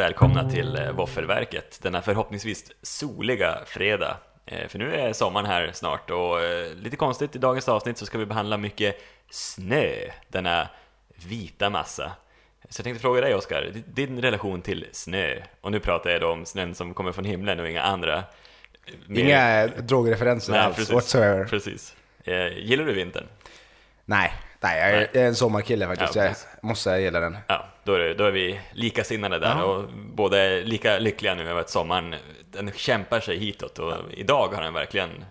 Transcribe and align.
välkomna 0.00 0.50
till 0.50 0.76
eh, 0.76 0.90
Våffelverket 0.92 1.78
denna 1.82 2.02
förhoppningsvis 2.02 2.64
soliga 2.82 3.58
fredag. 3.66 4.16
Eh, 4.46 4.68
För 4.68 4.78
nu 4.78 4.94
är 4.94 5.12
sommaren 5.12 5.46
här 5.46 5.70
snart 5.72 6.10
och 6.10 6.40
eh, 6.42 6.74
lite 6.74 6.96
konstigt 6.96 7.36
i 7.36 7.38
dagens 7.38 7.68
avsnitt 7.68 7.98
så 7.98 8.06
ska 8.06 8.18
vi 8.18 8.26
behandla 8.26 8.56
mycket 8.56 8.96
snö, 9.30 9.92
denna 10.28 10.68
vita 11.26 11.70
massa. 11.70 12.12
Så 12.68 12.80
jag 12.80 12.84
tänkte 12.84 13.02
fråga 13.02 13.20
dig 13.20 13.34
Oskar, 13.34 13.72
din 13.86 14.22
relation 14.22 14.62
till 14.62 14.86
snö, 14.92 15.36
och 15.60 15.72
nu 15.72 15.80
pratar 15.80 16.10
jag 16.10 16.20
då 16.20 16.28
om 16.30 16.46
snön 16.46 16.74
som 16.74 16.94
kommer 16.94 17.12
från 17.12 17.24
himlen 17.24 17.60
och 17.60 17.68
inga 17.68 17.82
andra. 17.82 18.24
mer- 19.06 19.20
Inga 19.24 19.66
drogreferenser 19.66 20.52
Nej, 20.52 20.60
alls 20.60 20.76
precis. 20.76 20.92
whatsoever. 20.94 21.44
precis. 21.44 21.94
Gillar 22.56 22.84
du 22.84 22.92
vintern? 22.92 23.24
Nej, 24.04 24.32
nej 24.60 24.78
jag, 24.80 24.90
är, 25.02 25.10
Nej. 25.14 25.24
en 25.26 25.34
sommarkille 25.34 25.86
faktiskt. 25.86 26.16
Ja, 26.16 26.24
jag 26.24 26.34
måste 26.60 26.82
säga 26.84 26.96
jag 26.96 27.02
gillar 27.04 27.20
den. 27.20 27.36
Ja, 27.46 27.68
då 27.90 27.96
är, 27.96 28.00
det, 28.00 28.14
då 28.14 28.24
är 28.24 28.30
vi 28.30 28.60
likasinnade 28.72 29.38
där 29.38 29.54
Ja. 29.58 29.64
och 29.64 29.84
båda 30.14 30.38
är 30.38 30.62
lika 30.64 30.98
lyckliga 30.98 31.34
nu 31.34 31.50
över 31.50 31.60
att 31.60 31.70
sommaren, 31.70 32.14
den 32.50 32.70
kämpar 32.76 33.20
sig 33.20 33.38
hitåt 33.38 33.78
och 33.78 33.94
idag 34.10 34.48
har 34.54 34.62
den 34.62 34.74
verkligen 34.74 35.24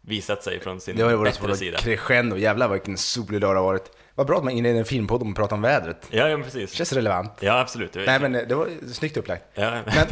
visat 0.00 0.42
sig 0.42 0.60
från 0.60 0.80
sin 0.80 0.96
Det 0.96 1.02
har 1.02 1.10
ju 1.10 1.16
varit 1.16 1.40
bättre 1.40 1.56
sida. 1.56 1.78
crescendo. 1.78 2.36
Jävlar 2.36 2.68
vilken 2.68 2.96
solig 2.96 3.40
dag 3.40 3.54
det 3.54 3.58
har 3.58 3.64
varit. 3.66 3.90
Vad 4.14 4.26
bra 4.26 4.38
att 4.38 4.44
man 4.44 4.52
inleder 4.52 4.78
en 4.78 4.84
filmpodd 4.84 5.22
och 5.22 5.36
pratar 5.36 5.56
om 5.56 5.62
vädret. 5.62 6.06
Ja, 6.10 6.28
ja 6.28 6.38
precis. 6.38 6.72
Känns 6.72 6.92
relevant. 6.92 7.32
Ja, 7.40 7.60
absolut. 7.60 7.94
Nej 7.94 8.20
men 8.20 8.32
det 8.32 8.54
var 8.54 8.68
snyggt 8.92 9.16
upplagt. 9.16 9.44
Ja, 9.54 9.70
Men, 9.70 9.84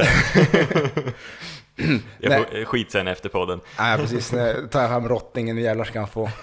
jag 2.20 2.32
får 2.48 2.64
skit 2.64 2.90
sen 2.92 3.08
efter 3.08 3.28
podden. 3.28 3.60
nej 3.78 3.98
precis, 3.98 4.32
nu 4.32 4.68
tar 4.70 4.80
jag 4.80 4.90
fram 4.90 5.08
rottingen, 5.08 5.58
jävlar 5.58 5.84
ska 5.84 5.98
han 5.98 6.08
få. 6.08 6.30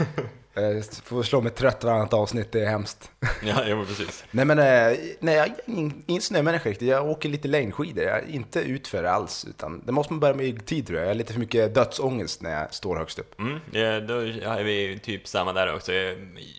Eh, 0.55 0.83
Får 1.03 1.23
slå 1.23 1.41
mig 1.41 1.51
trött 1.51 1.83
varannat 1.83 2.13
avsnitt, 2.13 2.51
det 2.51 2.61
är 2.61 2.69
hemskt. 2.69 3.11
Ja, 3.43 3.65
ja 3.67 3.85
precis. 3.87 4.25
Nej 4.31 4.45
men, 4.45 4.59
eh, 4.59 4.97
nej 5.19 5.35
jag 5.35 5.47
är 5.47 5.55
ingen, 5.65 6.21
snömänniska 6.21 6.69
riktigt. 6.69 6.87
Jag 6.87 7.09
åker 7.09 7.29
lite 7.29 7.47
längdskidor, 7.47 8.03
jag 8.03 8.17
är 8.17 8.29
inte 8.29 8.59
utför 8.59 9.03
alls. 9.03 9.45
Utan 9.49 9.81
det 9.85 9.91
måste 9.91 10.13
man 10.13 10.19
börja 10.19 10.33
med 10.33 10.45
i 10.45 10.53
tid 10.59 10.87
tror 10.87 10.99
jag. 10.99 11.05
Jag 11.05 11.09
har 11.09 11.15
lite 11.15 11.33
för 11.33 11.39
mycket 11.39 11.75
dödsångest 11.75 12.41
när 12.41 12.59
jag 12.59 12.73
står 12.73 12.95
högst 12.97 13.19
upp. 13.19 13.39
Mm, 13.39 13.59
ja, 13.71 13.99
då 13.99 14.13
är 14.49 14.63
vi 14.63 14.99
typ 15.03 15.27
samma 15.27 15.53
där 15.53 15.75
också. 15.75 15.91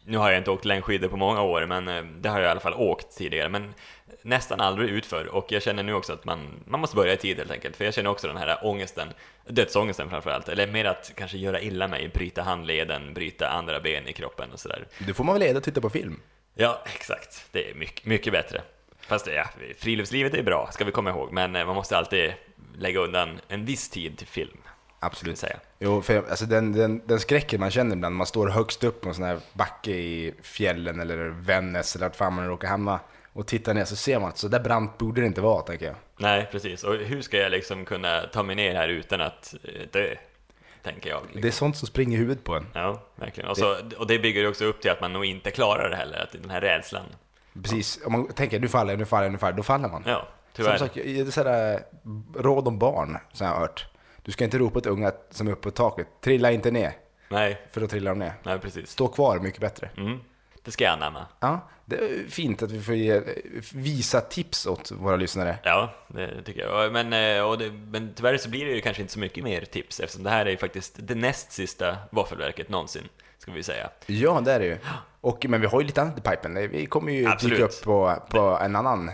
Nu 0.05 0.19
har 0.19 0.31
jag 0.31 0.41
inte 0.41 0.51
åkt 0.51 0.65
längdskidor 0.65 1.09
på 1.09 1.17
många 1.17 1.43
år, 1.43 1.67
men 1.67 1.89
eh, 1.89 2.03
det 2.21 2.29
har 2.29 2.41
jag 2.41 2.47
i 2.49 2.51
alla 2.51 2.61
fall 2.61 2.75
åkt 2.75 3.17
tidigare. 3.19 3.49
Men 3.49 3.75
nästan 4.25 4.61
aldrig 4.61 4.91
utför 4.91 5.27
och 5.27 5.53
jag 5.53 5.63
känner 5.63 5.83
nu 5.83 5.95
också 5.95 6.13
att 6.13 6.25
man, 6.25 6.65
man 6.65 6.81
måste 6.81 6.97
börja 6.97 7.13
i 7.13 7.17
tid 7.17 7.39
helt 7.39 7.51
enkelt. 7.51 7.77
För 7.77 7.85
jag 7.85 7.95
känner 7.95 8.11
också 8.11 8.27
den 8.27 8.37
här 8.37 8.59
ångesten, 8.63 9.09
dödsångesten 9.49 10.11
framförallt. 10.11 10.49
Eller 10.49 10.67
mer 10.67 10.85
att 10.85 11.13
kanske 11.15 11.39
göra 11.39 11.61
illa 11.61 11.89
mig, 11.89 12.11
bryta 12.15 12.43
handleden, 12.43 13.15
bryta 13.15 13.49
andra 13.49 13.81
ben 13.81 14.09
i 14.09 14.13
kroppen 14.13 14.53
och 14.53 14.61
sådär. 14.61 14.87
Du 14.99 15.15
får 15.15 15.25
man 15.25 15.35
väl 15.35 15.43
leda 15.43 15.59
och 15.59 15.65
titta 15.65 15.81
på 15.81 15.91
film. 15.91 16.21
Ja, 16.55 16.83
exakt. 16.95 17.45
Det 17.53 17.71
är 17.71 17.75
mycket, 17.75 18.07
mycket 18.07 18.33
bättre. 18.33 18.63
Fast 19.01 19.27
ja, 19.27 19.45
friluftslivet 19.79 20.35
är 20.35 20.43
bra, 20.43 20.69
ska 20.73 20.85
vi 20.85 20.93
komma 20.93 21.11
ihåg. 21.11 21.33
Men 21.33 21.57
eh, 21.57 21.67
man 21.67 21.75
måste 21.75 21.97
alltid 21.97 22.35
lägga 22.79 23.01
undan 23.01 23.41
en 23.49 23.65
viss 23.65 23.89
tid 23.89 24.19
till 24.19 24.27
film. 24.27 24.59
Absolut. 25.01 25.39
Säga. 25.39 25.61
Jo, 25.79 26.03
för 26.03 26.31
alltså 26.31 26.47
den, 26.47 26.73
den, 26.73 27.03
den 27.07 27.21
skräcken 27.21 27.61
man 27.61 27.71
känner 27.71 27.97
ibland, 27.97 28.17
man 28.17 28.27
står 28.27 28.49
högst 28.49 28.85
upp 28.85 29.01
på 29.01 29.09
en 29.09 29.15
sån 29.15 29.25
här 29.25 29.39
backe 29.53 29.91
i 29.91 30.35
fjällen 30.43 31.01
eller 31.01 31.29
Vännäs 31.29 31.97
eller 31.97 32.07
vart 32.07 32.17
fan 32.17 32.33
man 32.33 32.49
råkar 32.49 32.69
hamna 32.69 33.01
och 33.35 33.47
tittar 33.47 33.75
ner 33.75 33.85
så 33.85 33.97
ser 33.97 34.19
man 34.21 34.29
att 34.29 34.39
så 34.39 34.49
där 34.49 34.61
brant 34.61 34.99
borde 34.99 35.21
det 35.21 35.27
inte 35.27 35.41
vara, 35.41 35.63
tänker 35.63 35.87
jag. 35.87 35.95
Nej, 36.19 36.49
precis. 36.53 36.85
Och 36.85 36.95
hur 36.95 37.23
ska 37.23 37.37
jag 37.39 37.51
liksom 37.53 37.85
kunna 37.85 38.21
ta 38.21 38.43
mig 38.43 38.57
ner 38.57 38.75
här 38.75 38.89
utan 38.89 39.21
att 39.21 39.55
eh, 39.65 39.89
dö? 39.93 40.15
Tänker 40.83 41.11
jag. 41.11 41.23
Liksom. 41.23 41.41
Det 41.43 41.49
är 41.49 41.53
sånt 41.53 41.77
som 41.77 41.89
springer 41.89 42.17
i 42.17 42.21
huvudet 42.21 42.45
på 42.45 42.55
en. 42.55 42.67
Ja, 42.73 43.03
verkligen. 43.17 43.51
Och, 43.51 43.57
så, 43.57 43.77
och 43.99 44.07
det 44.07 44.19
bygger 44.19 44.41
ju 44.41 44.49
också 44.49 44.65
upp 44.65 44.81
till 44.81 44.91
att 44.91 45.01
man 45.01 45.13
nog 45.13 45.25
inte 45.25 45.51
klarar 45.51 45.91
det 45.91 45.97
heller, 45.97 46.19
att 46.23 46.33
den 46.33 46.51
här 46.51 46.61
rädslan. 46.61 47.05
Precis, 47.63 48.01
om 48.07 48.13
man 48.13 48.29
tänker 48.29 48.61
nu 48.61 48.69
faller 48.69 48.93
jag, 48.93 48.99
nu 48.99 49.05
faller 49.05 49.25
jag, 49.25 49.33
nu 49.33 49.39
faller 49.39 49.53
jag, 49.53 49.57
då 49.57 49.63
faller 49.63 49.89
man. 49.89 50.03
Ja, 50.07 50.29
tyvärr. 50.53 50.79
Som 50.79 50.89
sagt, 50.89 51.35
sådär 51.35 51.81
råd 52.37 52.69
om 52.69 52.79
barn, 52.79 53.19
som 53.33 53.47
jag 53.47 53.55
har 53.55 53.61
hört. 53.61 53.87
Du 54.23 54.33
ska 54.33 54.45
inte 54.45 54.59
ropa 54.59 54.81
till 54.81 54.91
unga 54.91 55.13
som 55.31 55.49
är 55.49 55.53
uppe 55.53 55.63
på 55.63 55.71
taket, 55.71 56.07
trilla 56.21 56.53
inte 56.53 56.71
ner, 56.71 56.93
Nej, 57.29 57.67
för 57.71 57.81
då 57.81 57.87
trillar 57.87 58.11
de 58.11 58.19
ner. 58.19 58.33
nej 58.43 58.59
precis. 58.59 58.91
Stå 58.91 59.09
kvar, 59.09 59.39
mycket 59.39 59.61
bättre. 59.61 59.91
Mm. 59.97 60.21
Det 60.63 60.71
ska 60.71 60.85
jag 60.85 60.93
anamma. 60.93 61.27
Ja, 61.41 61.69
det 61.85 61.97
är 61.97 62.29
fint 62.31 62.63
att 62.63 62.71
vi 62.71 62.81
får 62.83 62.95
ge, 62.95 63.23
visa 63.75 64.21
tips 64.21 64.67
åt 64.67 64.91
våra 64.91 65.17
lyssnare. 65.17 65.59
Ja, 65.63 65.95
det 66.09 66.43
tycker 66.43 66.61
jag. 66.61 66.93
Men, 66.93 67.13
eh, 67.13 67.53
det, 67.59 67.71
men 67.71 68.13
tyvärr 68.17 68.37
så 68.37 68.49
blir 68.49 68.65
det 68.67 68.73
ju 68.73 68.81
kanske 68.81 69.03
inte 69.03 69.13
så 69.13 69.19
mycket 69.19 69.45
mer 69.45 69.61
tips 69.65 70.01
eftersom 70.01 70.23
det 70.25 70.31
här 70.31 70.47
är 70.47 70.51
ju 70.51 70.57
faktiskt 70.57 70.95
det 70.99 71.15
näst 71.15 71.53
sista 71.53 71.97
våffelverket 72.11 72.69
någonsin, 72.69 73.09
ska 73.39 73.53
vi 73.53 73.63
säga. 73.63 73.91
Ja, 74.07 74.41
det 74.45 74.53
är 74.53 74.61
det 74.61 74.67
ju. 74.67 74.79
Och, 75.21 75.47
men 75.49 75.61
vi 75.61 75.67
har 75.67 75.81
ju 75.81 75.87
lite 75.87 76.03
annat 76.03 76.19
i 76.19 76.21
pipen. 76.21 76.55
Vi 76.71 76.87
kommer 76.87 77.13
ju 77.13 77.27
Absolut. 77.27 77.57
dyka 77.57 77.65
upp 77.67 77.83
på, 77.85 78.23
på 78.31 78.41
en 78.41 78.77
annan, 78.77 79.11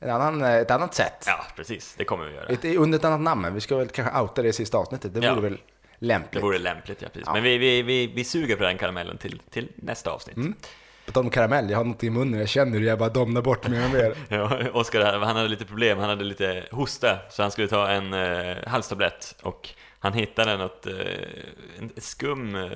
en 0.00 0.10
annan, 0.10 0.42
ett 0.42 0.70
annat 0.70 0.94
sätt. 0.94 1.24
Ja, 1.26 1.44
precis. 1.56 1.94
Det 1.98 2.04
kommer 2.04 2.24
vi 2.26 2.34
göra. 2.34 2.46
Ett, 2.46 2.64
under 2.64 2.98
ett 2.98 3.04
annat 3.04 3.20
namn, 3.20 3.54
vi 3.54 3.60
ska 3.60 3.76
väl 3.76 3.88
kanske 3.88 4.20
outa 4.20 4.42
det 4.42 4.48
i 4.48 4.52
sista 4.52 4.78
avsnittet. 4.78 5.14
Det 5.14 5.20
Ja. 5.26 5.34
vore 5.34 5.42
väl 5.42 5.60
Det 5.98 6.06
lämpligt. 6.06 6.44
vore 6.44 6.58
lämpligt, 6.58 7.02
ja 7.02 7.08
precis. 7.08 7.22
Ja. 7.26 7.32
Men 7.32 7.42
vi, 7.42 7.58
vi, 7.58 7.82
vi, 7.82 8.06
vi 8.06 8.24
suger 8.24 8.56
på 8.56 8.62
den 8.62 8.78
karamellen 8.78 9.18
till, 9.18 9.42
till 9.50 9.68
nästa 9.74 10.10
avsnitt. 10.10 10.36
Mm. 10.36 10.54
På 11.12 11.14
tal 11.14 11.24
om 11.24 11.30
karamell, 11.30 11.70
jag 11.70 11.78
har 11.78 11.84
något 11.84 12.04
i 12.04 12.10
munnen, 12.10 12.40
jag 12.40 12.48
känner 12.48 12.78
hur 12.78 12.86
jag 12.86 12.98
bara 12.98 13.08
domnar 13.08 13.42
bort 13.42 13.68
mer 13.68 13.84
och 13.84 13.90
mer. 13.94 14.14
Ja, 14.28 14.70
Oskar 14.72 15.18
han 15.20 15.36
hade 15.36 15.48
lite 15.48 15.64
problem, 15.64 15.98
han 15.98 16.08
hade 16.08 16.24
lite 16.24 16.64
hosta, 16.70 17.18
så 17.30 17.42
han 17.42 17.50
skulle 17.50 17.68
ta 17.68 17.88
en 17.88 18.12
eh, 18.12 18.56
halstablett 18.66 19.34
och 19.42 19.68
han 19.98 20.12
hittade 20.12 20.56
något, 20.56 20.86
eh, 20.86 20.94
en 21.78 21.90
skum, 21.96 22.54
eh, 22.54 22.70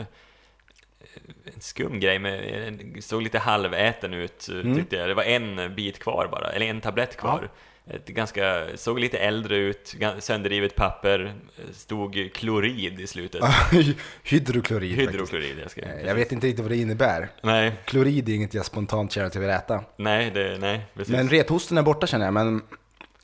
en 1.54 1.60
skum 1.60 2.00
grej, 2.00 2.18
med, 2.18 2.66
en, 2.68 3.02
såg 3.02 3.22
lite 3.22 3.38
halväten 3.38 4.14
ut 4.14 4.48
Mm. 4.48 4.76
tyckte 4.76 4.96
jag. 4.96 5.08
Det 5.08 5.14
var 5.14 5.22
en 5.22 5.74
bit 5.74 5.98
kvar 5.98 6.28
bara, 6.32 6.48
eller 6.52 6.66
en 6.66 6.80
tablett 6.80 7.16
kvar. 7.16 7.50
Ett 7.90 8.06
ganska, 8.08 8.64
såg 8.74 9.00
lite 9.00 9.18
äldre 9.18 9.56
ut, 9.56 9.94
sönderrivet 10.18 10.74
papper, 10.74 11.34
stod 11.72 12.30
klorid 12.34 13.00
i 13.00 13.06
slutet. 13.06 13.42
Hydroklorid. 14.22 14.96
Hydroklorid, 14.98 15.58
jag 15.62 15.70
ska... 15.70 15.80
Eh, 15.82 16.06
Jag 16.06 16.14
vet 16.14 16.32
inte 16.32 16.46
riktigt 16.46 16.62
vad 16.62 16.70
det 16.70 16.76
innebär. 16.76 17.28
Nej, 17.42 17.72
Klorid 17.84 18.28
är 18.28 18.32
inget 18.34 18.54
jag 18.54 18.64
spontant 18.66 19.12
känner 19.12 19.28
till 19.28 19.50
att 19.50 19.64
äta. 19.64 19.84
nej, 19.96 20.30
det, 20.34 20.58
nej, 20.58 20.80
precis. 20.94 21.12
Men 21.12 21.28
rethosten 21.28 21.78
är 21.78 21.82
borta 21.82 22.06
känner 22.06 22.24
jag, 22.24 22.34
men 22.34 22.62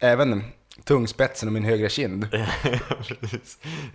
även 0.01 0.45
tungspetsen 0.85 1.49
och 1.49 1.53
min 1.53 1.65
högra 1.65 1.89
kind. 1.89 2.27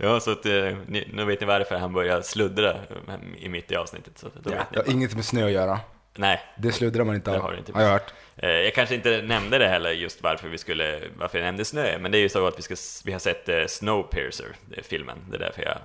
Ja, 0.00 0.20
så 0.20 0.30
att, 0.30 0.46
eh, 0.46 0.76
ni, 0.86 1.08
nu 1.12 1.24
vet 1.24 1.40
ni 1.40 1.46
varför 1.46 1.74
han 1.74 1.92
börjar 1.92 2.22
sluddra 2.22 2.70
eh, 2.70 3.14
i 3.38 3.48
mitt 3.48 3.72
i 3.72 3.76
avsnittet. 3.76 4.18
Så 4.18 4.28
då 4.42 4.50
Ja, 4.50 4.56
vet 4.58 4.66
det 4.72 4.78
har 4.80 4.92
inget 4.92 5.14
med 5.14 5.24
snö 5.24 5.44
att 5.44 5.50
göra. 5.52 5.80
Nej, 6.16 6.40
Det 6.58 6.72
sluddrar 6.72 7.04
man 7.04 7.14
inte 7.14 7.30
Det 7.30 7.36
av, 7.36 7.42
har 7.42 7.52
det 7.52 7.58
inte. 7.58 7.72
har 7.72 7.82
jag 7.82 7.90
hört. 7.90 8.12
eh, 8.36 8.50
jag 8.50 8.74
kanske 8.74 8.94
inte 8.94 9.22
nämnde 9.22 9.58
det 9.58 9.68
heller 9.68 9.90
just 9.90 10.22
varför 10.22 10.48
vi 10.48 10.58
skulle, 10.58 11.00
varför 11.18 11.38
jag 11.38 11.44
nämnde 11.44 11.64
snö, 11.64 11.98
men 11.98 12.12
det 12.12 12.18
är 12.18 12.20
ju 12.22 12.28
så 12.28 12.46
att 12.46 12.58
vi, 12.58 12.62
ska, 12.62 12.74
vi 13.04 13.12
har 13.12 13.18
sett 13.18 13.70
Snowpiercer, 13.70 14.46
filmen, 14.82 15.18
det 15.30 15.36
är 15.36 15.40
därför 15.40 15.62
jag 15.62 15.78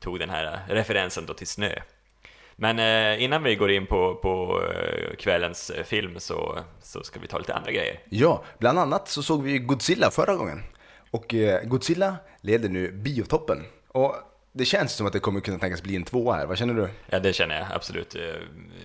tog 0.00 0.18
den 0.18 0.30
här 0.30 0.60
referensen 0.68 1.26
då 1.26 1.34
till 1.34 1.46
snö. 1.46 1.72
Men 2.60 2.78
eh, 2.78 3.22
innan 3.24 3.42
vi 3.42 3.54
går 3.56 3.70
in 3.70 3.86
på, 3.86 4.14
på 4.14 4.62
eh, 4.74 5.16
kvällens 5.16 5.70
eh, 5.70 5.84
film 5.84 6.20
så, 6.20 6.58
så 6.82 7.02
ska 7.02 7.20
vi 7.20 7.26
ta 7.26 7.38
lite 7.38 7.54
andra 7.54 7.72
grejer. 7.72 8.00
Ja, 8.08 8.44
bland 8.58 8.78
annat 8.78 9.08
så 9.08 9.22
såg 9.22 9.42
vi 9.42 9.58
Godzilla 9.58 10.10
förra 10.10 10.36
gången. 10.36 10.62
Och 11.10 11.34
eh, 11.34 11.62
Godzilla 11.64 12.16
leder 12.40 12.68
nu 12.68 12.92
biotoppen. 12.92 13.64
Och 13.88 14.14
det 14.52 14.64
känns 14.64 14.92
som 14.92 15.06
att 15.06 15.12
det 15.12 15.18
kommer 15.18 15.40
kunna 15.40 15.58
tänkas 15.58 15.82
bli 15.82 15.96
en 15.96 16.04
tvåa 16.04 16.34
här, 16.36 16.46
vad 16.46 16.58
känner 16.58 16.74
du? 16.74 16.88
Ja, 17.10 17.18
det 17.18 17.32
känner 17.32 17.58
jag 17.58 17.66
absolut. 17.72 18.14
Eh, 18.14 18.20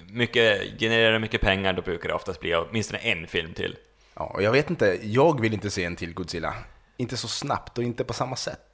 Mycket, 0.10 0.80
genererar 0.80 1.19
mycket 1.19 1.42
pengar, 1.42 1.74
då 1.74 1.81
brukar 1.81 2.10
det 2.10 2.16
oftast 2.16 2.40
bli 2.40 2.56
åtminstone 2.56 3.00
en 3.00 3.28
film 3.28 3.54
till. 3.54 3.78
Ja, 4.16 4.31
och 4.36 4.44
jag 4.44 4.52
vet 4.52 4.69
inte, 4.69 5.00
jag 5.04 5.42
vill 5.42 5.54
inte 5.54 5.69
se 5.69 5.84
en 5.84 5.96
till 5.96 6.14
Godzilla. 6.14 6.54
Inte 6.98 7.18
så 7.18 7.28
snabbt 7.28 7.78
och 7.78 7.84
inte 7.84 8.04
på 8.04 8.14
samma 8.14 8.36
sätt. 8.36 8.73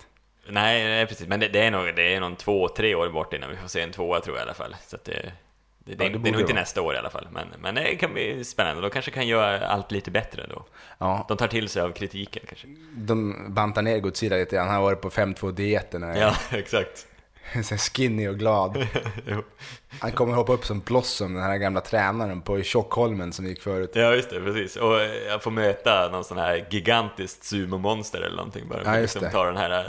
Nej, 0.52 0.84
nej 0.84 1.06
precis, 1.06 1.28
men 1.28 1.40
det, 1.40 1.48
det 1.48 1.60
är 1.60 1.72
nog 1.72 1.96
det 1.96 2.16
är 2.16 2.20
någon 2.20 2.36
två, 2.36 2.68
tre 2.70 2.96
år 2.96 3.10
bort 3.10 3.34
innan 3.34 3.50
vi 3.50 3.56
får 3.58 3.68
se 3.68 3.82
en 3.82 3.92
tvåa 3.92 4.20
tror 4.20 4.36
jag 4.38 4.42
i 4.42 4.46
alla 4.46 4.54
fall. 4.54 4.76
Så 4.88 4.98
det, 5.06 5.12
det, 5.12 5.96
det, 5.96 5.96
det 5.96 6.06
är 6.06 6.10
nog 6.10 6.26
inte 6.42 6.54
vara. 6.54 6.54
nästa 6.54 6.82
år 6.82 6.96
i 6.96 6.98
alla 6.98 7.10
fall, 7.10 7.28
men, 7.32 7.48
men 7.60 7.76
det 7.76 7.96
kan 7.96 8.14
bli 8.14 8.44
spännande. 8.44 8.82
De 8.82 8.90
kanske 8.90 9.12
kan 9.12 9.28
göra 9.28 9.68
allt 9.68 9.92
lite 9.92 10.12
bättre 10.12 10.46
då. 10.50 10.66
Ja, 10.98 11.26
De 11.28 11.38
tar 11.38 11.48
till 11.48 11.70
sig 11.70 11.82
av 11.82 11.92
kritiken 11.92 12.44
kanske. 12.48 12.68
de 12.96 13.46
bantar 13.54 13.82
ner 13.82 14.00
Godzilla 14.00 14.36
lite 14.36 14.56
grann. 14.56 14.68
Han 14.68 14.76
har 14.76 14.84
varit 14.84 15.02
på 15.02 15.10
5-2-dieten 15.10 16.04
och 16.04 16.10
är 16.10 16.22
Ja, 16.22 16.36
exakt. 16.58 17.06
så 17.64 17.78
skinny 17.78 18.28
och 18.28 18.38
glad. 18.40 18.88
Han 20.00 20.12
kommer 20.12 20.34
hoppa 20.34 20.54
upp 20.54 20.66
som 20.66 20.80
Blossom, 20.80 21.34
den 21.34 21.44
här 21.44 21.58
gamla 21.58 21.82
tränaren 21.82 22.42
på 22.42 22.62
Tjockholmen 22.62 23.34
som 23.34 23.46
gick 23.46 23.62
förut. 23.62 23.92
Ja, 23.94 24.14
just 24.16 24.30
det, 24.30 24.40
precis. 24.42 24.76
Och 24.76 25.02
eh, 25.02 25.12
jag 25.28 25.44
får 25.44 25.52
möta 25.52 26.10
någon 26.12 26.24
sån 26.24 26.38
här 26.38 26.68
gigantiskt 26.70 27.44
sumomonster 27.44 28.22
eller 28.22 28.36
någonting 28.38 28.68
bara. 28.68 28.82
Ja, 28.86 29.00
just 29.00 29.16
liksom 29.16 29.22
det. 29.28 29.32
tar 29.32 29.46
den 29.46 29.58
här 29.58 29.80
eh, 29.80 29.86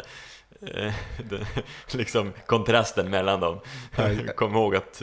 den, 0.61 1.45
liksom 1.93 2.33
kontrasten 2.47 3.11
mellan 3.11 3.41
dem. 3.41 3.61
Kom 4.37 4.55
ihåg 4.55 4.77
att 4.77 5.03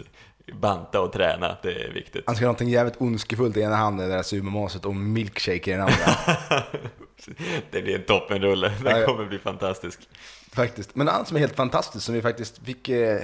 banta 0.54 1.02
och 1.02 1.14
träna, 1.14 1.58
det 1.62 1.84
är 1.84 1.92
viktigt. 1.92 2.24
Han 2.26 2.36
ska 2.36 2.46
ha 2.46 2.48
någonting 2.48 2.70
jävligt 2.70 3.02
ondskefullt 3.02 3.58
i 3.58 3.62
ena 3.62 3.76
handen, 3.76 4.10
det 4.10 4.16
där 4.16 4.24
sumomonstret, 4.24 4.86
och 4.86 4.96
milkshake 4.96 5.72
i 5.72 5.74
den 5.74 5.82
andra. 5.82 5.96
det 7.72 7.82
blir 7.82 7.96
en 7.96 8.04
toppenrulle, 8.04 8.74
den 8.84 9.06
kommer 9.06 9.26
bli 9.26 9.40
fantastisk. 9.40 10.00
faktiskt. 10.52 10.96
Men 10.96 11.10
annat 11.10 11.28
som 11.28 11.38
är 11.38 11.42
helt 11.42 11.56
fantastiskt, 11.56 12.06
som 12.06 12.16
vi 12.16 12.22
faktiskt 12.22 12.66
fick, 12.66 12.90
eh, 12.90 13.22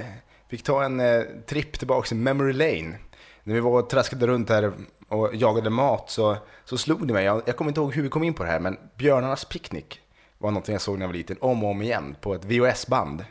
fick 0.50 0.62
ta 0.62 0.84
en 0.84 1.00
eh, 1.00 1.22
tripp 1.46 1.78
tillbaka 1.78 2.08
till 2.08 2.16
Memory 2.16 2.52
Lane. 2.52 2.98
När 3.42 3.54
vi 3.54 3.60
var 3.60 3.82
och 3.82 3.90
traskade 3.90 4.26
runt 4.26 4.48
här 4.48 4.72
och 5.08 5.34
jagade 5.34 5.70
mat 5.70 6.10
så, 6.10 6.36
så 6.64 6.78
slog 6.78 7.06
det 7.06 7.14
mig, 7.14 7.24
jag, 7.24 7.42
jag 7.46 7.56
kommer 7.56 7.70
inte 7.70 7.80
ihåg 7.80 7.94
hur 7.94 8.02
vi 8.02 8.08
kom 8.08 8.24
in 8.24 8.34
på 8.34 8.42
det 8.42 8.50
här, 8.50 8.60
men 8.60 8.78
Björnarnas 8.96 9.44
picknick 9.44 10.00
var 10.44 10.50
någonting 10.50 10.72
jag 10.72 10.82
såg 10.82 10.98
när 10.98 11.02
jag 11.02 11.08
var 11.08 11.14
liten, 11.14 11.36
om 11.40 11.64
och 11.64 11.70
om 11.70 11.82
igen, 11.82 12.16
på 12.20 12.34
ett 12.34 12.44
VHS-band. 12.44 13.24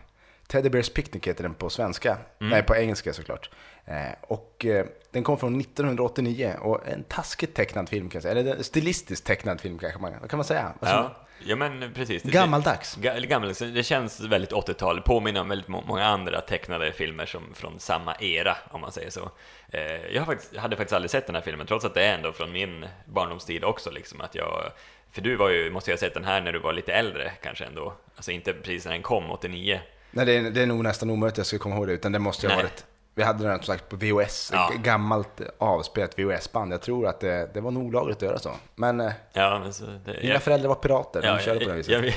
Teddy 0.48 0.70
Bears 0.70 0.90
Picnic 0.90 1.24
heter 1.28 1.44
den 1.44 1.54
på 1.54 1.70
svenska, 1.70 2.18
nej 2.40 2.64
på 2.64 2.76
engelska 2.76 3.14
såklart. 3.14 3.50
Eh, 3.86 3.96
och 4.22 4.66
eh, 4.66 4.86
den 5.12 5.24
kom 5.24 5.38
från 5.38 5.62
1989 5.62 6.54
och 6.62 6.88
en 6.88 7.04
taskigt 7.04 7.56
tecknad 7.56 7.90
film 7.90 8.10
kan 8.10 8.20
jag 8.20 8.24
säga, 8.24 8.40
eller 8.40 8.56
en 8.56 8.64
stilistiskt 8.64 9.28
tecknad 9.28 9.62
film 9.62 9.78
kanske 9.78 10.00
man, 10.02 10.14
vad 10.22 10.30
kan 10.30 10.38
man 10.38 10.46
säga? 10.46 10.74
Alltså, 10.80 10.96
Ja, 10.96 11.23
ja 11.40 11.56
men 11.56 11.94
precis. 11.94 12.24
Det- 12.24 12.32
Gammaldags. 12.32 12.98
Ga- 12.98 13.12
eller 13.16 13.28
gammaldags. 13.28 13.60
Det 13.60 13.84
känns 13.84 14.20
väldigt 14.20 14.52
80-tal, 14.52 15.02
påminner 15.02 15.42
om 15.42 15.50
väldigt 15.50 15.68
må- 15.68 15.84
många 15.88 16.06
andra 16.06 16.42
tecknade 16.42 16.92
filmer 16.92 17.26
som 17.26 17.54
från 17.54 17.80
samma 17.80 18.16
era, 18.20 18.58
om 18.72 18.82
man 18.82 18.92
säger 18.92 19.10
så. 19.10 19.32
Eh, 19.70 19.82
Jag 20.14 20.26
faktiskt, 20.26 20.56
hade 20.58 20.76
faktiskt 20.76 20.94
aldrig 20.94 21.12
sett 21.12 21.26
den 21.26 21.36
här 21.36 21.42
filmen, 21.42 21.68
trots 21.68 21.86
att 21.86 21.94
det 21.94 22.04
är 22.04 22.14
ändå 22.16 22.32
från 22.32 22.52
min 22.52 22.86
barndomstid 23.06 23.64
också, 23.64 23.92
liksom 23.92 24.22
att 24.22 24.36
jag 24.36 24.72
för 25.12 25.22
du 25.22 25.36
var 25.36 25.50
ju, 25.50 25.72
måste 25.72 25.92
jag 25.92 25.98
ha 25.98 26.00
sett 26.00 26.14
den 26.14 26.24
här 26.24 26.42
när 26.42 26.54
du 26.54 26.60
var 26.60 26.74
lite 26.74 26.94
äldre 26.94 27.32
kanske 27.44 27.66
ändå, 27.66 27.94
alltså 28.16 28.32
inte 28.32 28.54
precis 28.54 28.86
när 28.86 28.92
den 28.92 29.02
kom, 29.02 29.32
89. 29.32 29.80
Nej, 30.12 30.26
det 30.26 30.34
är, 30.38 30.42
det 30.52 30.62
är 30.62 30.66
nog 30.66 30.84
nästan 30.84 31.10
omöjligt 31.10 31.34
att 31.34 31.38
jag 31.38 31.46
ska 31.48 31.58
komma 31.58 31.76
ihåg 31.76 31.88
det, 31.88 31.94
utan 31.94 32.12
det 32.12 32.20
måste 32.20 32.46
ju 32.48 32.52
ha 32.54 32.58
varit 32.62 32.86
vi 33.16 33.24
hade 33.24 33.44
den 33.48 33.64
sagt 33.64 33.90
på 33.90 33.96
VHS, 33.96 34.50
Ja. 34.54 34.72
gammalt 34.84 35.42
avspelat 35.58 36.20
VHS-band. 36.20 36.74
Jag 36.74 36.82
tror 36.82 37.08
att 37.08 37.20
det, 37.20 37.50
det 37.54 37.62
var 37.62 37.72
nog 37.72 37.84
olagligt 37.84 38.18
att 38.18 38.22
göra 38.24 38.40
så. 38.40 38.52
Men 38.76 39.00
eh, 39.02 39.12
Ja, 39.34 39.60
men 39.60 39.74
så... 39.74 39.86
Det, 39.86 40.20
mina 40.24 40.40
föräldrar 40.40 40.68
var 40.70 40.76
pirater, 40.76 41.22
de 41.22 41.40
körde 41.40 41.60
på 41.66 41.72
det 41.72 41.76
viset. 41.78 41.92
jag, 41.94 42.06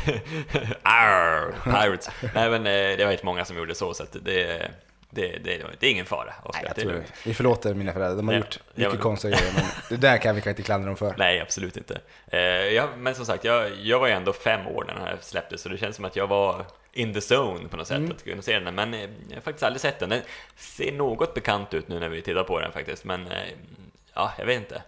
jag, 0.53 0.67
Arr, 0.83 1.55
pirates. 1.65 2.11
Nej 2.35 2.51
men 2.51 2.67
eh, 2.67 2.97
det 2.99 3.05
var 3.05 3.13
inte 3.13 3.27
många 3.27 3.45
som 3.45 3.57
gjorde 3.57 3.75
så, 3.75 3.95
så 3.95 4.05
det, 4.13 4.71
det, 5.11 5.27
det, 5.45 5.63
det 5.81 5.87
är 5.87 5.91
ingen 5.91 6.07
fara. 6.07 6.35
Oskar. 6.43 6.63
Nej, 6.63 6.73
jag 6.77 6.85
tror, 6.85 7.05
vi 7.25 7.35
förlåter 7.35 7.75
mina 7.75 7.93
föräldrar, 7.93 8.17
de 8.17 8.29
har 8.29 8.35
Ja. 8.35 8.39
gjort 8.41 8.59
Ja, 8.61 8.73
mycket 8.75 8.93
men- 8.93 9.03
konstiga 9.03 9.37
grejer, 9.37 9.53
men 9.55 9.65
det 9.89 9.97
där 9.97 10.19
kan 10.19 10.35
vi 10.35 10.41
kanske 10.41 10.51
inte 10.51 10.63
klandra 10.63 10.87
dem 10.87 10.97
för. 10.97 11.15
Nej, 11.19 11.41
absolut 11.41 11.77
inte. 11.77 12.01
Eh, 12.27 12.39
jag, 12.41 12.89
men 12.99 13.15
som 13.15 13.27
sagt, 13.27 13.45
jag, 13.45 13.71
jag 13.83 13.99
var 14.01 14.07
ju 14.07 14.13
ändå 14.13 14.33
fem 14.33 14.67
år 14.67 14.85
när 14.87 14.95
den 14.95 15.03
här 15.03 15.17
släpptes, 15.21 15.61
så 15.63 15.69
det 15.69 15.79
känns 15.79 15.97
som 15.97 16.05
att 16.05 16.17
jag 16.17 16.27
var 16.27 16.65
in 16.93 17.15
the 17.15 17.35
zone 17.35 17.69
på 17.69 17.77
något 17.77 17.87
sätt 17.87 18.11
att 18.11 18.25
kunna 18.25 18.43
se 18.43 18.59
den. 18.59 18.75
Men 18.75 18.95
eh, 18.95 19.01
jag 19.01 19.37
har 19.37 19.41
faktiskt 19.41 19.63
aldrig 19.65 19.81
sett 19.81 19.99
den. 19.99 20.09
Den 20.09 20.23
ser 20.57 20.93
något 20.93 21.35
bekant 21.35 21.75
ut 21.75 21.89
nu 21.89 22.01
när 22.01 22.09
vi 22.09 22.23
tittar 22.23 22.45
på 22.45 22.61
den 22.61 22.73
faktiskt, 22.73 23.05
men 23.05 23.27
eh, 23.27 23.33
ja, 24.15 24.33
jag 24.39 24.47
vet 24.47 24.57
inte. 24.57 24.83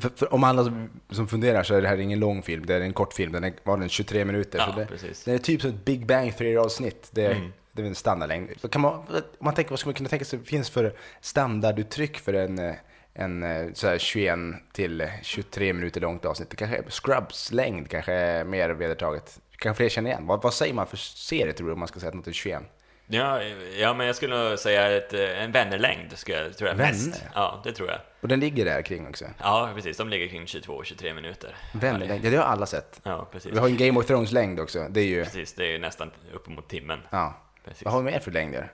För, 0.00 0.10
för, 0.16 0.34
om 0.34 0.44
alla 0.44 0.64
som, 0.64 0.90
som 1.10 1.28
funderar 1.28 1.62
så 1.62 1.74
är 1.74 1.82
det 1.82 1.88
här 1.88 1.98
ingen 2.00 2.18
lång 2.20 2.42
film, 2.42 2.66
det 2.66 2.74
är 2.74 2.80
en 2.80 2.92
kort 2.92 3.12
film, 3.14 3.32
den 3.32 3.44
är, 3.44 3.52
var 3.62 3.76
den 3.76 3.88
23 3.88 4.24
minuter. 4.24 4.58
Ja, 4.58 4.74
det, 4.76 4.86
precis. 4.86 5.24
det 5.24 5.32
är 5.32 5.38
typ 5.38 5.60
som 5.60 5.70
ett 5.70 5.84
Big 5.84 6.06
Bang 6.06 6.36
Theory-avsnitt. 6.36 7.08
Det, 7.10 7.26
är- 7.26 7.30
Mm. 7.30 7.52
Det 7.76 7.82
är 7.82 7.86
en 7.86 7.94
standardlängd. 7.94 8.70
Kan 8.70 8.80
man, 8.80 8.94
om 8.94 9.22
man 9.40 9.54
tänker, 9.54 9.70
vad 9.70 9.78
ska 9.78 9.88
man 9.88 9.94
kunna 9.94 10.08
tänka 10.08 10.24
sig 10.24 10.44
finns 10.44 10.70
för 10.70 10.94
standarduttryck 11.20 12.18
för 12.18 12.34
en, 12.34 12.58
eh, 12.58 12.74
en 13.14 13.42
eh, 13.42 13.72
så 13.74 13.86
här 13.88 13.98
21 13.98 14.38
till 14.72 15.08
23 15.22 15.72
minuter 15.72 16.00
långt 16.00 16.24
avsnitt? 16.24 16.50
Det 16.50 16.56
kanske 16.56 16.76
är 16.76 16.84
Scrubs 16.90 17.52
längd 17.52 17.90
kanske 17.90 18.12
är 18.12 18.44
mer 18.44 18.70
vedertaget. 18.70 19.40
Kanske 19.58 19.76
fler 19.76 19.88
känner 19.88 20.10
igen. 20.10 20.26
Vad, 20.26 20.42
vad 20.42 20.54
säger 20.54 20.74
man 20.74 20.86
för 20.86 20.96
serie 20.96 21.52
tror 21.52 21.66
du 21.66 21.72
om 21.72 21.78
man 21.78 21.88
ska 21.88 22.00
säga 22.00 22.08
att 22.08 22.14
något 22.14 22.26
är 22.26 22.32
21? 22.32 22.62
Ja, 23.08 23.42
ja, 23.78 23.94
men 23.94 24.06
jag 24.06 24.16
skulle 24.16 24.48
nog 24.48 24.58
säga 24.58 24.96
ett, 24.96 25.14
eh, 25.14 25.42
en 25.42 25.52
vännerlängd, 25.52 26.12
skulle 26.18 26.38
jag, 26.38 26.56
tror 26.56 26.68
jag 26.68 26.76
mest. 26.76 27.06
Vänner? 27.06 27.30
Ja, 27.34 27.60
det 27.64 27.72
tror 27.72 27.88
jag. 27.88 27.98
Och 28.20 28.28
den 28.28 28.40
ligger 28.40 28.64
där 28.64 28.82
kring 28.82 29.08
också. 29.08 29.24
Ja, 29.40 29.70
precis. 29.74 29.96
De 29.96 30.08
ligger 30.08 30.28
kring 30.28 30.44
22-23 30.44 31.14
minuter. 31.14 31.56
Vännerlängd, 31.72 32.24
ja 32.24 32.30
det 32.30 32.36
har 32.36 32.44
alla 32.44 32.66
sett. 32.66 33.00
Ja, 33.02 33.28
precis. 33.32 33.52
Vi 33.52 33.58
har 33.58 33.68
en 33.68 33.76
Game 33.76 33.98
of 33.98 34.06
Thrones 34.06 34.32
längd 34.32 34.60
också. 34.60 34.86
Det 34.90 35.00
är 35.00 35.04
ju, 35.04 35.24
Precis, 35.24 35.54
det 35.54 35.64
är 35.64 35.70
ju 35.70 35.78
nästan 35.78 36.10
uppemot 36.32 36.68
timmen. 36.68 37.00
ja. 37.10 37.34
Precis. 37.66 37.84
Vad 37.84 37.94
har 37.94 38.02
vi 38.02 38.10
mer 38.10 38.18
för 38.20 38.30
längder? 38.30 38.72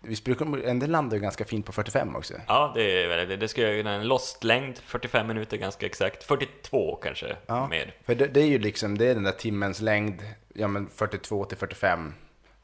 Vi 0.00 0.16
brukar, 0.24 0.86
landar 0.86 1.16
ju 1.16 1.22
ganska 1.22 1.44
fint 1.44 1.66
på 1.66 1.72
45 1.72 2.16
också. 2.16 2.34
Ja, 2.48 2.72
det 2.74 3.02
är 3.02 3.08
väl 3.08 3.28
det. 3.28 3.36
Det 3.36 3.48
skulle 3.48 3.72
jag 3.72 3.86
en 3.94 4.08
lost-längd, 4.08 4.78
45 4.78 5.26
minuter 5.26 5.56
ganska 5.56 5.86
exakt. 5.86 6.24
42 6.24 6.96
kanske, 6.96 7.36
Ja. 7.46 7.68
mer. 7.68 7.94
För 8.04 8.14
det, 8.14 8.26
det 8.26 8.40
är 8.40 8.46
ju 8.46 8.58
liksom, 8.58 8.98
det 8.98 9.06
är 9.06 9.14
den 9.14 9.24
där 9.24 9.32
timmens 9.32 9.80
längd, 9.80 10.22
ja 10.54 10.68
men 10.68 10.88
42 10.88 11.44
till 11.44 11.58
45 11.58 12.14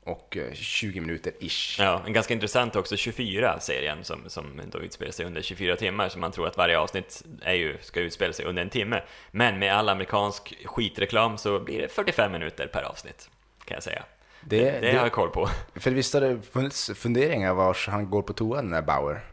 och 0.05 0.37
eh, 0.37 0.53
20 0.53 1.01
minuter 1.01 1.33
ish. 1.41 1.81
Ja, 1.81 2.03
en 2.07 2.13
ganska 2.13 2.35
intressant 2.35 2.77
också 2.77 2.95
24-serien 2.95 4.05
som, 4.05 4.19
som 4.29 4.61
då 4.71 4.81
utspelar 4.81 5.13
sig 5.13 5.27
under 5.27 5.43
24 5.43 5.77
timmar, 5.77 6.09
så 6.09 6.19
man 6.19 6.33
tror 6.33 6.47
att 6.47 6.57
varje 6.57 6.79
avsnitt 6.79 7.23
är 7.43 7.55
ju, 7.55 7.79
ska 7.81 8.01
utspela 8.01 8.33
sig 8.33 8.45
under 8.45 8.63
en 8.63 8.71
timme. 8.71 9.03
Men 9.31 9.59
med 9.59 9.75
all 9.75 9.89
amerikansk 9.89 10.55
skitreklam 10.65 11.39
så 11.39 11.61
blir 11.61 11.83
det 11.83 11.89
45 11.89 12.33
minuter 12.33 12.67
per 12.67 12.83
avsnitt, 12.83 13.31
kan 13.65 13.75
jag 13.75 13.83
säga. 13.83 14.03
Det, 14.41 14.71
Det, 14.71 14.81
det, 14.81 14.93
har 14.93 15.05
jag 15.05 15.13
koll 15.13 15.31
på. 15.31 15.49
För 15.75 15.91
visst 15.91 16.15
har 16.15 16.21
det 16.21 16.43
funnits 16.53 16.91
funderingar 16.95 17.55
vars 17.55 17.89
han 17.89 18.11
går 18.11 18.23
på 18.23 18.33
toan, 18.33 18.65
den 18.65 18.71
där 18.71 18.83
Bauer? 18.83 19.25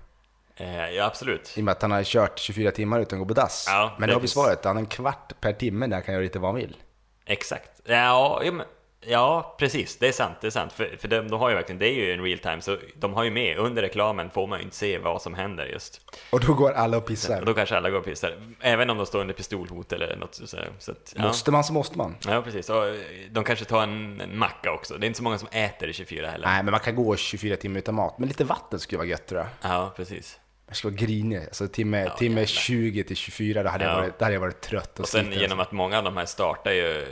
Eh, 0.56 0.90
ja, 0.90 1.06
absolut. 1.06 1.54
I 1.58 1.62
och 1.62 1.66
med 1.66 1.72
att 1.72 1.82
han 1.82 1.92
har 1.92 2.04
kört 2.04 2.40
24 2.40 2.72
timmar 2.72 3.00
utan 3.00 3.20
att 3.20 3.28
gå 3.28 3.28
på 3.28 3.42
dass. 3.42 3.66
Ja, 3.68 3.96
men 4.00 4.10
det 4.10 4.16
har 4.16 4.22
vi 4.22 4.28
svaret, 4.28 4.66
han 4.66 4.76
har 4.76 4.82
en 4.82 4.88
kvart 4.88 5.34
per 5.42 5.54
timme 5.54 5.88
där 5.88 5.94
han 5.94 6.04
kan 6.04 6.14
göra 6.14 6.24
lite 6.24 6.40
vad 6.40 6.52
han 6.52 6.56
vill. 6.56 6.78
Exakt. 7.26 7.82
Ja, 7.86 8.42
ja, 8.44 8.52
men, 8.52 8.66
ja, 9.02 9.56
precis. 9.60 9.98
Det 9.98 10.08
är 10.08 10.12
sant. 10.12 10.38
Det 10.42 10.48
är 10.48 10.52
sant. 10.52 10.74
För, 10.74 10.98
för 11.00 11.08
de, 11.08 11.28
de 11.28 11.40
har 11.40 11.50
ju 11.50 11.56
verkligen, 11.56 11.80
det 11.80 11.88
är 11.88 11.94
ju 11.94 12.14
en 12.14 12.24
real 12.24 12.40
time, 12.40 12.62
så 12.62 12.78
de 12.96 13.14
har 13.14 13.24
ju 13.24 13.32
med, 13.32 13.58
under 13.58 13.82
reklamen 13.82 14.30
får 14.30 14.48
man 14.48 14.60
ju 14.60 14.64
inte 14.66 14.76
se 14.76 14.98
vad 14.98 15.22
som 15.22 15.34
händer 15.34 15.66
just. 15.66 16.02
Och 16.30 16.40
då 16.40 16.54
går 16.54 16.72
alla 16.72 16.98
och 16.98 17.06
pissar. 17.06 17.40
Och 17.40 17.46
då 17.46 17.54
kanske 17.54 17.78
alla 17.78 17.90
går 17.90 18.00
och 18.00 18.06
pissar, 18.06 18.34
även 18.62 18.90
om 18.90 18.98
de 18.98 19.06
står 19.06 19.20
under 19.22 19.34
pistolhot 19.34 19.94
eller 19.94 20.16
något 20.16 20.36
sådär. 20.36 20.70
Så 20.80 20.92
att, 20.92 21.14
ja. 21.18 21.22
Måste 21.22 21.52
man 21.52 21.64
så 21.64 21.74
måste 21.74 21.98
man. 21.98 22.16
Ja, 22.28 22.42
precis. 22.42 22.70
Och 22.70 22.88
eh, 22.88 22.96
de 23.32 23.44
kanske 23.44 23.66
tar 23.66 23.84
en, 23.84 24.22
en 24.22 24.38
macka 24.38 24.72
också. 24.72 24.98
Det 24.98 25.06
är 25.06 25.08
inte 25.08 25.18
så 25.18 25.24
många 25.24 25.38
som 25.38 25.48
äter 25.52 25.90
i 25.90 25.94
24 25.94 26.30
heller. 26.30 26.48
Nej, 26.48 26.64
men 26.64 26.72
man 26.72 26.80
kan 26.80 26.96
gå 26.96 27.16
24 27.16 27.56
timmar 27.56 27.78
utan 27.80 27.96
mat. 27.96 28.20
Men 28.20 28.28
lite 28.28 28.44
vatten 28.44 28.80
skulle 28.80 28.98
vara 28.98 29.08
gött 29.08 29.28
tror 29.28 29.42
jag. 29.42 29.72
Ja, 29.72 29.94
precis. 29.96 30.40
Jag 30.68 30.76
skulle 30.76 30.92
vara 30.92 31.06
grinig. 31.06 31.38
Alltså 31.38 31.68
timme, 31.68 32.04
Ja, 32.04 32.10
timme 32.18 32.30
jävlar. 32.42 32.46
20 32.46 33.04
till 33.04 33.16
24, 33.16 33.64
då 33.64 33.70
hade, 33.70 33.84
Ja. 33.84 33.90
jag, 33.90 33.98
varit, 33.98 34.20
då 34.20 34.26
hade 34.26 34.34
jag 34.34 34.42
varit 34.42 34.62
trött 34.62 34.94
och, 34.94 35.00
Och 35.00 35.08
sen 35.08 35.32
genom 35.32 35.60
att 35.60 35.72
många 35.72 35.98
av 35.98 36.04
de 36.04 36.18
här 36.18 36.26
startar 36.26 36.72
ju 36.72 37.02
eh, 37.02 37.08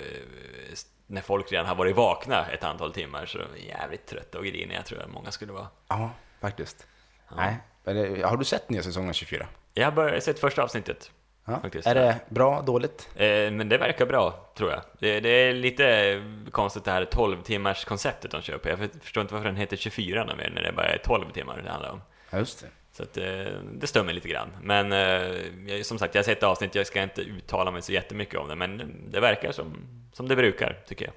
när 1.07 1.21
folk 1.21 1.51
redan 1.51 1.65
har 1.65 1.75
varit 1.75 1.95
vakna 1.95 2.45
ett 2.47 2.63
antal 2.63 2.93
timmar, 2.93 3.25
så 3.25 3.39
jävligt 3.67 4.05
trötta 4.05 4.37
och 4.37 4.45
griniga 4.45 4.81
tror 4.81 4.99
jag 5.01 5.09
många 5.09 5.31
skulle 5.31 5.51
vara. 5.53 5.67
Ja, 5.87 6.09
faktiskt. 6.41 6.87
Nej, 7.35 7.57
men 7.83 7.95
det, 7.95 8.27
har 8.27 8.37
du 8.37 8.45
sett 8.45 8.69
nya 8.69 8.83
säsongen 8.83 9.13
24? 9.13 9.47
Jag 9.73 9.85
har 9.85 9.91
bara 9.91 10.21
sett 10.21 10.39
första 10.39 10.63
avsnittet. 10.63 11.11
Ja. 11.45 11.59
Faktiskt. 11.61 11.87
Är 11.87 11.95
det 11.95 12.19
bra, 12.29 12.61
dåligt? 12.61 13.09
Eh, 13.15 13.51
Men 13.51 13.69
det 13.69 13.77
verkar 13.77 14.05
bra, 14.05 14.49
tror 14.57 14.71
jag. 14.71 14.81
Det, 14.99 15.19
det 15.19 15.29
är 15.29 15.53
lite 15.53 16.21
konstigt 16.51 16.83
det 16.83 16.91
här 16.91 17.05
12 17.05 17.41
timmars 17.41 17.85
konceptet 17.85 18.31
de 18.31 18.41
kör 18.41 18.57
på. 18.57 18.69
Jag 18.69 18.89
förstår 19.01 19.21
inte 19.21 19.33
varför 19.33 19.47
den 19.47 19.55
heter 19.55 19.77
24 19.77 20.23
någon 20.23 20.37
mer, 20.37 20.49
när 20.55 20.63
det 20.63 20.71
bara 20.71 20.85
är 20.85 20.97
12 20.97 21.31
timmar 21.31 21.61
det 21.61 21.71
handlar 21.71 21.91
om. 21.91 22.01
Ja, 22.29 22.37
just 22.37 22.61
det. 22.61 22.67
Så 22.91 23.03
att, 23.03 23.17
eh, 23.17 23.53
det 23.73 23.87
stör 23.87 24.03
mig 24.03 24.13
lite 24.13 24.27
grann. 24.27 24.49
Men 24.61 24.91
eh, 24.91 25.81
som 25.81 25.99
sagt, 25.99 26.15
jag 26.15 26.19
har 26.19 26.25
sett 26.25 26.43
avsnitt, 26.43 26.75
jag 26.75 26.87
ska 26.87 27.01
inte 27.03 27.21
uttala 27.21 27.71
mig 27.71 27.81
så 27.81 27.91
jättemycket 27.91 28.39
om 28.39 28.47
det, 28.47 28.55
men 28.55 29.01
det 29.11 29.19
verkar 29.19 29.51
som, 29.51 29.77
som 30.15 30.27
det 30.27 30.35
brukar, 30.35 30.79
tycker 30.87 31.05
jag. 31.05 31.13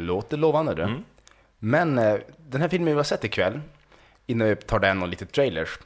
Låter 0.00 0.36
lovande 0.36 0.74
du. 0.74 0.82
Mm. 0.82 1.04
Men 1.58 1.98
eh, 1.98 2.18
den 2.38 2.60
här 2.60 2.68
filmen 2.68 2.86
vi 2.86 2.96
har 2.96 3.04
sett 3.04 3.24
ikväll, 3.24 3.60
innan 4.26 4.48
vi 4.48 4.56
tar 4.56 4.78
den 4.78 5.02
och 5.02 5.08
lite 5.08 5.26
trailers, 5.26 5.78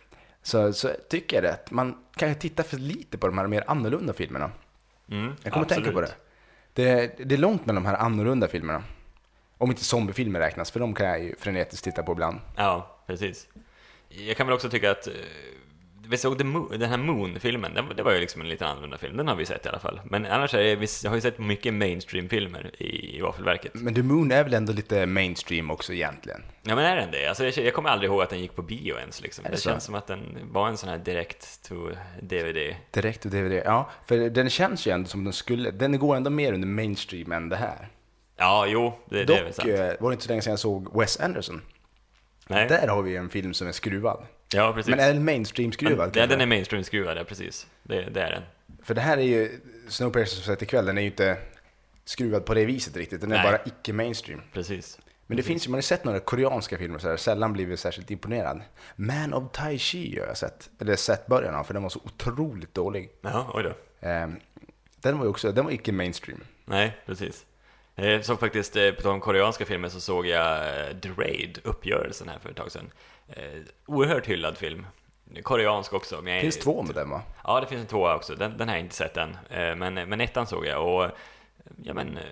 så, 0.42 0.72
så 0.72 0.90
tycker 1.08 1.42
jag 1.42 1.52
att 1.52 1.70
man 1.70 2.04
kanske 2.16 2.40
tittar 2.40 2.64
för 2.64 2.76
lite 2.76 3.18
på 3.18 3.26
de 3.26 3.38
här 3.38 3.46
mer 3.46 3.64
annorlunda 3.66 4.12
filmerna. 4.12 4.50
Mm, 5.10 5.32
Jag 5.42 5.52
kommer 5.52 5.66
att 5.66 5.72
tänka 5.72 5.92
på 5.92 6.00
det. 6.00 6.14
det. 6.72 7.18
Det 7.28 7.34
är 7.34 7.38
långt 7.38 7.66
mellan 7.66 7.82
de 7.82 7.88
här 7.88 7.96
annorlunda 7.96 8.48
filmerna. 8.48 8.82
Om 9.58 9.70
inte 9.70 9.84
zombiefilmer 9.84 10.40
räknas, 10.40 10.70
för 10.70 10.80
de 10.80 10.94
kan 10.94 11.06
jag 11.06 11.22
ju 11.22 11.36
frenetiskt 11.38 11.84
titta 11.84 12.02
på 12.02 12.12
ibland. 12.12 12.40
Ja, 12.56 13.00
precis. 13.06 13.48
Jag 14.08 14.36
kan 14.36 14.46
väl 14.46 14.54
också 14.54 14.70
tycka 14.70 14.90
att 14.90 15.06
eh, 15.06 15.12
vi 16.10 16.16
såg 16.16 16.38
The 16.38 16.44
Moon, 16.44 16.78
den 16.78 16.90
här 16.90 16.96
Moon-filmen, 16.96 17.78
det 17.96 18.02
var 18.02 18.12
ju 18.12 18.20
liksom 18.20 18.40
en 18.40 18.48
lite 18.48 18.66
annorlunda 18.66 18.98
film, 18.98 19.16
den 19.16 19.28
har 19.28 19.36
vi 19.36 19.46
sett 19.46 19.66
i 19.66 19.68
alla 19.68 19.78
fall. 19.78 20.00
Men 20.04 20.26
annars 20.26 20.54
är 20.54 20.58
det, 20.62 20.76
vi 20.76 21.08
har 21.08 21.14
ju 21.14 21.20
sett 21.20 21.38
mycket 21.38 21.74
mainstream-filmer 21.74 22.70
i, 22.78 23.16
i 23.16 23.20
Våffelverket. 23.20 23.74
Men 23.74 23.94
The 23.94 24.02
Moon 24.02 24.32
är 24.32 24.44
väl 24.44 24.54
ändå 24.54 24.72
lite 24.72 25.06
mainstream 25.06 25.70
också 25.70 25.92
egentligen? 25.92 26.42
Ja 26.62 26.74
men 26.76 26.84
är 26.84 26.96
den 26.96 27.10
det? 27.10 27.26
Alltså, 27.28 27.44
jag, 27.44 27.58
jag 27.66 27.74
kommer 27.74 27.90
aldrig 27.90 28.10
ihåg 28.10 28.22
att 28.22 28.30
den 28.30 28.40
gick 28.40 28.54
på 28.56 28.62
bio 28.62 28.98
ens 28.98 29.22
liksom. 29.22 29.44
Det, 29.44 29.50
det 29.50 29.60
känns 29.60 29.84
som 29.84 29.94
att 29.94 30.06
den 30.06 30.38
var 30.52 30.68
en 30.68 30.76
sån 30.76 30.88
här 30.88 30.98
direkt 30.98 31.68
to 31.68 31.74
DVD. 32.22 32.74
Direkt 32.90 33.24
och 33.24 33.30
DVD, 33.30 33.62
ja. 33.64 33.90
För 34.06 34.30
den 34.30 34.50
känns 34.50 34.86
ju 34.86 34.92
ändå 34.92 35.08
som 35.08 35.24
den 35.24 35.32
skulle, 35.32 35.70
den 35.70 35.98
går 35.98 36.16
ändå 36.16 36.30
mer 36.30 36.52
under 36.52 36.68
mainstream 36.68 37.32
än 37.32 37.48
det 37.48 37.56
här. 37.56 37.88
Ja, 38.36 38.66
jo, 38.66 38.98
det, 39.10 39.24
det 39.24 39.34
är 39.34 39.36
väl 39.36 39.46
Dock 39.46 39.54
sant. 39.54 39.68
eh, 39.68 39.76
var 40.00 40.10
det 40.10 40.12
inte 40.14 40.24
så 40.24 40.28
länge 40.28 40.42
sedan 40.42 40.50
jag 40.50 40.60
såg 40.60 41.00
Wes 41.00 41.20
Anderson. 41.20 41.62
Nej. 42.48 42.68
Där 42.68 42.88
har 42.88 43.02
vi 43.02 43.16
en 43.16 43.28
film 43.28 43.54
som 43.54 43.68
är 43.68 43.72
skruvad. 43.72 44.26
Ja, 44.54 44.72
precis. 44.72 44.90
Men 44.90 45.00
är 45.00 45.14
den 45.14 45.24
mainstream-skruvad? 45.24 46.16
Ja, 46.16 46.26
den 46.26 46.40
är 46.40 46.46
mainstream-skruvad, 46.46 47.18
ja 47.18 47.24
precis. 47.24 47.66
Det, 47.82 48.02
det 48.02 48.22
är 48.22 48.30
den. 48.30 48.42
För 48.82 48.94
det 48.94 49.00
här 49.00 49.18
är 49.18 49.22
ju, 49.22 49.60
Snowpiercer 49.88 50.36
som 50.36 50.44
sett 50.44 50.62
ikväll, 50.62 50.86
den 50.86 50.98
är 50.98 51.02
ju 51.02 51.08
inte 51.08 51.36
skruvad 52.04 52.44
på 52.44 52.54
det 52.54 52.64
viset 52.64 52.96
riktigt. 52.96 53.20
Den 53.20 53.32
är 53.32 53.36
Nej. 53.36 53.44
bara 53.52 53.58
icke-mainstream. 53.64 54.40
Precis. 54.52 54.98
Men 55.26 55.36
det 55.36 55.42
finns 55.42 55.66
ju, 55.66 55.70
man 55.70 55.76
har 55.76 55.82
sett 55.82 56.04
några 56.04 56.20
koreanska 56.20 56.78
filmer 56.78 56.98
så 56.98 57.08
här, 57.08 57.16
sällan 57.16 57.52
blivit 57.52 57.80
särskilt 57.80 58.10
imponerad. 58.10 58.60
Man 58.96 59.34
of 59.34 59.52
Tai 59.52 59.78
Chi 59.78 60.18
har 60.20 60.26
jag 60.26 60.36
sett, 60.36 60.70
eller 60.80 60.96
sett 60.96 61.26
början 61.26 61.54
av, 61.54 61.64
för 61.64 61.74
den 61.74 61.82
var 61.82 61.90
så 61.90 62.00
otroligt 62.04 62.74
dålig. 62.74 63.10
Jaha, 63.20 63.46
oj 63.54 63.62
då. 63.62 63.72
Ehm, 64.08 64.36
den 65.00 65.18
var 65.18 65.24
ju 65.24 65.30
också, 65.30 65.52
den 65.52 65.64
var 65.64 65.72
icke-mainstream. 65.72 66.40
Nej, 66.64 66.96
precis. 67.06 67.46
Jag 67.98 68.24
såg 68.24 68.40
faktiskt, 68.40 68.76
eh, 68.76 68.90
på 68.90 69.02
tal 69.02 69.12
om 69.12 69.20
koreanska 69.20 69.64
filmer, 69.64 69.88
så 69.88 70.00
såg 70.00 70.26
jag 70.26 70.56
eh, 70.56 70.96
The 71.02 71.08
Raid, 71.16 71.58
uppgörelsen 71.64 72.28
här 72.28 72.38
för 72.38 72.50
ett 72.50 72.56
tag 72.56 72.72
sedan. 72.72 72.90
Eh, 73.28 73.60
oerhört 73.86 74.26
hyllad 74.26 74.58
film. 74.58 74.86
Koreansk 75.42 75.92
också. 75.92 76.20
Men 76.22 76.32
jag, 76.32 76.42
Finns 76.42 76.58
två 76.58 76.82
med 76.82 76.94
den 76.94 77.10
va? 77.10 77.22
Ja, 77.44 77.60
det 77.60 77.66
finns 77.66 77.80
en 77.80 77.86
tvåa 77.86 78.16
också. 78.16 78.34
Den, 78.34 78.56
den 78.56 78.68
har 78.68 78.76
jag 78.76 78.84
inte 78.84 78.94
sett 78.94 79.16
än. 79.16 79.36
Eh, 79.50 79.74
Men, 79.74 79.94
men 79.94 80.20
ettan 80.20 80.46
såg 80.46 80.66
jag 80.66 80.88
och 80.88 81.10
ja, 81.82 81.94
men, 81.94 82.16
eh, 82.16 82.22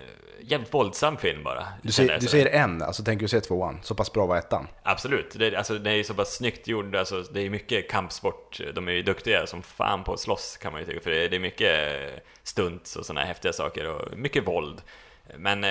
jävligt 0.41 0.73
våldsam 0.73 1.17
film 1.17 1.43
bara. 1.43 1.67
Du 1.81 2.03
jag 2.03 2.19
du 2.19 2.27
säger 2.27 2.45
en, 2.45 2.81
alltså 2.81 3.03
tänker 3.03 3.23
du 3.23 3.27
säga 3.27 3.41
tvåan? 3.41 3.79
Så 3.83 3.95
pass 3.95 4.13
bra 4.13 4.25
var 4.25 4.37
ettan? 4.37 4.67
Absolut, 4.83 5.35
det, 5.39 5.55
alltså, 5.55 5.77
det 5.77 5.91
är 5.91 6.03
så 6.03 6.13
pass 6.13 6.35
snyggt 6.35 6.67
gjord, 6.67 6.95
alltså, 6.95 7.21
det 7.21 7.41
är 7.41 7.49
mycket 7.49 7.89
kampsport, 7.89 8.61
de 8.75 8.87
är 8.87 8.91
ju 8.91 9.01
duktiga 9.01 9.47
som 9.47 9.63
fan 9.63 10.03
på 10.03 10.13
att 10.13 10.19
slåss 10.19 10.57
kan 10.57 10.71
man 10.71 10.81
ju 10.81 10.87
tycka, 10.87 11.01
för 11.01 11.11
det, 11.11 11.35
är 11.35 11.39
mycket 11.39 12.01
eh, 12.01 12.19
stunts 12.43 12.95
och 12.95 13.05
sådana 13.05 13.25
häftiga 13.25 13.53
saker 13.53 13.89
och 13.89 14.17
mycket 14.17 14.47
våld. 14.47 14.81
Men 15.37 15.63
eh, 15.63 15.69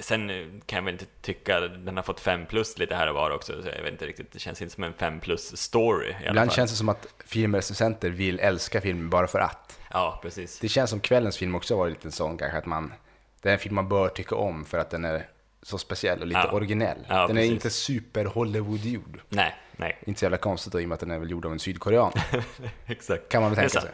sen 0.00 0.28
kan 0.66 0.76
jag 0.76 0.82
väl 0.84 0.92
inte 0.94 1.06
tycka, 1.22 1.60
den 1.60 1.96
har 1.96 2.04
fått 2.04 2.20
5 2.20 2.46
plus 2.46 2.78
lite 2.78 2.94
här 2.94 3.06
och 3.08 3.14
var 3.14 3.30
också, 3.30 3.62
så 3.62 3.68
jag 3.68 3.82
vet 3.82 3.92
inte 3.92 4.06
riktigt, 4.06 4.32
det 4.32 4.38
känns 4.38 4.62
inte 4.62 4.74
som 4.74 4.84
en 4.84 4.92
5 4.94 5.20
plus 5.20 5.56
story 5.56 6.14
Ibland 6.28 6.52
känns 6.52 6.70
det 6.70 6.76
som 6.76 6.88
att 6.88 7.06
filmrecensenter 7.26 8.10
vill 8.10 8.40
älska 8.40 8.80
filmen 8.80 9.10
bara 9.10 9.26
för 9.26 9.38
att. 9.38 9.78
Ja, 9.90 10.18
precis. 10.22 10.58
Det 10.58 10.68
känns 10.68 10.90
som 10.90 11.00
kvällens 11.00 11.36
film 11.36 11.54
också 11.54 11.76
var 11.76 11.88
lite 11.88 12.10
sån 12.10 12.38
kanske, 12.38 12.58
att 12.58 12.66
man, 12.66 12.92
det 13.42 13.48
är 13.48 13.52
en 13.52 13.58
film 13.58 13.74
man 13.74 13.88
bör 13.88 14.08
tycka 14.08 14.34
om 14.36 14.64
för 14.64 14.78
att 14.78 14.90
den 14.90 15.04
är 15.04 15.26
så 15.62 15.78
speciell 15.78 16.20
och 16.20 16.26
lite 16.26 16.40
Ja. 16.44 16.52
originell. 16.52 16.98
Ja, 17.08 17.26
den 17.26 17.36
är 17.36 17.40
precis. 17.40 17.52
inte 17.52 17.70
super 17.70 18.24
Hollywood-gjord. 18.24 19.20
Nej, 19.28 19.54
nej, 19.76 19.98
Inte 20.06 20.18
så 20.20 20.24
jävla 20.24 20.36
konstigt 20.38 20.72
då, 20.72 20.80
i 20.80 20.84
och 20.84 20.88
med 20.88 20.94
att 20.94 21.00
den 21.00 21.10
är 21.10 21.18
väl 21.18 21.30
gjord 21.30 21.46
av 21.46 21.52
en 21.52 21.58
sydkorean. 21.58 22.12
exakt. 22.86 23.28
Kan 23.28 23.42
man 23.42 23.50
väl 23.50 23.58
är 23.64 23.68
tänka 23.68 23.80
sig. 23.80 23.90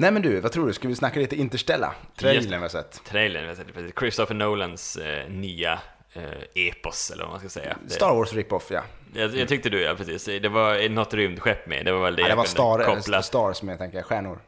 Nej 0.00 0.10
men 0.10 0.22
du, 0.22 0.40
vad 0.40 0.52
tror 0.52 0.66
du? 0.66 0.72
Ska 0.72 0.88
vi 0.88 0.96
snacka 0.96 1.20
lite 1.20 1.36
Interstellar? 1.36 1.94
Trailern 2.16 2.50
vi 2.50 2.56
har 2.56 2.68
sett. 2.68 3.04
Trailern, 3.04 3.44
jag 3.44 3.56
sätter 3.56 3.72
precis. 3.72 3.92
Christopher 3.98 4.34
Nolans 4.34 4.96
eh, 4.96 5.30
nya 5.30 5.78
eh, 6.12 6.22
epos, 6.54 7.10
eller 7.10 7.24
vad 7.24 7.30
man 7.30 7.40
ska 7.40 7.48
säga. 7.48 7.76
Star 7.88 8.14
Wars 8.14 8.32
rip-off 8.32 8.70
ja. 8.70 8.82
Jag, 9.14 9.36
jag 9.36 9.48
tyckte 9.48 9.68
du, 9.70 9.80
ja 9.80 9.94
precis. 9.94 10.24
Det 10.24 10.48
var 10.48 10.88
något 10.88 11.14
rymdskepp 11.14 11.66
med, 11.66 11.84
det 11.84 11.92
var 11.92 12.00
väl 12.04 12.16
det 12.16 12.22
ja 12.22 12.28
det 12.28 12.34
var 12.34 12.44
star, 12.44 12.78
koppla. 12.84 13.16
eller 13.16 13.22
Stars 13.22 13.62
med, 13.62 13.78
tänker 13.78 13.98
jag, 13.98 14.06
stjärnor. 14.06 14.38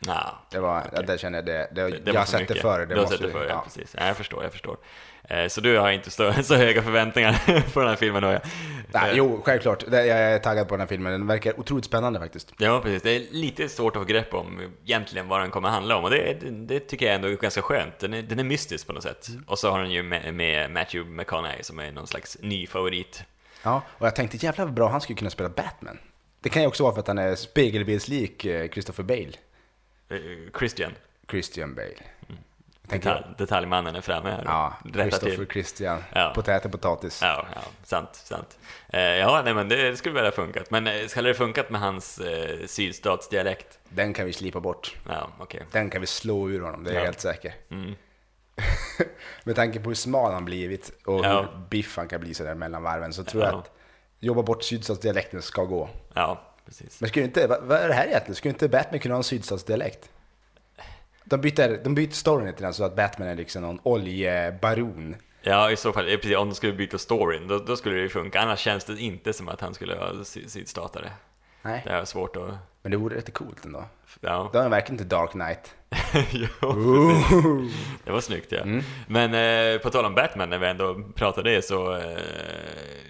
Ja, 0.00 0.38
Det 0.50 0.58
var, 0.58 0.90
ja, 0.94 1.02
det 1.02 1.18
känner 1.18 1.38
jag, 1.38 1.46
det, 1.46 1.68
det, 1.72 1.82
det, 1.82 1.98
det 1.98 2.12
jag 2.12 2.20
har 2.20 2.26
sett 2.26 2.48
det 2.48 2.54
förr. 2.54 2.78
Det 2.78 2.94
du 2.94 3.00
har 3.00 3.06
sett 3.06 3.22
det 3.22 3.30
förr, 3.30 3.44
ja. 3.44 3.48
ja. 3.48 3.60
precis. 3.64 3.94
Ja, 3.98 4.06
jag 4.06 4.16
förstår, 4.16 4.42
jag 4.42 4.52
förstår. 4.52 4.76
Eh, 5.24 5.48
så 5.48 5.60
du 5.60 5.78
har 5.78 5.90
inte 5.90 6.10
så, 6.10 6.32
så 6.42 6.54
höga 6.54 6.82
förväntningar 6.82 7.70
på 7.72 7.80
den 7.80 7.88
här 7.88 7.96
filmen 7.96 8.22
då? 8.22 8.28
Ja, 8.28 8.40
Nej, 8.92 9.10
Eh, 9.10 9.16
jo, 9.16 9.42
självklart. 9.44 9.84
Jag 9.90 10.08
är 10.08 10.38
taggad 10.38 10.68
på 10.68 10.74
den 10.74 10.80
här 10.80 10.86
filmen. 10.86 11.12
Den 11.12 11.26
verkar 11.26 11.60
otroligt 11.60 11.84
spännande 11.84 12.18
faktiskt. 12.18 12.52
Ja, 12.58 12.80
precis. 12.80 13.02
Det 13.02 13.10
är 13.10 13.22
lite 13.30 13.68
svårt 13.68 13.96
att 13.96 14.02
få 14.02 14.06
grepp 14.06 14.34
om 14.34 14.72
egentligen 14.84 15.28
vad 15.28 15.40
den 15.40 15.50
kommer 15.50 15.68
handla 15.68 15.96
om 15.96 16.04
och 16.04 16.10
det, 16.10 16.36
det, 16.40 16.50
det 16.50 16.80
tycker 16.80 17.06
jag 17.06 17.14
ändå 17.14 17.28
är 17.28 17.36
ganska 17.36 17.62
skönt. 17.62 17.98
Den 17.98 18.14
är, 18.14 18.22
den 18.22 18.38
är 18.38 18.44
mystisk 18.44 18.86
på 18.86 18.92
något 18.92 19.02
sätt. 19.02 19.28
Mm. 19.28 19.44
Och 19.46 19.58
så 19.58 19.70
har 19.70 19.80
den 19.80 19.90
ju 19.90 20.02
med, 20.02 20.34
med 20.34 20.70
Matthew 20.70 21.10
McConaughey 21.10 21.62
som 21.62 21.78
är 21.78 21.92
någon 21.92 22.06
slags 22.06 22.36
ny 22.40 22.66
favorit. 22.66 23.22
Ja, 23.62 23.82
och 23.88 24.06
jag 24.06 24.16
tänkte 24.16 24.36
jävlar 24.36 24.64
vad 24.64 24.74
bra 24.74 24.88
han 24.88 25.00
skulle 25.00 25.16
kunna 25.16 25.30
spela 25.30 25.48
Batman. 25.48 25.98
Det 26.40 26.48
kan 26.48 26.62
ju 26.62 26.68
också 26.68 26.82
vara 26.82 26.94
för 26.94 27.00
att 27.00 27.06
han 27.06 27.18
är 27.18 27.34
spegelbildslik 27.34 28.44
eh, 28.44 28.68
Christopher 28.68 29.04
Bale. 29.04 29.32
Eh, 30.08 30.18
Christian, 30.58 30.92
Christian 31.30 31.74
Bale. 31.74 31.88
Jag 32.82 32.90
tänker, 32.90 33.14
detalj, 33.14 33.34
detaljmannen 33.38 33.96
är 33.96 34.00
framme 34.00 34.30
här. 34.30 34.42
ja, 34.44 34.74
Christopher 34.92 35.36
till. 35.36 35.46
Christian. 35.48 36.04
Ja. 36.14 36.32
Potäter, 36.34 36.68
potatis. 36.68 37.20
Ja, 37.22 37.46
ja, 37.54 37.60
sant, 37.84 38.08
sant. 38.14 38.58
Eh, 38.88 39.00
ja, 39.00 39.42
nej 39.44 39.54
men 39.54 39.68
det 39.68 39.98
skulle 39.98 40.14
väl 40.14 40.24
ha 40.24 40.30
funkat. 40.32 40.70
Men 40.70 40.86
eh, 40.86 41.06
skulle 41.06 41.28
det 41.28 41.34
funkat 41.34 41.70
med 41.70 41.80
hans 41.80 42.18
eh, 42.18 42.66
sydstatsdialekt? 42.66 43.78
Den 43.88 44.12
kan 44.14 44.26
vi 44.26 44.32
slipa 44.32 44.60
bort. 44.60 44.96
Ja, 45.08 45.28
okej. 45.38 45.62
Den 45.72 45.90
kan 45.90 46.00
vi 46.00 46.06
slå 46.06 46.50
ur 46.50 46.60
honom, 46.60 46.84
det 46.84 46.90
är 46.90 46.94
jag 46.94 47.00
Ja. 47.02 47.04
helt 47.04 47.20
säker. 47.20 47.54
Mm. 47.70 47.94
Med 49.44 49.56
tanke 49.56 49.80
på 49.80 49.88
hur 49.90 49.94
smal 49.94 50.32
han 50.32 50.44
blivit 50.44 50.92
och 51.06 51.24
Ja. 51.24 51.40
hur 51.40 51.48
biff 51.68 51.96
han 51.96 52.08
kan 52.08 52.20
bli 52.20 52.34
sådär 52.34 52.54
mellan 52.54 52.82
varven 52.82 53.12
så 53.12 53.24
tror 53.24 53.42
jag 53.44 53.52
Ja. 53.52 53.58
att 53.58 53.70
jobba 54.20 54.42
bort 54.42 54.62
sydstatsdialekten 54.64 55.42
ska 55.42 55.64
gå. 55.64 55.88
Ja, 56.14 56.40
precis. 56.68 57.00
Men 57.00 57.08
skulle 57.08 57.24
inte, 57.24 57.46
vad, 57.46 57.62
vad 57.62 57.78
är 57.78 57.88
det 57.88 57.94
här 57.94 58.06
egentligen? 58.06 58.34
Skulle 58.34 58.52
inte 58.52 58.68
Batman 58.68 59.00
kunna 59.00 59.14
ha 59.14 59.18
en 59.18 59.24
sydstatsdialekt? 59.24 60.10
De 61.24 61.40
byter, 61.40 61.84
de 61.84 61.94
byter 61.94 62.10
storyn 62.10 62.46
lite 62.46 62.62
grann 62.62 62.74
så 62.74 62.84
att 62.84 62.96
Batman 62.96 63.28
är 63.28 63.34
liksom 63.34 63.62
någon 63.62 63.80
oljebaron. 63.82 65.16
Ja, 65.42 65.70
i 65.70 65.76
så 65.76 65.92
fall, 65.92 66.04
precis, 66.04 66.36
om 66.36 66.48
de 66.48 66.54
skulle 66.54 66.72
byta 66.72 66.98
storyn, 66.98 67.48
då, 67.48 67.58
då 67.58 67.76
skulle 67.76 67.94
det 67.94 68.00
ju 68.02 68.08
funka. 68.08 68.40
Annars 68.40 68.58
känns 68.58 68.84
det 68.84 69.00
inte 69.00 69.32
som 69.32 69.48
att 69.48 69.60
han 69.60 69.74
skulle 69.74 69.94
vara 69.94 70.24
sy- 70.24 70.48
sydstatare. 70.48 71.10
Nej, 71.62 71.82
Det 71.86 71.90
är 71.92 72.04
svårt 72.04 72.36
att... 72.36 72.54
men 72.88 72.90
det 72.90 72.96
vore 72.96 73.16
rätt 73.16 73.32
coolt 73.34 73.64
ändå. 73.64 73.84
Ja, 74.20 74.50
Det 74.52 74.58
är 74.58 74.68
verkligen 74.68 75.00
inte 75.00 75.16
Dark 75.16 75.30
Knight. 75.30 75.74
jo, 76.32 77.62
det 78.04 78.10
var 78.12 78.20
snyggt 78.20 78.52
ja. 78.52 78.58
Mm. 78.60 78.82
Men 79.06 79.34
eh, 79.74 79.80
på 79.80 79.90
tal 79.90 80.04
om 80.04 80.14
Batman, 80.14 80.50
när 80.50 80.58
vi 80.58 80.66
ändå 80.66 81.02
pratade 81.14 81.50
det 81.50 81.62
så 81.62 81.96
eh, 81.96 82.18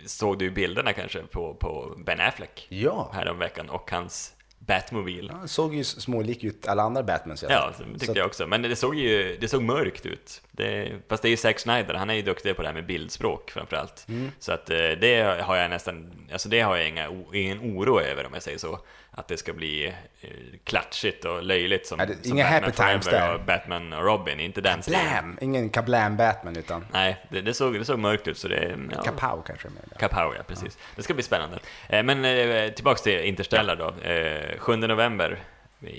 såg 0.06 0.38
du 0.38 0.44
ju 0.44 0.50
bilderna 0.50 0.92
kanske 0.92 1.22
på, 1.22 1.54
på 1.54 1.94
Ben 2.06 2.20
Affleck 2.20 2.66
Ja, 2.68 3.10
häromveckan 3.14 3.70
och 3.70 3.90
hans 3.90 4.32
Batmobil. 4.58 5.30
han 5.30 5.48
såg 5.48 5.74
ju 5.74 5.84
smålik 5.84 6.44
ut 6.44 6.68
alla 6.68 6.82
andra 6.82 7.02
Batmans 7.02 7.44
Ja, 7.48 7.70
det 7.78 7.84
Så 7.84 7.84
tyckte 7.98 8.10
att- 8.10 8.16
jag 8.16 8.26
också. 8.26 8.46
Men 8.46 8.62
det 8.62 8.76
såg 8.76 8.94
ju 8.94 9.36
det 9.40 9.48
såg 9.48 9.62
mörkt 9.62 10.06
ut. 10.06 10.42
Det, 10.50 10.92
fast 11.08 11.22
det 11.22 11.28
är 11.28 11.30
ju 11.30 11.36
Zack 11.36 11.58
Snyder, 11.58 11.94
han 11.94 12.10
är 12.10 12.14
ju 12.14 12.22
duktig 12.22 12.56
på 12.56 12.62
det 12.62 12.68
här 12.68 12.74
med 12.74 12.86
bildspråk 12.86 13.50
framförallt. 13.50 14.06
Mm. 14.08 14.30
Så 14.38 14.52
att 14.52 14.70
eh, 14.70 14.76
det 14.76 15.40
har 15.42 15.56
jag 15.56 15.70
nästan, 15.70 16.12
alltså 16.32 16.48
det 16.48 16.60
har 16.60 16.76
jag 16.76 16.88
inga, 16.88 17.08
ingen 17.34 17.60
oro 17.60 18.00
över 18.00 18.26
om 18.26 18.34
jag 18.34 18.42
säger 18.42 18.58
så. 18.58 18.78
Att 19.18 19.28
det 19.28 19.36
ska 19.36 19.52
bli 19.52 19.86
eh, 20.20 20.28
klatschigt 20.64 21.24
och 21.24 21.42
löjligt 21.42 21.86
som, 21.86 22.00
Ja, 22.00 22.06
det- 22.06 22.22
som 22.28 22.32
inga 22.36 22.44
Batman 22.44 22.62
happy 22.64 22.76
times 22.76 23.06
där. 23.06 23.34
och 23.34 23.40
Batman 23.44 23.92
och 23.92 24.04
Robin, 24.04 24.40
inte 24.40 24.60
den 24.60 24.82
stilen. 24.82 25.38
Ingen 25.40 25.70
kablam 25.70 26.16
Batman 26.16 26.56
utan 26.56 26.86
Nej, 26.92 27.24
det, 27.30 27.40
det, 27.40 27.54
såg, 27.54 27.74
det 27.74 27.84
såg 27.84 27.98
mörkt 27.98 28.28
ut 28.28 28.38
så 28.38 28.48
det... 28.48 28.78
Ja, 28.94 29.02
kapow 29.02 29.42
kanske. 29.46 29.68
Med. 29.68 29.98
Kapow, 30.00 30.34
ja 30.36 30.42
precis. 30.46 30.78
Det 30.96 31.02
ska 31.02 31.14
bli 31.14 31.22
spännande. 31.22 31.58
Eh, 31.88 32.02
Men 32.02 32.24
eh, 32.24 32.72
tillbaks 32.72 33.02
till 33.02 33.20
Interstellar 33.20 33.76
då. 33.76 34.08
Eh, 34.10 34.58
7 34.58 34.76
november 34.76 35.38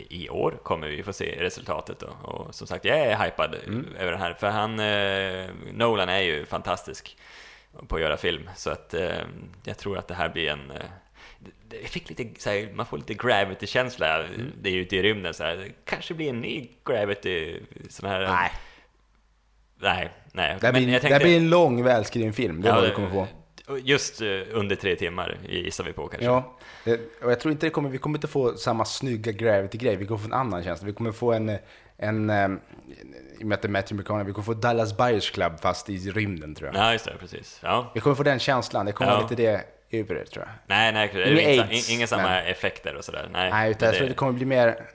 i 0.10 0.30
år 0.30 0.60
kommer 0.64 0.88
vi 0.88 1.04
få 1.04 1.14
se 1.14 1.36
resultatet 1.40 2.00
då. 2.00 2.08
Och 2.08 2.56
som 2.56 2.68
sagt, 2.68 2.86
jag 2.86 2.98
är 3.00 3.18
hypad 3.26 3.56
över 4.00 4.12
det 4.12 4.18
här. 4.18 4.34
För 4.34 4.48
han, 4.50 4.76
Nolan 5.78 6.10
är 6.10 6.20
ju 6.20 6.46
fantastisk 6.46 7.18
på 7.88 7.96
att 7.96 8.02
göra 8.02 8.18
film. 8.18 8.50
Så 8.56 8.70
att 8.70 8.94
jag 9.64 9.78
tror 9.78 9.98
att 9.98 10.08
det 10.08 10.14
här 10.16 10.30
blir 10.30 10.50
en... 10.50 10.72
Eh, 11.46 11.48
det- 11.70 11.78
jag 11.82 11.90
fick 11.90 12.10
lite, 12.10 12.42
så 12.42 12.50
här, 12.50 12.72
man 12.74 12.86
får 12.86 12.98
lite 12.98 13.14
gravity-känsla. 13.14 14.24
Det 14.62 14.70
är 14.70 14.74
ju 14.74 14.82
ute 14.82 14.96
i 14.96 15.02
rymden 15.04 15.34
så 15.34 15.44
här. 15.44 15.72
Kanske 15.86 16.14
blir 16.14 16.30
en 16.30 16.42
ny 16.42 16.70
gravity, 16.86 17.60
sån 17.90 18.10
här... 18.10 18.20
Nej, 18.28 18.52
Nej, 19.82 20.12
nej. 20.34 20.58
det 20.62 20.66
här, 20.68 20.74
blir, 20.74 20.90
jag 20.90 21.02
det 21.02 21.08
här 21.08 21.20
blir 21.20 21.38
en 21.38 21.50
lång 21.50 21.84
välskriven 21.84 22.34
film. 22.34 22.62
Det 22.62 22.70
är 22.70 22.74
vad 22.76 22.84
du 22.84 22.92
kommer 22.92 23.10
få. 23.10 23.28
Just 23.84 24.22
eh, 24.22 24.28
under 24.52 24.76
tre 24.76 24.96
timmar 24.96 25.38
gissar 25.50 25.84
vi 25.84 25.94
på 25.94 26.08
kanske. 26.08 26.26
Ja, 26.26 26.58
det- 26.86 27.02
och 27.24 27.32
jag 27.32 27.40
tror 27.40 27.52
inte 27.52 27.66
det 27.66 27.70
kommer, 27.70 27.90
vi 27.90 27.98
kommer 27.98 28.18
inte 28.18 28.28
få 28.28 28.58
samma 28.58 28.86
snygga 28.86 29.32
Gravity-grej. 29.32 29.96
Vi 29.96 30.06
kommer 30.06 30.18
få 30.20 30.26
en 30.26 30.34
annan 30.34 30.64
känsla. 30.64 30.86
Vi 30.88 30.94
kommer 30.94 31.12
få 31.12 31.34
en, 31.34 31.58
en, 31.98 32.30
eh, 32.30 32.48
i 33.40 33.44
och 33.44 33.48
med 33.48 33.56
att 33.56 33.62
det 33.62 33.66
är 33.68 33.70
Matthew 33.70 34.02
McConaughey, 34.02 34.28
vi 34.28 34.34
kommer 34.34 34.46
få 34.46 34.54
Dallas 34.54 34.98
Buyers 34.98 35.32
Club 35.32 35.60
fast 35.62 35.90
i 35.90 35.98
rymden 35.98 36.56
tror 36.56 36.68
jag. 36.74 36.76
Ja, 36.84 36.92
just 36.94 37.06
det, 37.06 37.14
precis. 37.20 37.60
Ja. 37.64 37.92
Vi 37.96 38.02
kommer 38.02 38.16
få 38.16 38.24
den 38.24 38.40
känslan. 38.40 38.86
Det 38.86 38.92
kommer 38.92 39.12
Ja. 39.12 39.18
vara 39.18 39.30
lite 39.30 39.42
det 39.44 39.64
det 39.90 40.04
tror 40.06 40.46
jag. 40.46 40.50
Nej, 40.68 40.92
nej, 40.94 41.10
det 41.14 41.24
är 41.24 41.54
Inga 41.54 41.64
aids, 41.64 41.90
inga 41.90 42.08
samma 42.08 42.24
men- 42.24 42.46
effekter 42.46 42.96
och 42.96 43.06
sådär. 43.06 43.30
Nej, 43.32 43.52
Nej, 43.52 43.72
utan 43.72 43.86
jag 43.86 43.94
det, 43.94 43.98
tror 43.98 44.08
det 44.08 44.14
kommer 44.16 44.32
bli 44.34 44.46
mer, 44.46 44.86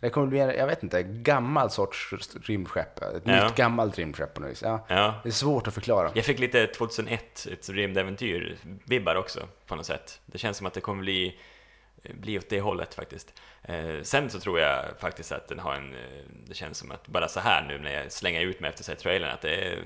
det 0.00 0.10
kommer 0.10 0.26
bli 0.26 0.38
mer, 0.38 0.52
jag 0.54 0.66
vet 0.66 0.82
inte, 0.82 1.02
gammal 1.02 1.70
sorts 1.70 2.10
rymdskepp. 2.42 3.02
Ett 3.02 3.22
Ja. 3.24 3.44
nytt 3.44 3.54
gammalt 3.56 3.98
rymdskepp 3.98 4.34
på 4.34 4.40
något 4.40 4.50
vis. 4.50 4.62
Ja. 4.62 4.86
ja. 4.88 5.20
Det 5.22 5.28
är 5.28 5.32
svårt 5.32 5.68
att 5.68 5.74
förklara. 5.74 6.10
Jag 6.14 6.24
fick 6.24 6.38
lite 6.38 6.66
2001, 6.66 7.46
ett 7.52 7.68
rymdäventyr-vibbar 7.68 9.14
också 9.14 9.40
på 9.66 9.76
något 9.76 9.86
sätt. 9.86 10.20
Det 10.26 10.38
känns 10.38 10.56
som 10.56 10.66
att 10.66 10.74
det 10.74 10.80
kommer 10.80 11.02
bli, 11.02 11.38
bli 12.14 12.38
åt 12.38 12.48
det 12.50 12.60
hållet 12.60 12.94
faktiskt. 12.94 13.40
Eh, 13.62 14.02
sen 14.02 14.30
så 14.30 14.40
tror 14.40 14.60
jag 14.60 14.84
faktiskt 14.98 15.32
att 15.32 15.48
den 15.48 15.58
har 15.58 15.74
en, 15.74 15.94
eh, 15.94 16.00
det 16.46 16.54
känns 16.54 16.78
som 16.78 16.90
att 16.90 17.08
bara 17.08 17.28
så 17.28 17.40
här 17.40 17.62
nu 17.68 17.78
när 17.78 17.92
jag 17.94 18.12
slänger 18.12 18.40
ut 18.40 18.60
mig 18.60 18.68
efter 18.70 18.84
sett 18.84 18.98
trailern, 18.98 19.30
att 19.30 19.40
det 19.40 19.54
är, 19.54 19.78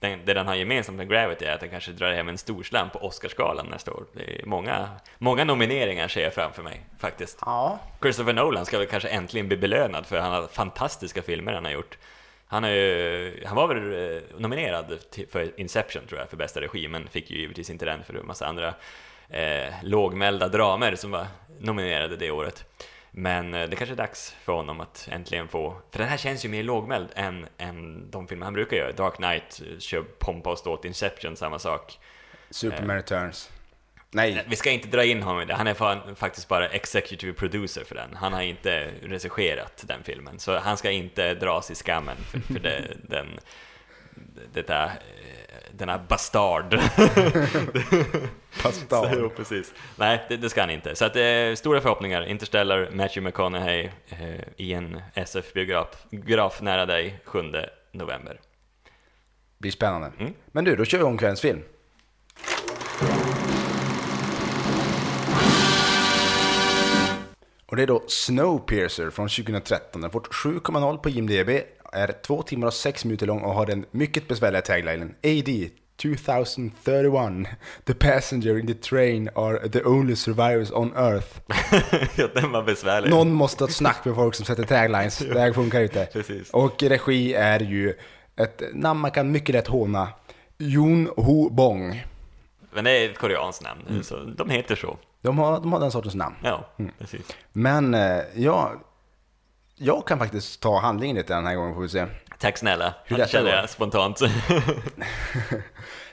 den, 0.00 0.20
det 0.24 0.34
den 0.34 0.46
har 0.46 0.54
gemensamt 0.54 0.98
med 0.98 1.08
Gravity 1.08 1.44
är 1.44 1.54
att 1.54 1.60
den 1.60 1.70
kanske 1.70 1.92
drar 1.92 2.12
hem 2.12 2.28
en 2.28 2.38
storslam 2.38 2.90
på 2.90 2.98
Oscarsgalan 2.98 3.66
nästa 3.66 3.92
år. 3.92 4.04
Det 4.12 4.40
är 4.40 4.46
många, 4.46 4.88
många 5.18 5.44
nomineringar 5.44 6.08
ser 6.08 6.22
jag 6.22 6.34
framför 6.34 6.62
mig 6.62 6.80
faktiskt. 6.98 7.38
Ja, 7.40 7.78
Christopher 8.02 8.32
Nolan 8.32 8.66
ska 8.66 8.78
väl 8.78 8.86
kanske 8.86 9.08
äntligen 9.08 9.48
bli 9.48 9.56
belönad 9.56 10.06
för 10.06 10.20
han 10.20 10.32
har 10.32 10.46
fantastiska 10.46 11.22
filmer 11.22 11.52
han 11.52 11.64
har 11.64 11.72
gjort. 11.72 11.98
Han, 12.48 12.62
har 12.62 12.70
ju, 12.70 13.42
han 13.46 13.56
var 13.56 13.68
väl 13.68 14.14
eh, 14.16 14.22
nominerad 14.38 15.10
till, 15.10 15.28
för 15.28 15.60
Inception 15.60 16.06
tror 16.06 16.20
jag, 16.20 16.30
för 16.30 16.36
bästa 16.36 16.60
regi, 16.60 16.88
men 16.88 17.08
fick 17.08 17.30
ju 17.30 17.38
givetvis 17.38 17.70
inte 17.70 17.84
den 17.84 18.04
för 18.04 18.14
en 18.14 18.26
massa 18.26 18.46
andra 18.46 18.74
eh, 19.28 19.74
lågmälda 19.82 20.48
dramer 20.48 20.94
som 20.94 21.10
var 21.10 21.26
nominerade 21.58 22.16
det 22.16 22.30
året. 22.30 22.64
Men 23.18 23.54
eh, 23.54 23.68
det 23.68 23.76
kanske 23.76 23.94
är 23.94 23.96
dags 23.96 24.36
för 24.42 24.52
honom 24.52 24.80
att 24.80 25.08
äntligen 25.12 25.48
få, 25.48 25.76
för 25.90 25.98
den 25.98 26.08
här 26.08 26.16
känns 26.16 26.44
ju 26.44 26.48
mer 26.48 26.62
lågmäld 26.62 27.08
än, 27.14 27.46
än 27.58 28.10
de 28.10 28.28
filmer 28.28 28.44
han 28.44 28.54
brukar 28.54 28.76
göra. 28.76 28.92
Dark 28.92 29.14
Knight 29.14 29.62
eh, 29.66 29.78
kör 29.78 30.02
pompa 30.02 30.50
och 30.50 30.58
ståt, 30.58 30.84
Inception 30.84 31.36
samma 31.36 31.58
sak. 31.58 31.98
Superman 32.50 32.96
Returns. 32.96 33.50
Nej, 34.10 34.44
Vi 34.48 34.56
ska 34.56 34.70
inte 34.70 34.88
dra 34.88 35.04
in 35.04 35.22
honom 35.22 35.42
i 35.42 35.44
det, 35.44 35.54
han 35.54 35.66
är 35.66 35.74
fan, 35.74 36.16
faktiskt 36.16 36.48
bara 36.48 36.68
executive 36.68 37.32
producer 37.32 37.84
för 37.84 37.94
den. 37.94 38.16
Han 38.16 38.32
har 38.32 38.42
inte 38.42 38.90
regisserat 39.02 39.84
den 39.86 40.02
filmen, 40.04 40.38
så 40.38 40.58
han 40.58 40.76
ska 40.76 40.90
inte 40.90 41.34
dras 41.34 41.70
i 41.70 41.74
skammen 41.74 42.16
för, 42.16 42.40
för 42.40 42.60
det, 42.60 42.96
den, 43.02 43.26
detta, 44.52 44.84
eh, 44.84 44.90
denna 45.72 45.98
bastard. 45.98 46.70
Bastard. 48.62 49.10
Så, 49.12 49.16
jo, 49.18 49.28
precis. 49.36 49.74
Nej, 49.96 50.26
det, 50.28 50.36
det 50.36 50.50
ska 50.50 50.60
han 50.60 50.70
inte. 50.70 50.94
Så 50.94 51.04
att, 51.04 51.16
eh, 51.16 51.54
stora 51.54 51.80
förhoppningar. 51.80 52.26
Interstellar, 52.26 52.88
Matthew 52.92 53.20
McConaughey 53.20 53.90
eh, 54.08 54.40
i 54.56 54.72
en 54.72 55.00
SF-biograf 55.14 55.88
biograf 56.10 56.62
nära 56.62 56.86
dig 56.86 57.20
7 57.24 57.42
november. 57.92 58.40
Blir 59.58 59.70
spännande. 59.70 60.12
Mm. 60.18 60.34
Men 60.46 60.64
du, 60.64 60.76
då 60.76 60.84
kör 60.84 60.98
vi 60.98 61.04
om 61.04 61.18
kvällens 61.18 61.40
film. 61.40 61.62
Och 67.66 67.76
det 67.76 67.82
är 67.82 67.86
då 67.86 68.02
Snowpiercer 68.06 69.10
från 69.10 69.28
2013. 69.28 69.88
Den 69.92 70.02
har 70.02 70.10
fått 70.10 70.28
7,0 70.28 70.96
på 70.96 71.08
IMDB, 71.08 71.50
är 71.96 72.12
2 72.26 72.42
timmar 72.42 72.66
och 72.66 72.74
6 72.74 73.04
minuter 73.04 73.26
lång 73.26 73.40
och 73.42 73.54
har 73.54 73.66
den 73.66 73.84
mycket 73.90 74.28
besvärliga 74.28 74.62
taglinen 74.62 75.14
AD 75.24 75.68
2031. 76.02 77.46
The 77.84 77.94
passenger 77.94 78.58
in 78.58 78.66
the 78.66 78.74
train 78.74 79.28
are 79.34 79.68
the 79.68 79.82
only 79.84 80.16
survivors 80.16 80.70
on 80.72 80.92
earth. 80.96 81.40
ja, 82.18 82.28
den 82.34 82.52
var 82.52 82.62
besvärlig. 82.62 83.10
Någon 83.10 83.32
måste 83.32 83.64
ha 83.64 83.68
ett 83.68 83.74
snack 83.74 84.04
med 84.04 84.14
folk 84.14 84.34
som 84.34 84.44
sätter 84.46 84.64
taglines. 84.64 85.18
Det 85.32 85.40
här 85.40 85.52
funkar 85.52 85.80
inte. 85.80 86.08
Precis. 86.12 86.50
Och 86.50 86.82
regi 86.82 87.34
är 87.34 87.60
ju 87.60 87.94
ett 88.36 88.62
namn 88.74 89.00
man 89.00 89.10
kan 89.10 89.30
mycket 89.30 89.54
lätt 89.54 89.66
håna. 89.66 90.08
Yoon 90.58 91.10
Ho 91.16 91.50
Bong. 91.50 92.04
Men 92.72 92.84
det 92.84 92.90
är 92.90 93.10
ett 93.10 93.18
koreanskt 93.18 93.62
namn, 93.62 93.80
Mm. 93.88 94.02
så 94.02 94.16
de 94.24 94.50
heter 94.50 94.76
så. 94.76 94.96
De 95.22 95.38
har, 95.38 95.60
de 95.60 95.72
har 95.72 95.80
den 95.80 95.90
sortens 95.90 96.14
namn. 96.14 96.36
Ja, 96.42 96.70
Mm. 96.78 96.92
precis. 96.98 97.20
Men 97.52 97.94
eh, 97.94 98.18
ja, 98.34 98.72
jag 99.76 100.06
kan 100.06 100.18
faktiskt 100.18 100.60
ta 100.60 100.80
handlingen 100.80 101.16
lite 101.16 101.34
den 101.34 101.46
här 101.46 101.54
gången 101.54 101.74
får 101.74 101.82
vi 101.82 101.88
se. 101.88 102.06
Tack 102.38 102.58
snälla. 102.58 102.94
Hur 103.04 103.16
det 103.16 103.42
var? 103.42 103.50
jag 103.50 103.70
spontant. 103.70 104.20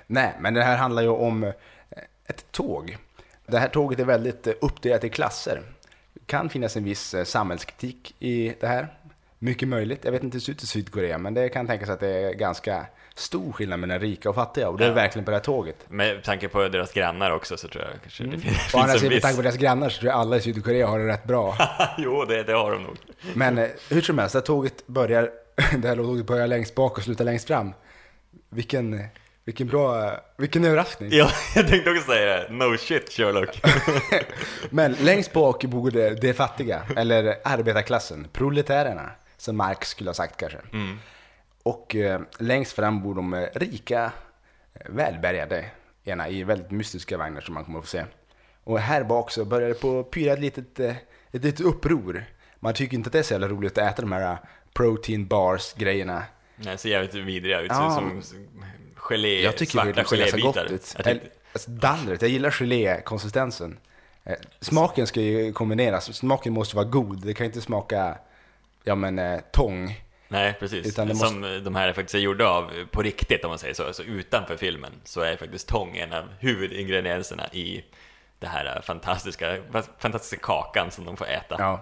Nej, 0.08 0.34
men 0.39 0.53
det 0.53 0.63
här 0.63 0.77
handlar 0.77 1.01
ju 1.01 1.08
om 1.08 1.43
eh, 1.43 1.51
ett 2.27 2.51
tåg. 2.51 2.98
Det 3.46 3.60
här 3.60 3.67
tåget 3.67 4.00
är 4.00 4.05
väldigt 4.05 4.48
eh, 4.48 4.53
uppdelat 4.62 5.03
i 5.03 5.10
klasser. 5.10 5.62
Det 6.13 6.25
kan 6.25 6.50
finnas 6.50 6.77
en 6.77 6.84
viss 6.84 7.13
eh, 7.13 7.24
samhällskritik 7.24 8.15
i 8.20 8.55
det 8.60 8.67
här. 8.67 8.88
Mycket 9.39 9.67
möjligt. 9.67 10.05
Jag 10.05 10.12
vet 10.12 10.24
inte 10.24 10.36
hur 10.36 10.39
det 10.39 10.46
ser 10.46 10.51
ut 10.51 10.63
i 10.63 10.67
Sydkorea, 10.67 11.17
men 11.17 11.34
det 11.34 11.50
kan 11.50 11.67
tänkas 11.67 11.89
att 11.89 12.00
det 12.00 12.10
är 12.10 12.34
ganska 12.34 12.86
stor 13.15 13.51
skillnad 13.51 13.79
mellan 13.79 14.00
rika 14.00 14.29
och 14.29 14.36
fattiga. 14.36 14.70
Och 14.70 14.77
det 14.77 14.84
är 14.84 14.88
Ja. 14.88 14.93
verkligen 14.93 15.25
på 15.25 15.32
det 15.32 15.38
här 15.38 15.43
tåget. 15.43 15.75
Med 15.89 16.24
tanke 16.24 16.48
på 16.48 16.67
deras 16.67 16.93
grannar 16.93 17.32
också 17.32 17.58
så 17.58 17.67
tror 17.67 17.84
jag 17.84 17.93
kanske 18.01 18.24
det 18.24 18.38
finns 18.38 18.75
andra 18.75 18.93
en 18.93 19.00
sidan, 19.00 19.08
med 19.10 19.15
viss... 19.15 19.22
tanke 19.22 19.36
på 19.36 19.41
deras 19.41 19.58
grannar 19.58 19.89
så 19.89 20.00
tror 20.00 20.12
jag 20.12 20.20
alla 20.20 20.38
i 20.38 20.41
Sydkorea 20.41 20.88
har 20.88 21.00
det 21.00 21.08
rätt 21.08 21.24
bra. 21.24 21.55
jo, 21.98 22.25
det, 22.25 22.43
det 22.43 22.53
har 22.53 22.72
de 22.72 22.84
nog. 22.84 22.98
Men 23.34 23.58
eh, 23.58 23.67
hur 23.89 24.01
som 24.01 24.17
helst, 24.17 24.34
det 24.34 24.39
här 24.39 24.46
tåget 24.46 24.88
börjar, 24.88 25.29
det 25.77 25.88
här 25.88 25.96
tåget 25.96 26.25
börjar 26.25 26.48
längst 26.48 26.75
bak 26.75 26.98
och 26.98 27.03
slutar 27.03 27.25
längst 27.25 27.48
fram. 27.48 27.74
Vilken, 28.50 29.03
vilken 29.46 29.67
bra, 29.67 30.12
vilken 30.38 30.65
överraskning. 30.65 31.10
Ja, 31.13 31.29
jag 31.55 31.67
tänkte 31.67 31.91
också 31.91 32.03
säga 32.12 32.25
det. 32.25 32.48
No 32.53 32.77
shit 32.77 33.12
Sherlock. 33.13 33.62
Men 34.70 34.93
längst 34.93 35.34
bak 35.34 35.63
bor 35.65 35.91
det, 35.91 36.10
det 36.22 36.34
fattiga, 36.34 36.82
eller 36.98 37.36
arbetarklassen, 37.43 38.27
proletärerna, 38.34 39.10
som 39.38 39.58
Marx 39.58 39.89
skulle 39.89 40.10
ha 40.10 40.13
sagt 40.15 40.38
kanske. 40.38 40.58
Och 41.63 41.96
eh, 41.96 42.22
längst 42.39 42.72
fram 42.74 43.03
bor 43.03 43.15
de 43.15 43.34
eh, 43.34 43.48
rika, 43.55 44.12
eh, 44.74 44.82
välbärgade, 44.89 45.65
ena 46.03 46.29
i 46.29 46.43
väldigt 46.43 46.72
mystiska 46.72 47.17
vagnar 47.17 47.41
som 47.41 47.53
man 47.53 47.65
kommer 47.65 47.79
att 47.79 47.86
få 47.86 47.89
se. 47.89 48.05
Och 48.63 48.79
här 48.79 49.03
bak 49.03 49.32
så 49.32 49.46
börjar 49.46 49.70
det 49.70 49.75
på 49.82 50.03
pyra 50.03 50.34
ett 50.34 50.39
litet, 50.39 50.79
eh, 50.79 50.96
ett 51.32 51.43
litet 51.43 51.60
uppror. 51.65 52.25
Man 52.60 52.74
tycker 52.74 52.98
inte 52.98 53.08
att 53.08 53.13
det 53.13 53.20
är 53.20 53.24
så 53.24 53.34
jävla 53.34 53.48
roligt 53.48 53.77
att 53.77 53.93
äta 53.93 54.01
de 54.01 54.12
här 54.12 54.38
protein 54.73 55.28
bars 55.28 55.73
grejerna. 55.73 56.23
Nej, 56.56 56.78
ser 56.78 56.89
jävligt 56.89 57.13
vidriga 57.13 57.62
ut. 57.62 57.71
Ja. 57.71 57.91
Som 57.95 58.21
gelé, 58.95 59.41
Jag 59.41 59.58
tycker 59.58 59.71
svarta 59.71 60.04
gelébitar. 60.04 60.67
tänkte, 61.04 61.30
Alltså, 61.54 61.71
dallret, 61.71 62.21
jag 62.21 62.32
gillar 62.32 62.52
gelékonsistensen. 62.52 63.78
Smaken 64.60 65.08
ska 65.08 65.21
ju 65.21 65.54
kombineras, 65.54 66.13
smaken 66.15 66.54
måste 66.54 66.76
vara 66.76 66.86
god. 66.86 67.26
Det 67.26 67.34
kan 67.34 67.45
inte 67.45 67.62
smaka, 67.62 68.17
ja 68.84 68.95
men, 68.95 69.41
tång. 69.52 70.04
Nej, 70.34 70.54
precis. 70.60 70.88
Utan 70.88 71.08
det 71.08 71.15
Som 71.15 71.62
de 71.63 71.76
här 71.76 71.93
faktiskt 71.93 72.15
är 72.15 72.19
gjorda 72.19 72.48
av 72.48 72.72
på 72.91 73.02
riktigt 73.02 73.43
om 73.46 73.50
man 73.50 73.60
säger 73.60 73.74
så. 73.74 73.88
Alltså 73.88 74.04
utanför 74.04 74.58
filmen 74.58 74.91
så 75.04 75.22
är 75.22 75.38
faktiskt 75.38 75.67
tång 75.67 75.98
en 75.98 76.13
av 76.13 76.24
huvudingredienserna 76.39 77.48
i 77.52 77.84
det 78.39 78.48
här 78.48 78.82
fantastiska, 78.82 79.58
fantastiska 80.00 80.46
kakan 80.46 80.91
som 80.91 81.06
de 81.06 81.17
får 81.17 81.26
äta. 81.28 81.56
Ja, 81.60 81.82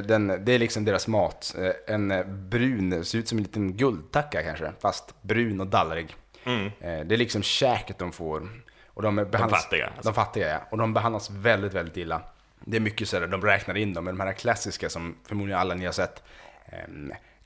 den, 0.00 0.44
det 0.44 0.52
är 0.52 0.58
liksom 0.58 0.84
deras 0.84 1.08
mat. 1.08 1.54
Eh, 1.58 1.94
En 1.94 2.10
eh, 2.10 2.26
brun, 2.26 3.04
ser 3.04 3.18
ut 3.18 3.28
som 3.28 3.38
en 3.38 3.44
liten 3.44 3.76
guldtacka 3.76 4.42
kanske, 4.42 4.72
fast 4.80 5.22
brun 5.22 5.60
och 5.60 5.66
dallrig. 5.66 6.16
Mm. 6.44 6.66
Eh, 6.66 7.06
Det 7.06 7.14
är 7.14 7.16
liksom 7.16 7.42
käket 7.42 7.98
de 7.98 8.12
får. 8.12 8.48
Och 8.86 9.02
de, 9.02 9.16
behandlas, 9.16 9.64
fattiga, 9.64 9.86
alltså. 9.86 10.08
De 10.10 10.14
fattiga, 10.14 10.48
ja. 10.48 10.60
Och 10.70 10.78
de 10.78 10.94
behandlas 10.94 11.30
väldigt, 11.30 11.74
väldigt 11.74 11.96
illa. 11.96 12.22
Det 12.64 12.76
är 12.76 12.80
mycket 12.80 13.08
sådär, 13.08 13.26
de 13.26 13.42
räknar 13.42 13.76
in 13.76 13.94
dem, 13.94 14.04
men 14.04 14.18
de 14.18 14.24
här 14.24 14.32
klassiska 14.32 14.88
som 14.88 15.16
förmodligen 15.28 15.60
alla 15.60 15.74
ni 15.74 15.84
har 15.84 15.92
sett. 15.92 16.22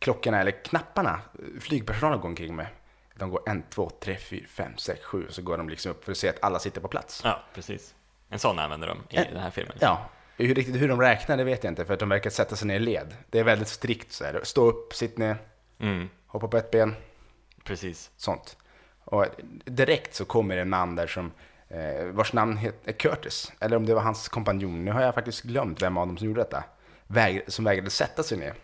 Eh, 0.02 0.04
klockorna, 0.04 0.40
eller 0.40 0.64
knapparna, 0.64 1.20
eh, 1.38 1.60
flygpersonalen 1.60 2.20
går 2.20 2.28
omkring 2.28 2.56
med. 2.56 2.66
De 3.14 3.30
går 3.30 3.42
en, 3.46 3.62
två, 3.70 3.90
tre, 4.00 4.16
fyra, 4.16 4.46
fem, 4.48 4.72
sex, 4.76 5.04
sju. 5.04 5.26
Och 5.26 5.34
så 5.34 5.42
går 5.42 5.58
de 5.58 5.68
liksom 5.68 5.90
upp 5.92 6.04
för 6.04 6.12
att 6.12 6.18
se 6.18 6.28
att 6.28 6.42
alla 6.44 6.58
sitter 6.58 6.80
på 6.80 6.88
plats. 6.88 7.20
Ja, 7.24 7.42
precis. 7.54 7.94
En 8.28 8.38
sån 8.38 8.58
använder 8.58 8.88
de 8.88 8.98
i 9.10 9.16
Eh, 9.16 9.24
den 9.32 9.40
här 9.42 9.50
filmen. 9.50 9.76
Ja, 9.80 10.08
hur, 10.36 10.54
riktigt 10.54 10.80
hur 10.82 10.88
de 10.88 11.00
räknar 11.00 11.36
det 11.36 11.44
vet 11.44 11.64
jag 11.64 11.70
inte, 11.70 11.84
för 11.84 11.94
att 11.94 12.00
de 12.00 12.08
verkar 12.08 12.30
sätta 12.30 12.56
sig 12.56 12.68
ner 12.68 12.76
i 12.76 12.78
led. 12.78 13.16
Det 13.30 13.38
är 13.38 13.44
väldigt 13.44 13.68
strikt 13.68 14.12
så 14.12 14.24
här. 14.24 14.40
Stå 14.44 14.64
upp, 14.66 14.94
sitt 14.94 15.18
ner, 15.18 15.36
Mm, 15.80 16.08
hoppa 16.26 16.48
på 16.48 16.56
ett 16.56 16.70
ben, 16.70 16.94
precis. 17.64 18.10
sånt. 18.16 18.56
Och 19.04 19.26
direkt 19.64 20.14
så 20.14 20.24
kommer 20.24 20.56
en 20.56 20.68
man 20.70 20.96
där 20.96 21.06
som, 21.06 21.32
eh, 21.68 22.04
vars 22.06 22.32
namn 22.32 22.56
heter 22.56 22.92
Curtis, 22.92 23.52
eller 23.60 23.76
om 23.76 23.86
det 23.86 23.94
var 23.94 24.02
hans 24.02 24.28
kompanjon, 24.28 24.84
nu 24.84 24.90
har 24.92 25.02
jag 25.02 25.14
faktiskt 25.14 25.42
glömt 25.42 25.82
vem 25.82 25.96
av 25.96 26.06
dem 26.06 26.18
som 26.18 26.26
gjorde 26.26 26.40
detta, 26.40 26.64
Väg, 27.06 27.42
som 27.48 27.64
vägrade 27.64 27.90
sätta 27.90 28.22
sig 28.22 28.38
ner. 28.38 28.54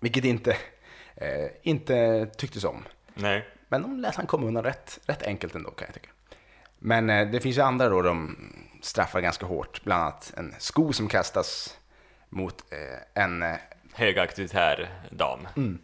Vilket 0.00 0.24
inte, 0.24 0.56
eh, 1.16 1.50
inte 1.62 2.26
tycktes 2.26 2.64
om. 2.64 2.84
Nej. 3.14 3.48
Men 3.68 3.82
de 3.82 4.00
lät 4.00 4.14
han 4.14 4.26
komma 4.26 4.46
undan 4.46 4.64
rätt, 4.64 5.00
rätt 5.06 5.22
enkelt 5.22 5.54
ändå 5.54 5.70
kan 5.70 5.86
jag 5.86 5.94
tycka. 5.94 6.08
Men 6.78 7.10
eh, 7.10 7.28
det 7.30 7.40
finns 7.40 7.58
ju 7.58 7.62
andra 7.62 7.88
då 7.88 8.02
de 8.02 8.36
straffar 8.82 9.20
ganska 9.20 9.46
hårt. 9.46 9.84
Bland 9.84 10.02
annat 10.02 10.32
en 10.36 10.54
sko 10.58 10.92
som 10.92 11.08
kastas 11.08 11.78
mot 12.28 12.64
eh, 12.72 13.22
en... 13.22 13.42
Eh, 13.42 13.56
Högauktoritär 13.92 14.88
dam. 15.10 15.48
Mm. 15.56 15.78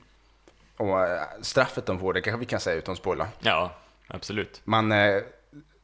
och 0.77 1.07
eh, 1.07 1.23
straffet 1.41 1.87
de 1.87 1.99
får, 1.99 2.13
det 2.13 2.21
kanske 2.21 2.41
vi 2.41 2.47
kan 2.47 2.61
säga 2.61 2.77
utan 2.77 2.93
att 2.93 2.99
spoila. 2.99 3.29
Ja, 3.41 3.75
absolut. 4.07 4.61
Man 4.65 4.93
eh, 4.93 5.23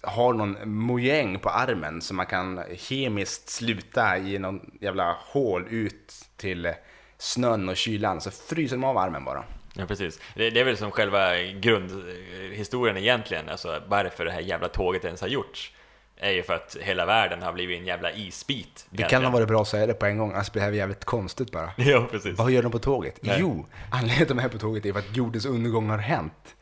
har 0.03 0.33
någon 0.33 0.57
mojäng 0.71 1.39
på 1.39 1.51
armen 1.51 2.01
som 2.01 2.17
man 2.17 2.27
kan 2.27 2.63
kemiskt 2.77 3.49
sluta 3.49 4.19
i 4.19 4.39
någon 4.39 4.71
jävla 4.81 5.17
hål 5.21 5.67
ut 5.71 6.15
till 6.37 6.75
snön 7.21 7.69
och 7.69 7.77
kylan. 7.77 8.21
Så 8.21 8.31
fryser 8.31 8.77
de 8.77 8.85
av 8.85 8.99
armen 8.99 9.25
bara. 9.25 9.45
Ja, 9.75 9.87
precis. 9.87 10.21
Det, 10.35 10.51
det 10.51 10.61
är 10.61 10.65
väl 10.65 10.77
som 10.77 10.91
själva 10.91 11.37
grundhistorien 11.37 12.97
egentligen, 12.97 13.49
alltså 13.49 13.83
varför 13.89 14.25
det 14.25 14.33
här 14.33 14.41
jävla 14.41 14.69
tåget 14.69 15.05
ens 15.05 15.21
har 15.21 15.29
gjorts, 15.29 15.73
är 16.17 16.31
ju 16.31 16.43
för 16.43 16.55
att 16.55 16.77
hela 16.81 17.07
världen 17.07 17.43
har 17.43 17.53
blivit 17.53 17.81
en 17.81 17.87
jävla 17.87 18.13
isbit. 18.13 18.87
Det 18.91 19.03
kan 19.03 19.25
ha 19.25 19.31
varit 19.31 19.49
bra 19.49 19.63
att 19.63 19.69
säga 19.69 19.87
det 19.87 19.95
på 19.95 20.07
en 20.07 20.19
gång, 20.19 20.33
annars 20.33 20.53
blir 20.53 20.61
det 20.63 20.67
här 20.67 20.73
jävligt 20.73 21.05
konstigt 21.05 21.53
bara. 21.53 21.71
Ja, 21.77 22.09
precis. 22.11 22.39
Vad 22.39 22.51
gör 22.51 22.63
de 22.63 22.73
på 22.73 22.79
tåget? 22.79 23.19
Nej. 23.21 23.37
Jo, 23.41 23.67
anledningen 23.91 24.17
till 24.17 24.23
att 24.23 24.29
de 24.29 24.39
är 24.39 24.49
på 24.49 24.59
tåget 24.59 24.87
är 24.87 24.93
för 24.93 24.99
att 24.99 25.17
jordens 25.17 25.47
undergång 25.47 25.91
har 25.91 25.99
hänt. 25.99 26.55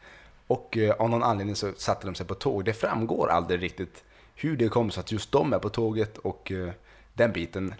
Och 0.46 0.76
eh, 0.76 0.94
av 0.94 1.10
någon 1.10 1.22
anledning 1.22 1.56
så 1.56 1.72
satte 1.76 2.06
de 2.06 2.14
sig 2.14 2.26
på 2.26 2.34
tåg. 2.34 2.64
Det 2.64 2.72
framgår 2.72 3.28
aldrig 3.30 3.62
riktigt 3.62 4.04
hur 4.34 4.56
det 4.56 4.68
kom 4.68 4.90
så 4.90 5.00
att 5.00 5.12
just 5.12 5.32
de 5.32 5.52
är 5.52 5.58
på 5.58 5.68
tåget 5.68 6.18
och 6.18 6.52
eh, 6.52 6.70
den 7.14 7.32
biten. 7.32 7.74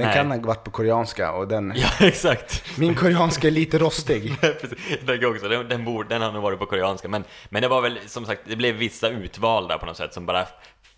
Den 0.00 0.08
Nej. 0.08 0.16
kan 0.16 0.30
ha 0.30 0.38
varit 0.38 0.64
på 0.64 0.70
koreanska 0.70 1.32
och 1.32 1.48
den... 1.48 1.72
Ja, 1.76 1.88
exakt. 2.06 2.78
Min 2.78 2.94
koreanska 2.94 3.46
är 3.46 3.50
lite 3.50 3.78
rostig. 3.78 4.40
Tänker 5.06 5.30
också, 5.30 5.48
den, 5.48 5.68
den, 5.68 5.84
borde, 5.84 6.08
den 6.08 6.22
har 6.22 6.32
nog 6.32 6.42
varit 6.42 6.58
på 6.58 6.66
koreanska, 6.66 7.08
men, 7.08 7.24
men 7.48 7.62
det 7.62 7.68
var 7.68 7.80
väl 7.82 7.98
som 8.06 8.26
sagt, 8.26 8.40
det 8.44 8.56
blev 8.56 8.74
vissa 8.74 9.08
utvalda 9.08 9.78
på 9.78 9.86
något 9.86 9.96
sätt 9.96 10.14
som 10.14 10.26
bara 10.26 10.46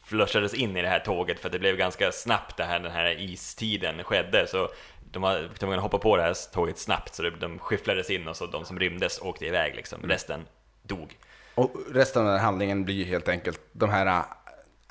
flushades 0.04 0.54
in 0.54 0.76
i 0.76 0.82
det 0.82 0.88
här 0.88 0.98
tåget 0.98 1.40
för 1.40 1.48
att 1.48 1.52
det 1.52 1.58
blev 1.58 1.76
ganska 1.76 2.12
snabbt 2.12 2.56
det 2.56 2.64
här, 2.64 2.80
den 2.80 2.92
här 2.92 3.20
istiden 3.20 4.04
skedde, 4.04 4.46
så 4.46 4.68
de 5.12 5.22
var 5.22 5.48
tvungna 5.58 5.76
att 5.76 5.82
hoppa 5.82 5.98
på 5.98 6.16
det 6.16 6.22
här 6.22 6.34
tåget 6.52 6.78
snabbt, 6.78 7.14
så 7.14 7.22
det, 7.22 7.30
de 7.30 7.58
skyfflades 7.58 8.10
in 8.10 8.28
och 8.28 8.36
så 8.36 8.46
de 8.46 8.64
som 8.64 8.78
rymdes 8.78 9.20
åkte 9.20 9.46
iväg 9.46 9.74
liksom, 9.76 10.02
resten 10.02 10.40
dog. 10.82 11.16
Och 11.54 11.70
resten 11.92 12.22
av 12.22 12.28
den 12.28 12.36
här 12.36 12.44
handlingen 12.44 12.84
blir 12.84 12.94
ju 12.94 13.04
helt 13.04 13.28
enkelt 13.28 13.60
de 13.72 13.90
här 13.90 14.24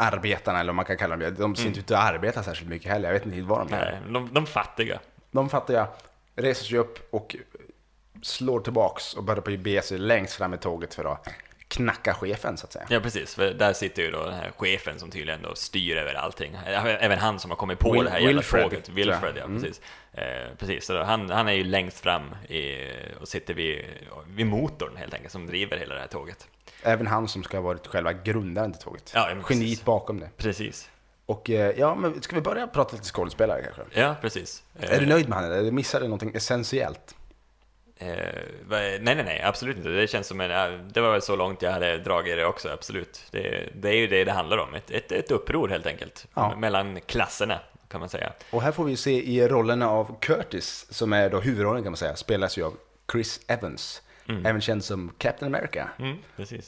arbetarna, 0.02 0.60
eller 0.60 0.70
vad 0.72 0.76
man 0.76 0.86
kan 0.86 0.98
kalla 0.98 1.16
dem, 1.18 1.34
de 1.38 1.44
Mm. 1.44 1.56
ser 1.56 1.68
inte 1.68 1.80
ut 1.80 1.92
att 1.92 2.14
arbeta 2.14 2.44
särskilt 2.44 2.70
mycket 2.70 2.92
heller. 2.92 3.08
Jag 3.08 3.14
vet 3.14 3.26
inte 3.26 3.42
vad 3.42 3.60
de 3.60 3.70
gör. 3.76 4.00
Nej, 4.06 4.14
de, 4.14 4.30
de 4.34 4.46
fattiga. 4.46 5.00
De 5.32 5.50
fattiga 5.50 5.88
reser 6.36 6.66
sig 6.66 6.78
upp 6.78 7.14
och 7.14 7.36
slår 8.22 8.60
tillbaks 8.60 9.14
och 9.14 9.24
börjar 9.24 9.42
bege 9.58 9.82
sig 9.82 9.98
längst 9.98 10.34
fram 10.34 10.54
i 10.54 10.58
tåget 10.58 10.94
för 10.94 11.06
att 11.14 11.28
knacka 11.72 12.14
chefen 12.14 12.58
så 12.58 12.66
att 12.66 12.74
säga. 12.74 12.86
Ja, 12.90 13.00
precis. 13.00 13.36
För 13.36 13.54
där 13.54 13.74
sitter 13.74 14.02
ju 14.04 14.12
då 14.12 14.24
den 14.26 14.34
här 14.34 14.52
chefen 14.58 15.00
som 15.00 15.12
tydligen 15.12 15.42
då 15.42 15.56
styr 15.56 15.98
över 15.98 16.14
allting. 16.14 16.58
Även 16.66 17.20
han 17.20 17.40
som 17.40 17.52
har 17.52 17.56
kommit 17.58 17.80
på 17.80 17.94
Will- 17.96 18.04
det 18.04 18.10
här 18.10 18.20
jävla 18.20 18.42
tåget. 18.42 18.90
Wilfred, 18.90 19.34
ja, 19.38 19.44
Mm. 19.44 19.62
precis. 19.62 19.82
Eh, 20.14 20.24
precis. 20.58 20.86
Så 20.86 20.94
då, 20.94 21.04
han, 21.04 21.30
han 21.30 21.48
är 21.48 21.52
ju 21.54 21.64
längst 21.64 22.00
fram 22.00 22.36
i, 22.50 22.90
och 23.22 23.28
sitter 23.28 23.54
vid, 23.54 23.86
vid 24.28 24.46
motorn 24.46 24.96
helt 24.98 25.14
enkelt, 25.14 25.32
som 25.32 25.48
driver 25.48 25.78
hela 25.78 25.94
det 25.96 26.02
här 26.02 26.08
tåget. 26.08 26.48
Även 26.84 27.08
han 27.08 27.28
som 27.28 27.44
ska 27.44 27.58
ha 27.58 27.62
varit 27.64 27.88
själva 27.88 28.14
grundaren 28.14 28.74
till 28.74 28.82
tåget. 28.82 29.12
Ja, 29.16 29.30
Geniet 29.50 29.86
bakom 29.86 30.20
det. 30.20 30.30
Precis. 30.38 30.90
Och 31.26 31.50
eh, 31.50 31.74
ja, 31.80 31.96
men 31.96 32.22
ska 32.22 32.36
vi 32.36 32.42
börja 32.42 32.68
prata 32.68 32.96
lite 32.96 33.08
skådespelare 33.08 33.62
kanske? 33.64 34.02
Ja, 34.02 34.16
precis. 34.22 34.64
Eh, 34.80 34.92
Är 34.96 35.00
du 35.00 35.06
nöjd 35.06 35.30
med 35.30 35.38
han 35.40 35.52
eller 35.52 35.72
missade 35.72 36.04
du 36.06 36.08
någonting 36.08 36.32
essentiellt? 36.36 37.16
Eh, 38.02 38.42
nej, 38.70 39.00
nej, 39.02 39.24
nej, 39.24 39.42
absolut 39.42 39.78
inte. 39.78 39.90
Det 39.90 40.08
känns 40.08 40.28
som 40.28 40.42
en, 40.42 40.50
det 40.94 41.02
var 41.02 41.12
väl 41.12 41.22
så 41.22 41.36
långt 41.36 41.62
jag 41.62 41.72
hade 41.72 41.98
dragit 41.98 42.38
det 42.38 42.46
också, 42.46 42.70
absolut. 42.70 43.22
Det, 43.32 43.70
det 43.76 43.90
är 43.90 43.98
ju 43.98 44.08
det 44.08 44.24
det 44.24 44.32
handlar 44.32 44.58
om, 44.58 44.76
ett, 44.76 44.92
ett, 44.92 45.12
ett 45.12 45.32
uppror 45.32 45.68
helt 45.68 45.86
enkelt. 45.86 46.28
Ja. 46.34 46.56
Mellan 46.56 47.02
klasserna, 47.02 47.60
kan 47.88 48.00
man 48.00 48.10
säga. 48.10 48.34
Och 48.52 48.62
här 48.62 48.72
får 48.72 48.84
vi 48.84 48.96
se 48.96 49.24
i 49.24 49.48
rollerna 49.48 49.90
av 49.90 50.20
Curtis, 50.20 50.86
som 50.90 51.14
är 51.14 51.30
då 51.30 51.40
huvudrollen 51.40 51.84
kan 51.84 51.92
man 51.92 51.98
säga, 51.98 52.16
spelas 52.16 52.58
ju 52.58 52.66
av 52.66 52.78
Chris 53.12 53.40
Evans. 53.48 54.02
Även 54.46 54.62
känd 54.62 54.84
som 54.84 55.12
Captain 55.18 55.56
America. 55.56 55.90
Mm. 56.00 56.18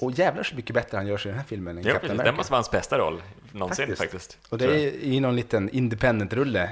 Och 0.01 0.11
jävlar 0.11 0.43
så 0.43 0.55
mycket 0.55 0.73
bättre 0.73 0.97
han 0.97 1.07
gör 1.07 1.17
sig 1.17 1.29
i 1.29 1.31
den 1.31 1.39
här 1.39 1.47
filmen 1.47 1.77
än 1.77 1.83
ja, 1.83 1.93
Captain 1.93 2.01
precis. 2.01 2.19
America. 2.19 2.31
Det 2.31 2.37
måste 2.37 2.51
vara 2.51 2.57
hans 2.57 2.71
bästa 2.71 2.97
roll 2.97 3.21
någonsin 3.51 3.87
Faktiskt. 3.87 4.01
faktiskt. 4.01 4.37
Och 4.49 4.57
det 4.57 4.65
är 4.65 5.03
i 5.03 5.19
någon 5.19 5.35
liten 5.35 5.69
independent-rulle. 5.69 6.69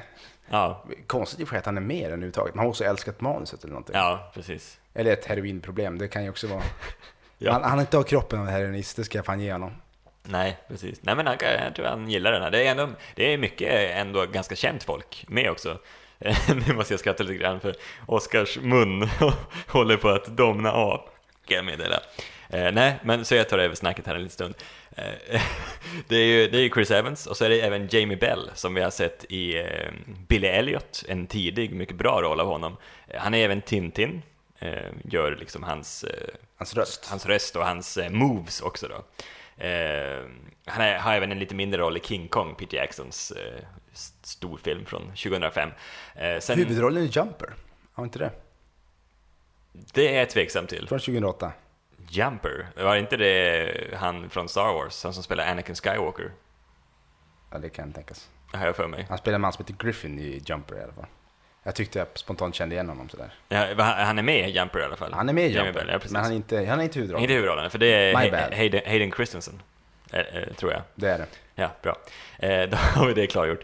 Ja, 0.52 0.84
Konstigt 1.08 1.40
i 1.40 1.44
och 1.44 1.48
för 1.48 1.54
sig 1.54 1.60
att 1.60 1.66
han 1.66 1.78
är 1.78 1.82
med 1.82 1.98
i 1.98 2.02
den 2.02 2.12
överhuvudtaget. 2.12 2.56
Man 2.56 2.66
har 2.66 2.70
också 2.70 2.84
älskat 2.84 3.22
manuset 3.22 3.64
eller 3.64 3.72
någonting. 3.72 3.96
ja, 3.96 4.32
precis. 4.34 4.80
Eller 4.94 5.14
ett 5.14 5.26
heroinproblem, 5.26 5.98
det 5.98 6.08
kan 6.08 6.24
ju 6.24 6.30
också 6.30 6.48
vara. 6.48 6.64
Ja. 7.44 7.52
Han, 7.52 7.64
han 7.64 7.80
inte 7.80 7.98
har 7.98 8.04
kroppen 8.04 8.40
av 8.40 8.48
heroinist, 8.48 8.96
det 8.96 9.04
ska 9.04 9.18
jag 9.18 9.26
fan 9.26 9.40
ge 9.40 9.52
honom. 9.52 9.72
Nej, 10.24 10.58
precis. 10.68 11.00
Nej, 11.04 11.16
men 11.16 11.28
han, 11.28 11.38
jag 11.42 11.76
tror 11.76 11.86
han 11.86 12.10
gillar 12.10 12.32
den 12.32 12.42
här. 12.42 12.52
Det 12.52 12.68
är, 12.68 12.72
ändå, 12.72 12.90
det 13.16 13.34
är 13.34 13.38
mycket 13.38 13.96
ändå 13.96 14.26
ganska 14.26 14.56
känt 14.56 14.84
folk 14.84 15.26
med 15.28 15.52
också. 15.52 15.78
nu 16.68 16.74
måste 16.74 16.94
jag 16.94 17.00
skratta 17.00 17.24
lite 17.24 17.44
grann 17.44 17.60
för 17.60 17.76
Oscars 18.08 18.60
mun 18.62 19.10
håller 19.68 19.98
på 19.98 20.10
att 20.10 20.26
domna 20.26 20.72
av, 20.72 21.10
kan 21.46 21.56
jag 21.56 21.66
meddela. 21.66 22.00
Eh, 22.54 22.72
nej, 22.72 23.00
men 23.04 23.26
så 23.26 23.36
jag 23.36 23.50
tar 23.50 23.60
över 23.60 23.76
snacket 23.76 24.08
här 24.08 24.16
en 24.16 24.24
liten 24.24 24.34
stund. 24.34 24.56
Eh, 24.96 25.42
det, 26.08 26.16
är 26.16 26.26
ju, 26.26 26.48
det 26.48 26.58
är 26.58 26.62
ju 26.62 26.70
Chris 26.70 26.92
Evans 26.92 27.28
och 27.28 27.38
så 27.38 27.46
är 27.46 27.50
det 27.50 27.62
även 27.62 27.88
Jamie 27.92 28.18
Bell 28.18 28.52
som 28.54 28.74
vi 28.74 28.82
har 28.82 28.90
sett 28.90 29.26
i 29.30 29.58
eh, 29.58 29.92
Billy 30.28 30.48
Elliot, 30.48 31.04
en 31.08 31.28
tidig, 31.28 31.74
mycket 31.74 31.96
bra 31.96 32.22
roll 32.22 32.40
av 32.40 32.48
honom. 32.48 32.78
Eh, 33.08 33.20
han 33.20 33.34
är 33.34 33.46
även 33.46 33.62
Tintin, 33.62 34.22
eh, 34.60 34.92
gör 35.04 35.36
liksom 35.36 35.64
hans 35.64 36.04
eh, 36.04 36.28
Hans 36.58 36.76
röst. 36.76 37.06
hans 37.10 37.26
röst 37.26 37.56
och 37.56 37.66
hans 37.66 38.00
moves 38.10 38.62
också 38.62 38.88
då. 38.88 39.04
Han 40.66 40.82
är, 40.82 41.00
har 41.00 41.14
även 41.14 41.32
en 41.32 41.40
lite 41.40 41.56
mindre 41.56 41.82
roll 41.82 41.98
i 41.98 42.00
King 42.00 42.28
Kong, 42.28 42.56
Peter 42.56 42.78
Jacksons 42.78 43.32
eh, 43.32 43.64
storfilm 44.24 44.86
från 44.86 45.02
2005. 45.02 45.70
Eh, 46.16 46.40
sen, 46.40 46.58
Huvudrollen 46.58 47.04
i 47.04 47.06
Jumper, 47.06 47.54
har 47.94 48.04
inte 48.04 48.20
det? 48.20 48.32
det 49.94 50.16
är 50.16 50.20
jag 50.20 50.30
tveksam 50.30 50.68
till. 50.68 50.88
Från 50.88 51.00
2008. 51.00 51.52
Jumper, 52.10 52.68
var 52.76 52.96
inte 52.96 53.18
det 53.18 53.98
han 53.98 54.30
från 54.30 54.50
Star 54.50 54.74
Wars, 54.74 55.04
han 55.04 55.14
som 55.14 55.24
spelar 55.24 55.48
Anakin 55.48 55.76
Skywalker? 55.76 56.32
Ja, 57.52 57.58
det 57.58 57.70
kan 57.70 57.94
tänkas. 57.94 58.30
Det 58.52 58.58
har 58.58 58.66
jag 58.66 58.76
för 58.76 58.88
mig. 58.88 59.06
Han 59.10 59.18
spelar 59.18 59.36
en 59.36 59.42
man 59.42 59.54
som 59.54 59.66
heter 59.66 59.86
Griffin 59.86 60.20
i 60.20 60.42
Jumper 60.46 60.76
i 60.76 60.84
alla 60.84 60.94
fall. 60.94 61.06
Jag 61.64 61.76
tyckte 61.76 62.00
jag 62.00 62.08
spontant 62.14 62.56
kände 62.56 62.76
igen 62.76 62.90
honom 62.90 63.10
sådär. 63.10 63.34
Ja, 63.48 63.84
han 63.84 64.20
är 64.20 64.24
med 64.24 64.50
i 64.50 64.52
Jumper 64.52 64.80
i 64.80 64.84
alla 64.84 64.96
fall. 64.96 65.14
Han 65.14 65.30
är 65.30 65.34
med 65.34 65.46
i 65.46 65.54
Jumper, 65.54 65.74
Bell, 65.74 65.90
ja, 65.92 66.00
men 66.10 66.22
han 66.22 66.32
är 66.32 66.36
inte, 66.36 66.66
han 66.66 66.80
är 66.80 66.84
inte 66.84 67.00
huvudrollen. 67.00 67.24
Inte 67.24 67.34
huvudrollen, 67.34 67.72
för 67.72 67.80
det 67.80 67.88
är. 67.88 68.16
Hayden, 68.56 68.82
Hayden 68.86 69.12
Christensen, 69.12 69.62
eh, 70.12 70.20
eh, 70.20 70.54
tror 70.56 70.72
jag. 70.72 70.82
Det 70.96 71.10
är 71.10 71.18
det. 71.18 71.26
Ja, 71.56 71.72
bra. 71.82 71.98
Eh, 72.40 72.64
då 72.70 72.78
har 72.78 73.08
vi 73.08 73.14
det 73.14 73.28
klargjort. 73.28 73.64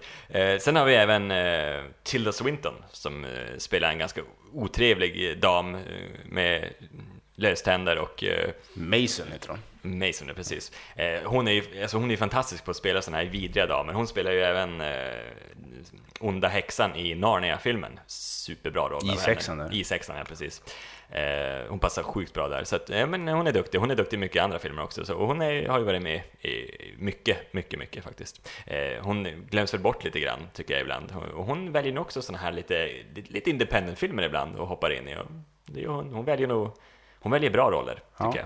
Sen 0.60 0.76
har 0.76 0.86
vi 0.86 0.96
även 0.96 1.34
Tilda 2.04 2.32
Swinton 2.32 2.74
som 2.92 3.26
spelar 3.58 3.92
en 3.92 4.00
ganska 4.00 4.22
otrevlig 4.54 5.40
dam 5.40 5.78
med 6.26 6.74
löständer 7.38 7.98
och 7.98 8.24
eh, 8.24 8.50
Mason 8.74 9.32
heter 9.32 9.50
hon. 9.50 9.60
Mason, 10.00 10.28
ja, 10.28 10.34
precis. 10.34 10.72
Eh, 10.96 11.20
hon 11.26 11.48
är 11.48 11.52
ju 11.52 11.82
alltså 11.82 11.98
hon 11.98 12.12
är 12.12 12.18
fantastisk 12.18 12.66
på 12.66 12.72
att 12.72 12.78
spela 12.78 13.02
sådana 13.02 13.24
här 13.24 13.30
vidriga 13.30 13.68
damer. 13.68 13.94
Hon 13.94 14.08
spelar 14.08 14.32
ju 14.32 14.42
även 14.42 14.82
eh, 14.82 14.88
onda 16.20 16.48
häxan 16.48 16.96
i 16.96 17.16
Narnia-filmen. 17.16 18.00
Superbra 18.08 18.90
roll 18.90 19.12
I 19.14 19.18
sexan 19.18 19.58
där. 19.58 19.74
I 19.74 19.84
sexan, 19.84 20.18
ja 20.18 20.24
precis. 20.24 20.62
Eh, 21.10 21.70
hon 21.70 21.80
passar 21.80 22.04
sjukt 22.04 22.34
bra 22.34 22.48
där. 22.48 22.64
Så 22.64 22.76
att, 22.76 22.90
eh, 22.90 23.08
men 23.08 23.28
hon 23.28 23.48
är 23.48 23.52
duktig. 23.52 23.80
Hon 23.80 23.92
är 23.92 23.96
duktig 23.96 24.18
i 24.18 24.20
mycket 24.20 24.44
andra 24.44 24.60
filmer 24.60 24.84
också. 24.84 25.06
Så, 25.06 25.16
och 25.16 25.28
hon 25.28 25.42
är, 25.42 25.68
har 25.68 25.80
ju 25.80 25.86
varit 25.86 26.02
med 26.02 26.22
i 26.42 26.72
mycket, 26.98 27.54
mycket, 27.54 27.80
mycket 27.80 28.04
faktiskt. 28.04 28.50
Eh, 28.66 29.02
hon 29.02 29.46
glöms 29.50 29.74
väl 29.74 29.82
bort 29.82 30.04
lite 30.04 30.20
grann, 30.20 30.40
tycker 30.54 30.74
jag 30.74 30.82
ibland. 30.82 31.14
Och 31.36 31.46
hon 31.46 31.72
väljer 31.72 31.94
nog 31.94 32.02
också 32.02 32.22
sådana 32.22 32.44
här 32.44 32.52
lite, 32.52 32.90
lite 33.14 33.50
independent-filmer 33.50 34.24
ibland 34.24 34.56
och 34.56 34.68
hoppar 34.68 34.90
in 34.90 35.08
i. 35.08 35.16
Och 35.16 35.26
det 35.66 35.84
är, 35.84 35.88
hon, 35.88 36.14
hon 36.14 36.26
väljer 36.26 36.48
nog, 36.48 36.78
hon 37.28 37.32
väljer 37.32 37.50
bra 37.52 37.72
roller, 37.72 37.94
tycker 37.94 38.04
Ja. 38.18 38.34
jag. 38.36 38.46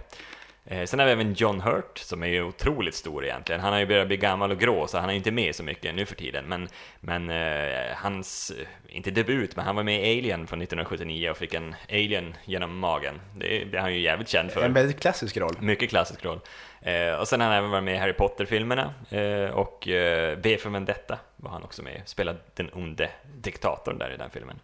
Eh, 0.65 0.85
Sen 0.85 0.99
har 0.99 1.05
vi 1.05 1.11
även 1.11 1.33
John 1.33 1.61
Hurt 1.61 1.97
som 1.97 2.23
är 2.23 2.27
ju 2.27 2.43
otroligt 2.43 2.95
stor 2.95 3.25
egentligen. 3.25 3.61
Han 3.61 3.73
har 3.73 3.79
ju 3.79 3.85
börjat 3.85 4.07
bli 4.07 4.17
gammal 4.17 4.51
och 4.51 4.59
grå 4.59 4.87
så 4.87 4.97
han 4.97 5.09
är 5.09 5.13
inte 5.13 5.31
med 5.31 5.55
så 5.55 5.63
mycket 5.63 5.95
nu 5.95 6.05
för 6.05 6.15
tiden. 6.15 6.45
Men, 6.47 6.67
men 6.99 7.29
eh, 7.29 7.95
hans, 7.95 8.51
eh, 8.59 8.95
inte 8.95 9.11
debut, 9.11 9.55
men 9.55 9.65
han 9.65 9.75
var 9.75 9.83
med 9.83 9.95
i 10.07 10.19
Alien 10.19 10.47
från 10.47 10.61
1979 10.61 11.29
och 11.29 11.37
fick 11.37 11.53
en 11.53 11.75
alien 11.89 12.35
genom 12.45 12.77
magen. 12.79 13.21
Det, 13.35 13.63
det 13.63 13.77
är 13.77 13.81
han 13.81 13.93
ju 13.93 13.99
jävligt 13.99 14.27
känd 14.29 14.51
för. 14.51 14.61
En 14.65 14.73
väldigt 14.73 14.99
klassisk 14.99 15.37
roll. 15.37 15.55
Mycket 15.59 15.89
klassisk 15.89 16.25
roll. 16.25 16.39
Eh, 16.81 17.13
och 17.13 17.27
sen 17.27 17.41
har 17.41 17.47
han 17.47 17.57
även 17.57 17.69
varit 17.71 17.83
med 17.83 17.93
i 17.95 17.97
Harry 17.97 18.13
Potter-filmerna 18.13 18.93
eh, 19.09 19.49
och 19.53 19.87
eh, 19.87 20.37
V 20.37 20.57
för 20.57 20.69
Vendetta 20.69 21.19
var 21.37 21.51
han 21.51 21.63
också 21.63 21.83
med 21.83 22.01
Spelade 22.05 22.37
den 22.53 22.69
onde 22.73 23.09
diktatorn 23.35 23.97
där 23.97 24.13
i 24.13 24.17
den 24.17 24.29
filmen. 24.29 24.59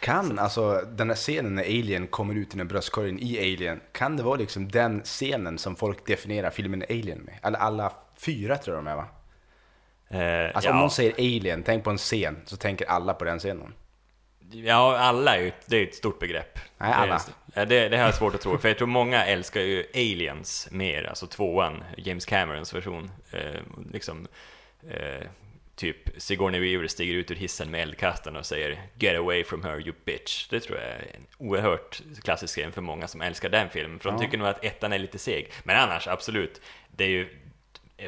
Kan 0.00 0.38
alltså 0.38 0.80
den 0.92 1.08
här 1.08 1.16
scenen 1.16 1.54
när 1.54 1.62
Alien 1.62 2.06
kommer 2.06 2.34
ut 2.34 2.54
i 2.54 2.58
den 2.58 2.68
bröstkorgen 2.68 3.18
i 3.20 3.38
Alien, 3.38 3.80
kan 3.92 4.16
det 4.16 4.22
vara 4.22 4.36
liksom 4.36 4.68
den 4.68 5.00
scenen 5.02 5.58
som 5.58 5.76
folk 5.76 6.06
definierar 6.06 6.50
filmen 6.50 6.82
Alien 6.90 7.18
med? 7.18 7.34
Eller 7.42 7.58
alla 7.58 7.92
fyra 8.16 8.56
tror 8.56 8.76
jag 8.76 8.84
de 8.84 8.90
är 8.90 8.96
va? 8.96 9.06
Eh, 10.10 10.50
Alltså 10.56 10.68
ja. 10.70 10.74
om 10.74 10.80
någon 10.80 10.90
säger 10.90 11.12
Alien, 11.12 11.62
tänk 11.62 11.84
på 11.84 11.90
en 11.90 11.98
scen, 11.98 12.36
så 12.44 12.56
tänker 12.56 12.86
alla 12.86 13.14
på 13.14 13.24
den 13.24 13.38
scenen. 13.38 13.74
Ja, 14.50 14.98
alla 14.98 15.36
är 15.36 15.40
ju, 15.40 15.52
det 15.66 15.76
är 15.76 15.82
ett 15.86 15.94
stort 15.94 16.18
begrepp. 16.18 16.58
Nej, 16.78 16.90
Det 16.90 16.94
är 16.94 17.02
alla. 17.02 17.20
det, 17.66 17.88
det 17.88 17.96
har 17.96 18.04
jag 18.04 18.14
svårt 18.14 18.34
att 18.34 18.40
tro, 18.40 18.58
för 18.58 18.68
jag 18.68 18.78
tror 18.78 18.88
många 18.88 19.24
älskar 19.26 19.60
ju 19.60 19.84
Aliens 19.94 20.68
mer, 20.70 21.04
alltså 21.04 21.26
tvåan, 21.26 21.84
James 21.96 22.24
Camerons 22.26 22.74
version. 22.74 23.10
Eh, 23.30 23.60
liksom, 23.92 24.26
eh, 24.90 25.26
typ 25.78 25.96
Sigourney 26.16 26.60
Weaver 26.60 26.86
stiger 26.88 27.14
ut 27.14 27.30
ur 27.30 27.34
hissen 27.34 27.70
med 27.70 27.80
eldkastaren 27.82 28.36
och 28.36 28.46
säger 28.46 28.82
“Get 28.98 29.16
away 29.16 29.44
from 29.44 29.64
her 29.64 29.80
you 29.80 29.92
bitch”. 30.04 30.46
Det 30.50 30.60
tror 30.60 30.78
jag 30.78 30.86
är 30.88 30.98
en 31.14 31.26
oerhört 31.38 32.02
klassisk 32.22 32.54
scen 32.54 32.72
för 32.72 32.80
många 32.80 33.08
som 33.08 33.20
älskar 33.20 33.48
den 33.48 33.70
filmen, 33.70 33.98
för 33.98 34.08
de 34.10 34.14
Ja. 34.16 34.20
tycker 34.22 34.38
nog 34.38 34.48
att 34.48 34.64
ettan 34.64 34.92
är 34.92 34.98
lite 34.98 35.18
seg. 35.18 35.52
Men 35.64 35.76
annars, 35.76 36.08
absolut, 36.08 36.60
det 36.96 37.04
är 37.04 37.08
ju 37.08 37.28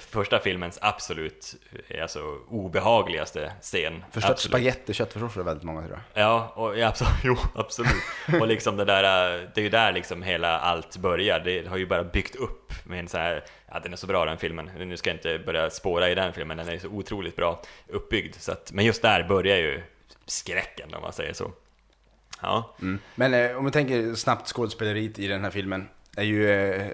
första 0.01 0.39
filmens 0.39 0.79
absolut 0.83 1.55
eh, 1.89 2.03
alltså, 2.03 2.21
obehagligaste 2.49 3.53
scen. 3.61 4.05
Absolut. 4.13 4.39
spagetti 4.39 4.93
och 4.93 4.95
köttfärssås 4.95 5.33
för 5.33 5.43
väldigt 5.43 5.65
många 5.65 5.81
tror 5.87 6.01
jag. 6.13 6.25
Ja, 6.25 6.53
och, 6.57 6.79
ja 6.79 6.89
absolut, 6.89 7.13
jo, 7.25 7.37
absolut. 7.55 7.93
Och 8.41 8.47
liksom 8.47 8.77
det 8.77 8.85
där, 8.85 9.35
äh, 9.35 9.49
det 9.55 9.61
är 9.61 9.63
ju 9.63 9.69
där 9.69 9.93
liksom 9.93 10.23
hela 10.23 10.59
allt 10.59 10.97
börjar. 10.97 11.41
Det 11.41 11.69
har 11.69 11.77
ju 11.77 11.87
bara 11.87 12.05
byggt 12.05 12.37
upp 12.37 12.73
med 12.85 13.01
en 13.01 13.09
så 13.09 13.19
här, 13.19 13.45
ja 13.73 13.81
den 13.81 13.93
är 13.93 13.97
så 13.97 14.07
bra 14.07 14.25
den 14.25 14.39
filmen. 14.39 14.71
Nu 14.79 14.97
ska 14.97 15.11
jag 15.11 15.17
inte 15.17 15.39
börja 15.39 15.71
spåra 15.71 16.11
i 16.11 16.15
den 16.15 16.33
filmen, 16.33 16.57
den 16.57 16.69
är 16.69 16.79
så 16.79 16.89
otroligt 16.89 17.37
bra 17.37 17.63
uppbyggd. 17.89 18.37
Så 18.39 18.53
att, 18.53 18.73
men 18.73 18.85
just 18.85 19.03
där 19.03 19.23
börjar 19.23 19.57
ju 19.57 19.83
skräcken 20.27 20.95
om 20.95 21.03
man 21.03 21.13
säger 21.13 21.33
så. 21.33 21.53
Ja, 22.43 22.77
Mm. 22.81 22.99
Men 23.15 23.35
eh, 23.35 23.57
om 23.57 23.65
vi 23.65 23.71
tänker 23.71 24.15
snabbt 24.15 24.49
skådespeleriet 24.49 25.19
i 25.19 25.27
den 25.27 25.45
här 25.45 25.51
filmen, 25.51 25.89
är 26.17 26.23
ju 26.25 26.51
eh, 26.51 26.91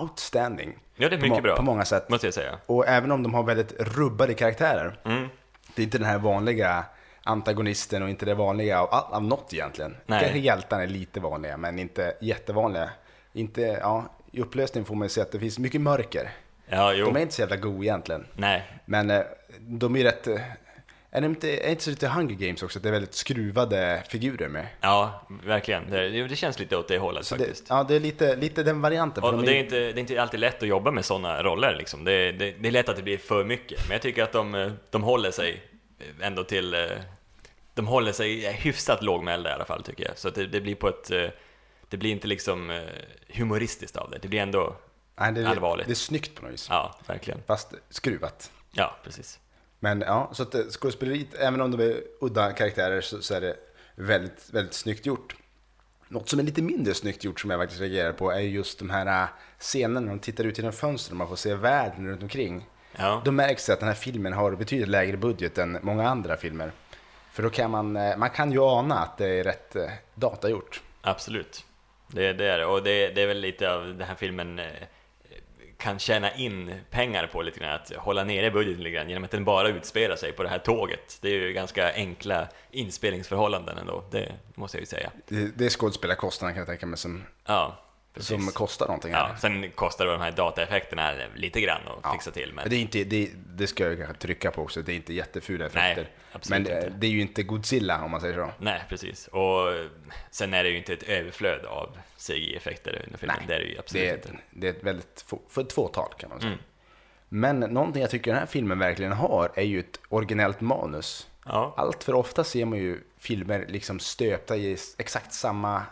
outstanding. 0.00 0.78
Ja 0.96 1.08
det 1.08 1.16
är 1.16 1.20
På, 1.20 1.26
mycket 1.26 1.42
bra, 1.42 1.56
på 1.56 1.62
många 1.62 1.84
sätt. 1.84 2.08
måste 2.08 2.26
jag 2.26 2.34
säga. 2.34 2.58
Och 2.66 2.88
även 2.88 3.12
om 3.12 3.22
de 3.22 3.34
har 3.34 3.42
väldigt 3.42 3.72
rubbade 3.80 4.34
karaktärer, 4.34 4.98
Mm. 5.04 5.28
det 5.74 5.82
är 5.82 5.84
inte 5.84 5.98
den 5.98 6.06
här 6.06 6.18
vanliga 6.18 6.84
antagonisten 7.22 8.02
och 8.02 8.08
inte 8.10 8.24
det 8.26 8.34
vanliga 8.34 8.80
av, 8.82 8.88
av 9.14 9.24
något 9.24 9.52
egentligen. 9.54 9.96
Nej. 10.06 10.20
Kanske 10.20 10.38
hjältarna 10.38 10.82
är 10.82 10.86
lite 10.86 11.20
vanliga, 11.20 11.56
men 11.56 11.78
inte 11.78 12.14
jättevanliga. 12.20 12.90
Inte, 13.32 13.60
ja, 13.60 14.04
I 14.32 14.40
upplösning 14.40 14.84
får 14.84 14.94
man 14.94 15.04
ju 15.04 15.08
se 15.08 15.20
att 15.20 15.32
det 15.32 15.38
finns 15.38 15.58
mycket 15.58 15.80
mörker. 15.80 16.30
Ja, 16.68 16.92
De 16.92 17.16
är 17.16 17.20
inte 17.20 17.34
så 17.34 17.40
jävla 17.42 17.56
goda 17.56 17.82
egentligen. 17.84 18.26
nej, 18.32 18.64
Men 18.84 19.10
eh, 19.10 19.22
de 19.60 19.94
är 19.94 19.98
ju 19.98 20.04
rätt... 20.04 20.28
Är 21.10 21.20
det 21.20 21.26
inte, 21.26 21.50
är 21.50 21.64
det 21.64 21.70
inte 21.70 21.84
så 21.84 21.90
lite 21.90 22.08
Hunger 22.08 22.34
Games 22.34 22.62
också? 22.62 22.78
Att 22.78 22.82
det 22.82 22.88
är 22.88 22.92
väldigt 22.92 23.14
skruvade 23.14 24.02
figurer 24.08 24.48
med? 24.48 24.66
ja, 24.80 25.26
verkligen. 25.44 25.90
Det, 25.90 26.28
det 26.28 26.36
känns 26.36 26.58
lite 26.58 26.76
åt 26.76 26.88
det 26.88 26.98
hållet 26.98 27.26
Så 27.26 27.34
det, 27.34 27.44
faktiskt. 27.44 27.66
ja, 27.68 27.84
det 27.84 27.94
är 27.96 28.00
lite, 28.00 28.36
lite 28.36 28.62
den 28.62 28.80
varianten. 28.80 29.24
Och 29.24 29.32
de 29.32 29.44
det 29.44 29.52
är, 29.52 29.60
inte, 29.64 29.76
det 29.78 29.88
är 29.90 29.98
inte 29.98 30.22
alltid 30.22 30.40
lätt 30.40 30.62
att 30.62 30.68
jobba 30.68 30.90
med 30.90 31.04
sådana 31.04 31.42
roller 31.42 31.76
liksom. 31.76 32.04
det, 32.04 32.32
det, 32.32 32.50
det 32.52 32.68
är 32.68 32.72
lätt 32.72 32.88
att 32.88 32.96
det 32.96 33.02
blir 33.02 33.18
för 33.18 33.44
mycket. 33.44 33.80
Men 33.88 33.92
jag 33.92 34.02
tycker 34.02 34.22
att 34.22 34.32
de, 34.32 34.76
de 34.90 35.02
håller 35.02 35.30
sig 35.30 35.62
ändå 36.20 36.44
till... 36.44 36.74
eh, 36.74 36.80
De 37.74 37.86
håller 37.86 38.12
sig 38.12 38.52
hyfsat 38.52 39.02
lågmälda 39.02 39.50
i 39.50 39.52
alla 39.52 39.64
fall 39.64 39.82
tycker 39.82 40.04
jag. 40.04 40.18
Så 40.18 40.30
det, 40.30 40.46
det 40.46 40.60
blir 40.60 40.74
på 40.74 40.88
ett... 40.88 41.10
eh, 41.10 41.28
Det 41.88 41.96
blir 41.96 42.10
inte 42.10 42.26
liksom 42.28 42.70
eh, 42.70 42.82
humoristiskt 43.28 43.96
av 43.96 44.10
det. 44.10 44.18
Det 44.18 44.28
blir 44.28 44.40
ändå 44.40 44.76
Nej, 45.20 45.32
det, 45.32 45.48
allvarligt. 45.48 45.86
det 45.86 45.92
är 45.92 45.94
snyggt 45.94 46.34
på 46.34 46.42
något 46.42 46.52
vis. 46.52 46.66
Ja, 46.70 46.98
verkligen. 47.06 47.40
Fast 47.46 47.74
skruvat. 47.90 48.50
Ja, 48.72 48.96
precis. 49.04 49.38
Men 49.80 50.00
ja, 50.00 50.30
så 50.32 50.42
att 50.42 50.54
eh, 50.54 50.62
skådespeleriet, 50.70 51.34
även 51.34 51.60
om 51.60 51.70
de 51.70 51.80
är 51.84 52.02
udda 52.20 52.52
karaktärer 52.52 53.00
så, 53.00 53.22
så 53.22 53.34
är 53.34 53.40
det 53.40 53.56
väldigt, 53.94 54.50
väldigt 54.52 54.74
snyggt 54.74 55.06
gjort. 55.06 55.36
Något 56.08 56.28
som 56.28 56.38
är 56.38 56.42
lite 56.42 56.62
mindre 56.62 56.94
snyggt 56.94 57.24
gjort 57.24 57.40
som 57.40 57.50
jag 57.50 57.60
faktiskt 57.60 57.80
reagerar 57.80 58.12
på 58.12 58.30
är 58.30 58.40
just 58.40 58.78
de 58.78 58.90
här 58.90 59.22
äh, 59.22 59.28
scenerna 59.58 60.00
när 60.00 60.08
de 60.08 60.18
tittar 60.18 60.44
ut 60.44 60.58
genom 60.58 60.72
fönstret 60.72 61.10
och 61.10 61.16
man 61.16 61.28
får 61.28 61.36
se 61.36 61.54
världen 61.54 62.08
runt 62.08 62.22
omkring. 62.22 62.66
Ja, 62.98 63.22
Då 63.24 63.30
märks 63.32 63.66
det 63.66 63.72
att 63.72 63.80
den 63.80 63.88
här 63.88 63.96
filmen 63.96 64.32
har 64.32 64.52
betydligt 64.52 64.88
lägre 64.88 65.16
budget 65.16 65.58
än 65.58 65.78
många 65.82 66.08
andra 66.08 66.36
filmer. 66.36 66.72
För 67.32 67.42
då 67.42 67.50
kan 67.50 67.70
man, 67.70 67.96
eh, 67.96 68.16
man 68.16 68.30
kan 68.30 68.52
ju 68.52 68.60
ana 68.62 68.98
att 68.98 69.18
det 69.18 69.26
är 69.28 69.44
rätt 69.44 69.76
eh, 69.76 69.90
datagjort. 70.14 70.82
absolut. 71.02 71.64
Det, 72.08 72.32
det 72.32 72.44
är 72.46 72.58
det. 72.58 72.66
Och 72.66 72.82
det, 72.82 73.08
det 73.08 73.22
är 73.22 73.26
väl 73.26 73.40
lite 73.40 73.72
av 73.72 73.84
den 73.86 74.08
här 74.08 74.14
filmen 74.14 74.58
eh, 74.58 74.64
kan 75.78 75.98
tjäna 75.98 76.34
in 76.34 76.74
pengar 76.90 77.26
på 77.26 77.42
lite 77.42 77.60
grann, 77.60 77.74
att 77.74 77.92
hålla 77.96 78.24
nere 78.24 78.50
budgeten 78.50 78.82
lite 78.82 78.94
grann 78.94 79.08
genom 79.08 79.24
att 79.24 79.30
den 79.30 79.44
bara 79.44 79.68
utspelar 79.68 80.16
sig 80.16 80.32
på 80.32 80.42
det 80.42 80.48
här 80.48 80.58
tåget. 80.58 81.18
Det 81.20 81.28
är 81.28 81.32
ju 81.32 81.52
ganska 81.52 81.94
enkla 81.94 82.48
inspelningsförhållanden 82.70 83.78
ändå, 83.78 84.04
det 84.10 84.32
måste 84.54 84.76
jag 84.76 84.82
ju 84.82 84.86
säga. 84.86 85.10
Det, 85.28 85.58
det 85.58 85.64
är 85.64 85.70
skådespelarkostnaderna 85.70 86.54
kan 86.54 86.60
jag 86.60 86.68
tänka 86.68 86.86
mig 86.86 86.98
som, 86.98 87.24
Ja, 87.46 87.76
precis. 88.16 88.44
som 88.44 88.52
kostar 88.52 88.86
någonting. 88.86 89.12
Ja, 89.12 89.18
här. 89.26 89.36
sen 89.36 89.70
kostar 89.70 90.06
de 90.06 90.20
här 90.20 90.32
dataeffekterna 90.32 91.12
lite 91.34 91.60
grann 91.60 91.80
att 92.02 92.12
fixa 92.12 92.30
till, 92.30 92.52
men 92.54 92.68
det, 92.68 92.76
är 92.76 92.80
inte, 92.80 93.04
det, 93.04 93.30
det 93.34 93.66
ska 93.66 93.84
jag 93.84 93.96
kanske 93.98 94.16
trycka 94.16 94.50
på 94.50 94.62
också, 94.62 94.82
det 94.82 94.92
är 94.92 94.96
inte 94.96 95.14
jättefula 95.14 95.66
effekter. 95.66 96.02
Nej, 96.02 96.12
absolut 96.32 96.66
Men 96.66 96.72
eh, 96.72 96.84
inte. 96.84 96.98
det 96.98 97.06
är 97.06 97.10
ju 97.10 97.20
inte 97.20 97.42
Godzilla 97.42 98.04
om 98.04 98.10
man 98.10 98.20
säger 98.20 98.34
så. 98.34 98.50
nej, 98.58 98.82
precis. 98.88 99.28
Och 99.28 99.72
sen 100.30 100.54
är 100.54 100.62
det 100.64 100.68
ju 100.70 100.76
inte 100.76 100.92
ett 100.92 101.02
överflöd 101.02 101.64
av 101.64 101.96
CGI-effekter 102.18 103.02
under 103.06 103.18
filmen, 103.18 103.36
det 103.46 103.54
är 103.54 103.58
det 103.58 103.64
ju 103.64 103.78
absolut 103.78 104.22
det 104.22 104.28
inte. 104.28 104.42
det 104.50 104.66
är 104.66 104.70
ett 104.70 104.84
väldigt 104.84 105.24
få, 105.26 105.40
för 105.48 105.62
ett 105.62 105.72
fåtal 105.72 106.08
kan 106.18 106.30
man 106.30 106.40
säga. 106.40 106.52
Mm. 106.52 106.64
Men 107.28 107.60
någonting 107.60 108.02
jag 108.02 108.10
tycker 108.10 108.30
den 108.30 108.40
här 108.40 108.46
filmen 108.46 108.78
verkligen 108.78 109.12
har 109.12 109.50
är 109.54 109.62
ju 109.62 109.80
ett 109.80 110.00
originellt 110.08 110.60
manus. 110.60 111.28
Ja, 111.46 111.74
Allt 111.76 112.04
för 112.04 112.14
ofta 112.14 112.44
ser 112.44 112.64
man 112.64 112.78
ju 112.78 113.00
filmer 113.18 113.66
liksom 113.68 113.98
stöpta 113.98 114.56
i 114.56 114.76
exakt 114.98 115.32
samma 115.32 115.82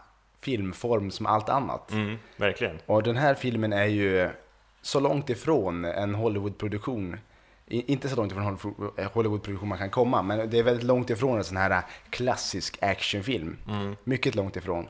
filmform 0.45 1.11
som 1.11 1.27
allt 1.27 1.49
annat. 1.49 1.91
mm, 1.93 2.19
verkligen. 2.37 2.79
Och 2.87 3.03
den 3.03 3.17
här 3.17 3.35
filmen 3.35 3.73
är 3.73 3.85
ju 3.87 4.31
så 4.83 5.01
långt 5.01 5.31
ifrån 5.31 5.85
en 5.85 6.15
Hollywoodproduktion 6.15 7.17
inte 7.67 8.09
så 8.09 8.17
långt 8.17 8.33
ifrån 8.33 8.59
eh, 8.97 9.13
Hollywoodproduktion 9.13 9.69
man 9.69 9.79
kan 9.79 9.91
komma, 9.91 10.23
men 10.23 10.51
det 10.51 10.59
är 10.59 10.63
väldigt 10.63 10.85
långt 10.87 11.11
ifrån 11.11 11.39
en 11.39 11.45
sån 11.45 11.57
här 11.57 11.83
klassisk 12.11 12.79
actionfilm. 12.83 13.57
Mm. 13.69 13.97
Mycket 14.05 14.35
långt 14.35 14.57
ifrån. 14.57 14.89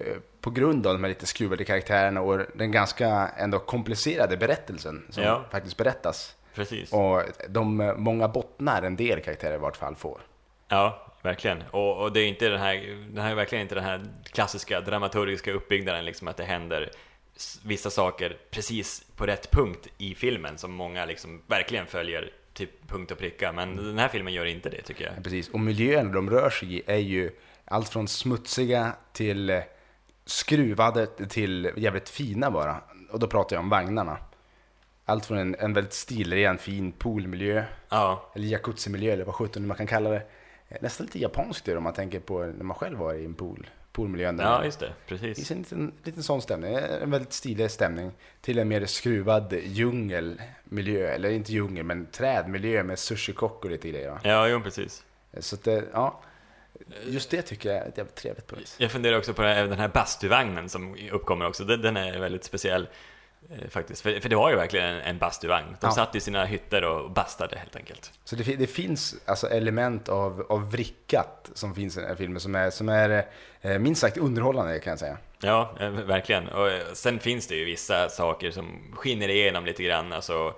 Eh, 0.00 0.16
På 0.40 0.50
grund 0.50 0.86
av 0.86 0.92
de 0.92 1.02
här 1.04 1.08
lite 1.08 1.26
skruvade 1.26 1.64
karaktärerna 1.64 2.20
och 2.20 2.40
den 2.54 2.72
ganska 2.72 3.28
ändå 3.36 3.58
komplicerade 3.58 4.36
berättelsen 4.36 5.06
som 5.10 5.22
Ja. 5.24 5.44
faktiskt 5.50 5.76
berättas. 5.76 6.36
Precis. 6.54 6.92
Och 6.92 7.22
de 7.48 7.80
eh, 7.80 7.94
många 7.96 8.28
bottnar 8.28 8.82
en 8.82 8.96
del 8.96 9.20
karaktärer 9.20 9.54
i 9.54 9.58
vart 9.58 9.76
fall 9.76 9.94
får. 9.96 10.20
Ja, 10.68 11.06
verkligen. 11.22 11.62
Och, 11.70 12.02
och 12.02 12.12
det 12.12 12.20
är 12.20 12.26
inte 12.26 12.48
den 12.48 12.60
här, 12.60 13.06
den 13.12 13.24
här 13.24 13.30
är 13.30 13.34
verkligen 13.34 13.62
inte 13.62 13.74
den 13.74 13.84
här 13.84 14.00
klassiska 14.24 14.80
dramaturgiska 14.80 15.52
uppbyggnaden, 15.52 16.04
liksom 16.04 16.28
att 16.28 16.36
det 16.36 16.44
händer 16.44 16.90
vissa 17.64 17.90
saker 17.90 18.38
precis 18.50 19.04
på 19.16 19.26
rätt 19.26 19.50
punkt 19.50 19.88
i 19.98 20.14
filmen 20.14 20.58
som 20.58 20.72
många 20.72 21.04
liksom 21.04 21.42
verkligen 21.46 21.86
följer 21.86 22.32
till 22.52 22.68
punkt 22.86 23.10
och 23.10 23.18
pricka. 23.18 23.52
Men 23.52 23.76
den 23.76 23.98
här 23.98 24.08
filmen 24.08 24.32
gör 24.32 24.44
inte 24.44 24.70
det 24.70 24.82
tycker 24.82 25.04
jag. 25.04 25.24
Precis, 25.24 25.48
och 25.48 25.60
miljön 25.60 26.12
de 26.12 26.30
rör 26.30 26.50
sig 26.50 26.74
i 26.74 26.82
är 26.86 26.96
ju 26.96 27.30
allt 27.64 27.88
från 27.88 28.08
smutsiga 28.08 28.92
till 29.12 29.50
eh, 29.50 29.60
skruvade 30.24 31.06
till 31.06 31.70
jävligt 31.76 32.08
fina 32.08 32.50
bara. 32.50 32.80
Och 33.10 33.18
då 33.18 33.26
pratar 33.26 33.56
jag 33.56 33.62
om 33.62 33.68
vagnarna. 33.68 34.18
Allt 35.04 35.26
från 35.26 35.38
en, 35.38 35.54
en 35.58 35.72
väldigt 35.72 35.92
stilren, 35.92 36.58
fin 36.58 36.92
poolmiljö, 36.92 37.64
Ja, 37.88 38.30
eller 38.34 38.46
jacuzzi-miljö 38.46 39.12
eller 39.12 39.24
vad 39.24 39.34
sjutton 39.34 39.66
man 39.66 39.76
kan 39.76 39.86
kalla 39.86 40.10
det. 40.10 40.22
Eh, 40.70 40.76
Nästan 40.80 41.06
lite 41.06 41.18
japanskt 41.18 41.64
det 41.64 41.76
om 41.76 41.82
man 41.84 41.92
tänker 41.92 42.20
på 42.20 42.38
när 42.44 42.64
man 42.64 42.76
själv 42.76 42.98
var 42.98 43.14
i 43.14 43.24
en 43.24 43.34
pool, 43.34 43.66
poolmiljön. 43.92 44.36
där. 44.36 44.44
ja 44.44 44.64
just 44.64 44.80
det, 44.80 44.92
Det 45.08 45.18
finns 45.18 45.20
precis. 45.36 45.50
en 45.50 45.58
liten, 45.58 45.92
liten 46.04 46.22
sån 46.22 46.42
stämning, 46.42 46.74
en 46.74 47.10
väldigt 47.10 47.32
stilig 47.32 47.70
stämning 47.70 48.10
till 48.40 48.58
en 48.58 48.68
mer 48.68 48.86
skruvad 48.86 49.52
djungelmiljö, 49.52 51.08
eller 51.14 51.30
inte 51.30 51.52
djungel 51.52 51.84
men 51.84 52.06
trädmiljö 52.06 52.82
med 52.82 52.98
sushikock 52.98 53.64
och 53.64 53.70
lite 53.70 53.88
grejer. 53.88 54.10
va? 54.10 54.20
Ja, 54.24 54.48
jo 54.48 54.60
precis. 54.60 55.04
Så 55.38 55.54
att, 55.56 55.64
det- 55.64 55.84
ja, 55.92 56.20
just 57.06 57.30
det 57.30 57.42
tycker 57.42 57.68
jag 57.68 57.78
är 57.78 57.92
jävligt 57.96 58.14
trevligt 58.14 58.46
på 58.46 58.56
vis. 58.56 58.76
Jag 58.78 58.90
funderar 58.90 59.18
också 59.18 59.34
på 59.34 59.42
den 59.42 59.72
här 59.78 59.88
bastuvagnen 59.88 60.68
som 60.68 60.96
uppkommer 61.12 61.46
också, 61.46 61.64
den, 61.64 61.96
är 61.96 62.18
väldigt 62.18 62.44
speciell 62.44 62.82
eh, 62.82 62.88
faktiskt. 63.70 64.02
För, 64.02 64.20
för 64.20 64.28
det 64.28 64.36
var 64.36 64.50
ju 64.50 64.56
verkligen 64.56 64.86
en, 64.86 65.00
en 65.00 65.18
bastuvagn. 65.18 65.66
De 65.66 65.76
Ja. 65.86 65.90
satt 65.92 66.14
i 66.14 66.20
sina 66.20 66.44
hytter 66.44 66.84
och 66.84 67.10
bastade 67.10 67.56
helt 67.58 67.76
enkelt. 67.76 68.12
Så 68.24 68.36
det, 68.36 68.56
det 68.56 68.66
finns 68.66 69.14
alltså 69.26 69.48
element 69.48 70.08
av, 70.08 70.46
av 70.48 70.70
vrickat 70.70 71.50
som 71.54 71.74
finns 71.74 71.96
i 71.96 72.00
den 72.00 72.08
här 72.08 72.16
filmen 72.16 72.40
som 72.40 72.54
är, 72.54 72.70
som 72.70 72.88
är 72.88 73.26
eh, 73.60 73.78
minst 73.78 74.00
sagt 74.00 74.16
underhållande 74.16 74.78
kan 74.78 74.90
jag 74.90 74.98
säga. 74.98 75.16
Ja, 75.40 75.74
eh, 75.80 75.90
verkligen. 75.90 76.48
Och 76.48 76.68
eh, 76.70 76.82
sen 76.92 77.18
finns 77.18 77.46
det 77.46 77.54
ju 77.54 77.64
vissa 77.64 78.08
saker 78.08 78.50
som 78.50 78.92
skiner 78.96 79.28
igenom 79.28 79.64
lite 79.64 79.82
grann, 79.82 80.12
alltså, 80.12 80.54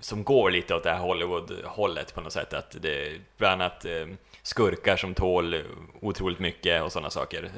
som 0.00 0.24
går 0.24 0.50
lite 0.50 0.74
åt 0.74 0.82
det 0.82 0.90
här 0.90 0.98
Hollywood-hållet 1.00 2.14
på 2.14 2.20
något 2.20 2.32
sätt. 2.32 2.52
Att 2.54 2.76
det 2.80 3.20
bland 3.36 3.62
annat 3.62 3.84
eh, 3.84 4.06
skurkar 4.46 4.96
som 4.96 5.14
tål 5.14 5.62
otroligt 6.00 6.38
mycket 6.38 6.82
och 6.82 6.92
sådana 6.92 7.10
saker. 7.10 7.50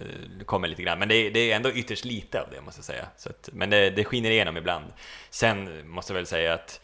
Kommer 0.44 0.68
lite 0.68 0.82
grann, 0.82 0.98
men 0.98 1.08
det 1.08 1.14
är, 1.14 1.30
det 1.30 1.52
är 1.52 1.56
ändå 1.56 1.70
ytterst 1.70 2.04
lite 2.04 2.40
av 2.40 2.46
det 2.50 2.60
måste 2.60 2.78
jag 2.78 2.84
säga. 2.84 3.06
Så 3.16 3.28
att, 3.28 3.48
men 3.52 3.70
det, 3.70 3.90
det 3.90 4.04
skiner 4.04 4.30
igenom 4.30 4.56
ibland. 4.56 4.84
Sen 5.30 5.88
måste 5.88 6.12
jag 6.12 6.14
väl 6.14 6.26
säga 6.26 6.54
att 6.54 6.80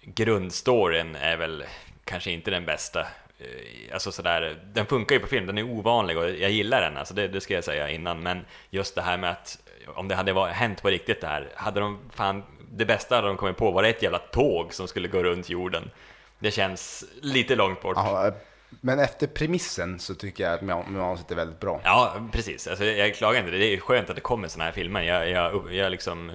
grundstoryn 0.00 1.16
är 1.16 1.36
väl 1.36 1.64
kanske 2.04 2.30
inte 2.30 2.50
den 2.50 2.64
bästa. 2.64 3.00
Eh, 3.38 3.94
alltså 3.94 4.12
sådär, 4.12 4.58
den 4.64 4.86
funkar 4.86 5.14
ju 5.14 5.20
på 5.20 5.26
film, 5.26 5.46
den 5.46 5.58
är 5.58 5.62
ovanlig 5.62 6.18
och 6.18 6.30
jag 6.30 6.50
gillar 6.50 6.80
den, 6.80 6.96
alltså 6.96 7.14
det, 7.14 7.28
det 7.28 7.40
ska 7.40 7.54
jag 7.54 7.64
säga 7.64 7.90
innan. 7.90 8.22
Men 8.22 8.44
just 8.70 8.94
det 8.94 9.02
här 9.02 9.16
med 9.16 9.30
att 9.30 9.58
om 9.86 10.08
det 10.08 10.14
hade 10.14 10.32
varit, 10.32 10.54
hänt 10.54 10.82
på 10.82 10.88
riktigt 10.88 11.20
det 11.20 11.26
här, 11.26 11.48
hade 11.54 11.80
de 11.80 11.98
fan, 12.14 12.42
det 12.72 12.84
bästa 12.84 13.14
hade 13.14 13.28
de 13.28 13.36
kommit 13.36 13.56
på 13.56 13.70
var 13.70 13.82
det 13.82 13.88
ett 13.88 14.02
jävla 14.02 14.18
tåg 14.18 14.74
som 14.74 14.88
skulle 14.88 15.08
gå 15.08 15.22
runt 15.22 15.50
jorden. 15.50 15.90
Det 16.38 16.50
känns 16.50 17.04
lite 17.22 17.56
långt 17.56 17.82
bort. 17.82 17.96
Ja, 17.96 18.32
men 18.80 18.98
efter 18.98 19.26
premissen 19.26 19.98
så 19.98 20.14
tycker 20.14 20.44
jag 20.44 20.52
att 20.54 20.62
man- 20.62 20.92
manuset 20.92 21.30
är 21.30 21.34
väldigt 21.34 21.60
bra. 21.60 21.80
Ja, 21.84 22.28
precis. 22.32 22.66
Alltså, 22.66 22.84
jag 22.84 23.14
klagar 23.14 23.40
inte. 23.40 23.50
Det 23.50 23.66
är 23.74 23.78
skönt 23.80 24.10
att 24.10 24.16
det 24.16 24.20
kommer 24.22 24.48
såna 24.48 24.64
här 24.64 24.72
filmer. 24.72 25.02
Jag, 25.02 25.30
jag, 25.30 25.74
jag 25.74 25.90
liksom 25.90 26.32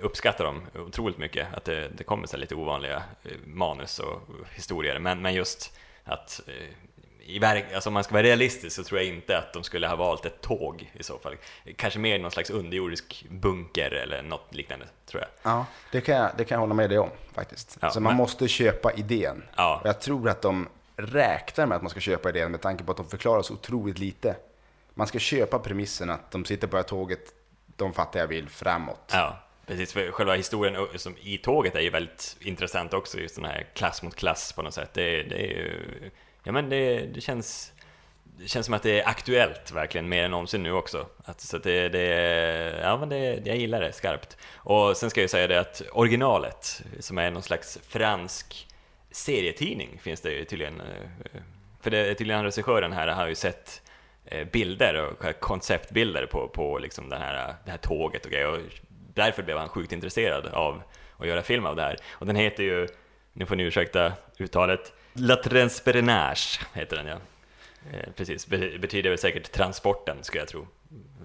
uppskattar 0.00 0.44
dem 0.44 0.62
otroligt 0.74 1.18
mycket. 1.18 1.46
Att 1.54 1.64
det, 1.64 1.88
det 1.88 2.04
kommer 2.04 2.26
så 2.26 2.36
lite 2.36 2.54
ovanliga 2.54 3.02
eh, 3.24 3.30
manus 3.46 3.98
och 3.98 4.20
historier. 4.54 4.98
Men, 4.98 5.22
men 5.22 5.34
just 5.34 5.78
att 6.04 6.40
eh, 6.46 6.54
i 7.28 7.38
verk, 7.38 7.64
alltså 7.74 7.90
om 7.90 7.94
man 7.94 8.04
ska 8.04 8.12
vara 8.14 8.22
realistisk 8.22 8.76
så 8.76 8.84
tror 8.84 9.00
jag 9.00 9.08
inte 9.08 9.38
att 9.38 9.52
de 9.52 9.62
skulle 9.62 9.86
ha 9.88 9.96
valt 9.96 10.24
ett 10.26 10.40
tåg 10.40 10.90
i 10.94 11.02
så 11.02 11.18
fall. 11.18 11.36
Kanske 11.76 11.98
mer 11.98 12.18
någon 12.18 12.30
slags 12.30 12.50
underjordisk 12.50 13.26
bunker 13.30 13.90
eller 13.90 14.22
något 14.22 14.54
liknande, 14.54 14.86
tror 15.10 15.22
jag. 15.22 15.52
Ja, 15.52 15.66
det 15.92 16.00
kan 16.00 16.16
jag, 16.16 16.30
det 16.36 16.44
kan 16.44 16.56
jag 16.56 16.60
hålla 16.60 16.74
med 16.74 16.90
dig 16.90 16.98
om 16.98 17.10
faktiskt. 17.34 17.78
Ja, 17.80 17.90
så 17.90 18.00
man 18.00 18.10
men- 18.10 18.16
måste 18.16 18.48
köpa 18.48 18.92
idén. 18.92 19.42
Ja. 19.56 19.78
Och 19.82 19.88
jag 19.88 20.00
tror 20.00 20.28
att 20.28 20.42
de 20.42 20.68
räknar 20.96 21.66
med 21.66 21.76
att 21.76 21.82
man 21.82 21.90
ska 21.90 22.00
köpa 22.00 22.28
idén 22.28 22.50
med 22.50 22.60
tanke 22.60 22.84
på 22.84 22.90
att 22.90 22.96
de 22.96 23.08
förklarar 23.08 23.42
så 23.42 23.54
otroligt 23.54 23.98
lite. 23.98 24.36
Man 24.94 25.06
ska 25.06 25.18
köpa 25.18 25.58
premissen 25.58 26.10
att 26.10 26.30
de 26.30 26.44
sitter 26.44 26.66
på 26.66 26.76
det 26.76 26.82
här 26.82 26.88
tåget, 26.88 27.34
de 27.76 27.92
fattar 27.92 28.20
jag 28.20 28.26
vill, 28.26 28.48
framåt. 28.48 29.10
Ja, 29.12 29.38
precis. 29.66 29.92
För 29.92 30.10
själva 30.10 30.34
historien 30.34 30.86
som 30.96 31.16
i 31.22 31.38
tåget 31.38 31.74
är 31.74 31.80
ju 31.80 31.90
väldigt 31.90 32.36
intressant 32.40 32.94
också, 32.94 33.18
just 33.18 33.36
den 33.36 33.44
här 33.44 33.66
klass 33.74 34.02
mot 34.02 34.14
klass 34.14 34.52
på 34.52 34.62
något 34.62 34.74
sätt. 34.74 34.90
Det, 34.92 35.22
det 35.22 35.36
är 35.36 35.48
ju, 35.48 36.10
ja 36.42 36.52
men 36.52 36.68
det, 36.68 37.00
det 37.00 37.20
känns 37.20 37.72
det 38.38 38.48
känns 38.48 38.66
som 38.66 38.74
att 38.74 38.82
det 38.82 39.00
är 39.00 39.08
aktuellt 39.08 39.72
verkligen 39.72 40.08
mer 40.08 40.24
än 40.24 40.30
någonsin 40.30 40.62
nu 40.62 40.72
också. 40.72 41.06
Att, 41.24 41.40
så 41.40 41.56
att 41.56 41.62
det, 41.62 41.88
det, 41.88 42.04
ja 42.82 42.96
men 42.96 43.08
det, 43.08 43.42
jag 43.44 43.56
gillar 43.56 43.80
det 43.80 43.92
skarpt. 43.92 44.36
Och 44.54 44.96
sen 44.96 45.10
ska 45.10 45.20
jag 45.20 45.30
säga 45.30 45.46
det 45.46 45.60
att 45.60 45.82
originalet, 45.92 46.82
som 47.00 47.18
är 47.18 47.30
någon 47.30 47.42
slags 47.42 47.78
fransk 47.88 48.66
serietidning, 49.16 49.98
finns 50.02 50.20
det 50.20 50.32
ju 50.32 50.44
tydligen. 50.44 50.80
eh, 50.80 51.40
För 51.80 51.90
det 51.90 51.98
är 51.98 52.14
tydligen 52.14 52.44
regissören 52.44 52.92
här 52.92 53.08
har 53.08 53.26
ju 53.28 53.34
sett 53.34 53.82
eh, 54.24 54.44
bilder 54.48 54.94
och 55.04 55.40
konceptbilder 55.40 56.26
på, 56.26 56.48
på 56.48 56.78
liksom 56.78 57.08
den 57.08 57.20
här, 57.22 57.54
det 57.64 57.70
här 57.70 57.78
tåget 57.78 58.24
och 58.24 58.30
grejer. 58.30 58.48
Och 58.48 58.58
därför 59.14 59.42
blev 59.42 59.58
han 59.58 59.68
sjukt 59.68 59.92
intresserad 59.92 60.46
av 60.46 60.82
att 61.18 61.26
göra 61.26 61.42
film 61.42 61.66
av 61.66 61.76
det 61.76 61.82
här. 61.82 61.96
Och 62.10 62.26
den 62.26 62.36
heter 62.36 62.62
ju, 62.62 62.88
nu 63.32 63.46
får 63.46 63.56
ni 63.56 63.62
ursäkta 63.62 64.12
uttalet, 64.38 64.92
La 65.12 65.36
Transperinage 65.36 66.60
heter 66.74 66.96
den 66.96 67.06
ja. 67.06 67.16
Eh, 67.92 68.12
precis, 68.16 68.46
Be- 68.46 68.78
betyder 68.78 69.10
väl 69.10 69.18
säkert 69.18 69.52
transporten 69.52 70.16
skulle 70.24 70.40
jag 70.40 70.48
tro, 70.48 70.66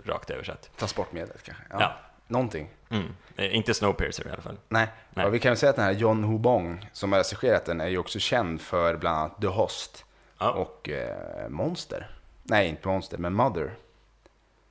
rakt 0.05 0.29
översatt. 0.29 0.69
Transportmedlet 0.77 1.43
kanske. 1.43 1.63
Ja. 1.69 1.77
Ja. 1.79 1.95
Någonting. 2.31 2.69
Mm. 2.89 3.05
Eh, 3.35 3.55
inte 3.55 3.73
Snowpiercer 3.73 4.27
i 4.27 4.31
alla 4.31 4.41
fall. 4.41 4.57
Nej. 4.69 4.87
Nej. 5.09 5.25
Och 5.25 5.33
vi 5.33 5.39
kan 5.39 5.49
väl 5.49 5.57
säga 5.57 5.69
att 5.69 5.75
den 5.75 5.85
här 5.85 5.91
John 5.91 6.23
Ho 6.23 6.37
Bong 6.37 6.89
som 6.93 7.11
har 7.11 7.19
regisserat 7.19 7.65
den 7.65 7.81
är 7.81 7.87
ju 7.87 7.97
också 7.97 8.19
känd 8.19 8.61
för 8.61 8.95
bland 8.97 9.17
annat 9.17 9.41
The 9.41 9.47
Host 9.47 10.05
Ja. 10.39 10.51
och 10.51 10.89
eh, 10.89 11.49
Monster. 11.49 12.09
Nej, 12.43 12.67
inte 12.69 12.87
Monster, 12.87 13.17
men 13.17 13.33
Mother. 13.33 13.71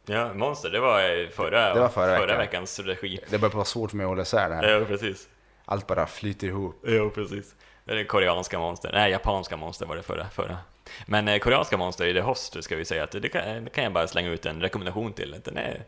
Ja, 0.07 0.35
Monster, 0.35 0.71
det 0.71 0.81
var 0.81 1.01
eh, 1.23 1.29
förra, 1.29 1.75
Det 1.75 1.81
var 1.81 1.89
förra 1.89 2.17
förra 2.17 2.27
veckan. 2.27 2.39
veckans 2.39 2.79
regi. 2.79 3.21
Det 3.31 3.39
börjar 3.39 3.55
vara 3.55 3.65
svårt 3.65 3.91
för 3.91 3.97
mig 3.97 4.05
att 4.05 4.09
hålla 4.09 4.23
isär 4.23 4.49
det 4.49 4.55
här. 4.55 4.69
Ja, 4.69 4.85
precis. 4.85 5.29
Allt 5.65 5.87
bara 5.87 6.07
flyter 6.07 6.47
ihop. 6.47 6.81
Jo, 6.87 7.11
precis. 7.11 7.55
Det 7.85 8.01
är 8.01 8.05
koreanska 8.05 8.59
monster. 8.59 8.91
Nej, 8.93 9.11
japanska 9.11 9.57
monster 9.57 9.87
var 9.87 9.97
det 9.97 10.03
förra. 10.03 10.29
förra. 10.29 10.59
Men 11.07 11.29
eh, 11.29 11.39
koreanska 11.39 11.77
monster 11.77 12.07
i 12.07 12.13
The 12.15 12.21
Host 12.21 12.65
ska 12.65 12.77
vi 12.77 12.85
säga 12.85 13.05
att 13.05 13.11
det 13.11 13.29
kan, 13.29 13.65
det 13.65 13.71
kan 13.71 13.85
jag 13.85 13.93
bara 13.93 14.09
slänga 14.09 14.31
ut 14.31 14.47
en 14.47 14.61
rekommendation 14.61 15.13
till. 15.13 15.37
Den 15.45 15.57
är, 15.57 15.85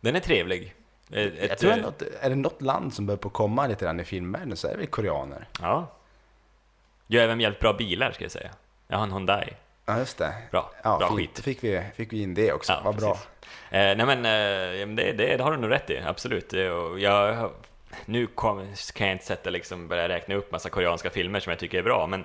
den 0.00 0.16
är 0.16 0.20
trevlig. 0.20 0.74
Ett, 1.10 1.48
Jag 1.48 1.58
tror 1.58 1.78
eh, 1.78 1.86
att 1.86 2.02
är 2.20 2.30
det 2.30 2.36
något 2.36 2.62
land 2.62 2.94
som 2.94 3.06
börjar 3.06 3.18
på 3.18 3.30
komma 3.30 3.66
lite 3.66 3.84
grann 3.84 4.00
i 4.00 4.04
filmvärlden 4.04 4.56
så 4.56 4.66
är 4.66 4.72
det 4.72 4.78
väl 4.78 4.86
koreaner. 4.86 5.48
Ja. 5.60 5.86
Gör 7.06 7.24
även 7.24 7.40
jävligt 7.40 7.60
bra 7.60 7.72
bilar 7.72 8.12
ska 8.12 8.24
jag 8.24 8.32
säga. 8.32 8.50
Jag 8.88 8.96
har 8.96 9.04
en 9.04 9.12
Hyundai. 9.12 9.52
Ja, 9.86 9.98
just 9.98 10.18
det. 10.18 10.34
Bra, 10.50 10.70
Ja, 10.84 10.98
bra 10.98 11.08
fint. 11.08 11.18
skit. 11.18 11.44
Fick 11.44 11.64
vi, 11.64 11.82
fick 11.94 12.12
vi 12.12 12.22
in 12.22 12.34
det 12.34 12.52
också. 12.52 12.72
Ja, 12.72 12.80
Vad 12.84 12.96
bra. 12.96 13.12
precis. 13.12 13.26
Eh, 13.70 13.96
nej 13.96 14.06
men, 14.06 14.18
eh, 14.18 14.88
det, 14.96 15.12
det, 15.12 15.36
det 15.36 15.42
har 15.42 15.52
du 15.52 15.56
nog 15.58 15.70
rätt 15.70 15.90
i, 15.90 15.98
absolut. 15.98 16.52
Jag, 16.98 17.50
nu 18.04 18.26
kom, 18.26 18.74
kan 18.94 19.06
jag 19.06 19.14
inte 19.14 19.24
sätta 19.24 19.50
liksom, 19.50 19.88
börja 19.88 20.08
räkna 20.08 20.34
upp 20.34 20.52
massa 20.52 20.70
koreanska 20.70 21.10
filmer 21.10 21.40
som 21.40 21.50
jag 21.50 21.58
tycker 21.58 21.78
är 21.78 21.82
bra, 21.82 22.06
men 22.06 22.24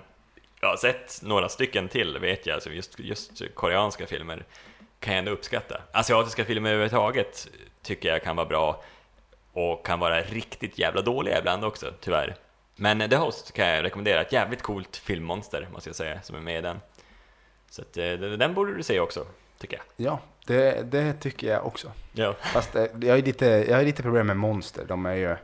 jag 0.62 0.70
har 0.70 0.78
sett 0.78 1.20
några 1.24 1.50
stycken 1.50 1.88
till, 1.88 2.18
vet 2.20 2.46
jag, 2.46 2.54
alltså 2.56 2.70
just, 2.70 3.00
just 3.00 3.42
koreanska 3.56 4.08
filmer 4.08 4.44
kan 5.02 5.14
jag 5.14 5.20
ändå 5.20 5.32
uppskatta. 5.32 5.82
Asiatiska 5.92 6.46
filmer 6.46 6.70
överhuvudtaget 6.70 7.48
tycker 7.84 8.10
jag 8.10 8.24
kan 8.24 8.36
vara 8.36 8.48
bra 8.48 8.84
och 9.54 9.86
kan 9.86 10.00
vara 10.00 10.22
riktigt 10.22 10.80
jävla 10.80 11.02
dåliga 11.02 11.40
ibland 11.40 11.66
också, 11.66 11.94
tyvärr. 12.00 12.36
Men 12.76 13.10
The 13.10 13.16
Host 13.16 13.54
kan 13.54 13.68
jag 13.68 13.84
rekommendera, 13.84 14.22
ett 14.22 14.32
jävligt 14.34 14.62
coolt 14.62 14.98
filmmonster, 14.98 15.68
måste 15.74 15.90
jag 15.90 15.96
säga, 15.96 16.22
som 16.22 16.36
är 16.36 16.40
med 16.40 16.58
i 16.58 16.62
den. 16.62 16.80
Så 17.70 17.82
att, 17.82 17.98
eh, 17.98 18.12
den 18.14 18.54
borde 18.54 18.76
du 18.76 18.84
se 18.84 19.00
också, 19.00 19.26
tycker 19.60 19.78
jag. 19.78 20.06
Ja, 20.08 20.20
det, 20.46 20.92
det 20.92 21.14
tycker 21.14 21.48
jag 21.48 21.66
också. 21.66 21.92
Ja. 22.14 22.34
Fast 22.42 22.76
eh, 22.76 22.86
jag 23.02 23.14
har 23.14 23.22
lite, 23.22 23.46
jag 23.46 23.76
har 23.78 23.84
lite 23.84 24.04
problem 24.04 24.28
med 24.28 24.38
monster. 24.38 24.86
De 24.88 25.06
är 25.06 25.16
ju... 25.16 25.36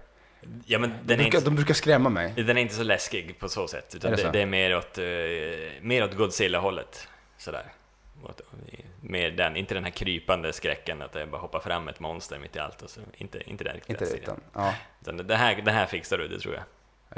Ja 0.65 0.79
men 0.79 0.89
De 0.89 0.95
den 1.03 1.19
är, 1.19 1.23
brukar, 1.23 1.37
inte, 1.37 1.49
de 1.49 1.55
brukar 1.55 1.73
skrämma 1.73 2.09
mig. 2.09 2.33
den 2.35 2.57
är 2.57 2.61
inte 2.61 2.75
så 2.75 2.83
läskig 2.83 3.39
på 3.39 3.49
så 3.49 3.67
sätt, 3.67 3.95
utan 3.95 4.13
Är 4.13 4.17
det 4.17 4.21
det, 4.23 4.27
så? 4.27 4.31
det 4.31 4.41
är 4.41 4.45
mer 4.45 4.77
åt, 4.77 4.97
eh, 4.97 5.03
mer 5.81 6.03
åt 6.03 6.13
Godzilla-hållet. 6.15 7.07
Sådär. 7.37 7.71
Mer 9.01 9.31
den, 9.31 9.55
inte 9.55 9.73
den 9.73 9.83
här 9.83 9.91
krypande 9.91 10.53
skräcken 10.53 11.01
att 11.01 11.11
det 11.11 11.25
bara 11.27 11.41
hoppar 11.41 11.59
fram 11.59 11.87
ett 11.87 11.99
monster 11.99 12.39
mitt 12.39 12.55
i 12.55 12.59
allt. 12.59 12.81
Och 12.81 12.89
så, 12.89 13.01
inte, 13.13 13.49
inte 13.49 13.63
den 13.63 13.73
riktigt 13.73 13.89
Inte 13.89 14.03
det, 14.05 14.09
stilen. 14.09 14.39
ja, 14.53 14.73
Utan 15.01 15.17
det 15.17 15.35
här, 15.35 15.61
det 15.65 15.71
här 15.71 15.85
fixar 15.85 16.17
du, 16.17 16.27
det 16.27 16.39
tror 16.39 16.53
jag. 16.55 16.63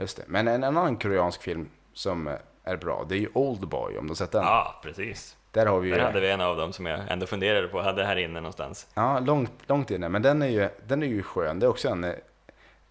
just 0.02 0.18
det. 0.18 0.24
Men 0.28 0.48
en 0.48 0.64
annan 0.64 0.98
koreansk 0.98 1.42
film 1.42 1.70
som 1.94 2.38
är 2.64 2.78
bra, 2.78 3.06
det 3.10 3.16
är 3.16 3.20
ju 3.20 3.30
Oldboy, 3.34 3.98
om 3.98 4.06
du 4.08 4.12
har 4.12 4.16
sett 4.16 4.32
den. 4.32 4.44
Ja, 4.44 4.80
precis. 4.84 5.38
Där 5.52 5.66
har 5.66 5.80
vi 5.80 5.90
ju... 5.90 5.96
Där 5.96 6.02
hade 6.04 6.20
vi 6.20 6.30
en 6.32 6.42
av 6.42 6.58
dem 6.58 6.74
som 6.74 6.86
jag 6.86 7.00
ändå 7.10 7.26
funderade 7.26 7.68
på, 7.68 7.82
hade 7.82 8.06
här 8.06 8.16
inne 8.16 8.34
någonstans. 8.42 8.88
Ja, 8.94 9.20
långt, 9.20 9.52
långt 9.68 9.92
inne. 9.92 10.10
Men 10.10 10.22
den 10.22 10.42
är 10.42 10.48
ju, 10.48 10.70
den 10.88 11.04
är 11.04 11.08
ju 11.08 11.24
skön. 11.24 11.60
Det 11.60 11.66
är 11.66 11.70
också 11.70 11.90
en 11.90 12.04
eh, 12.04 12.14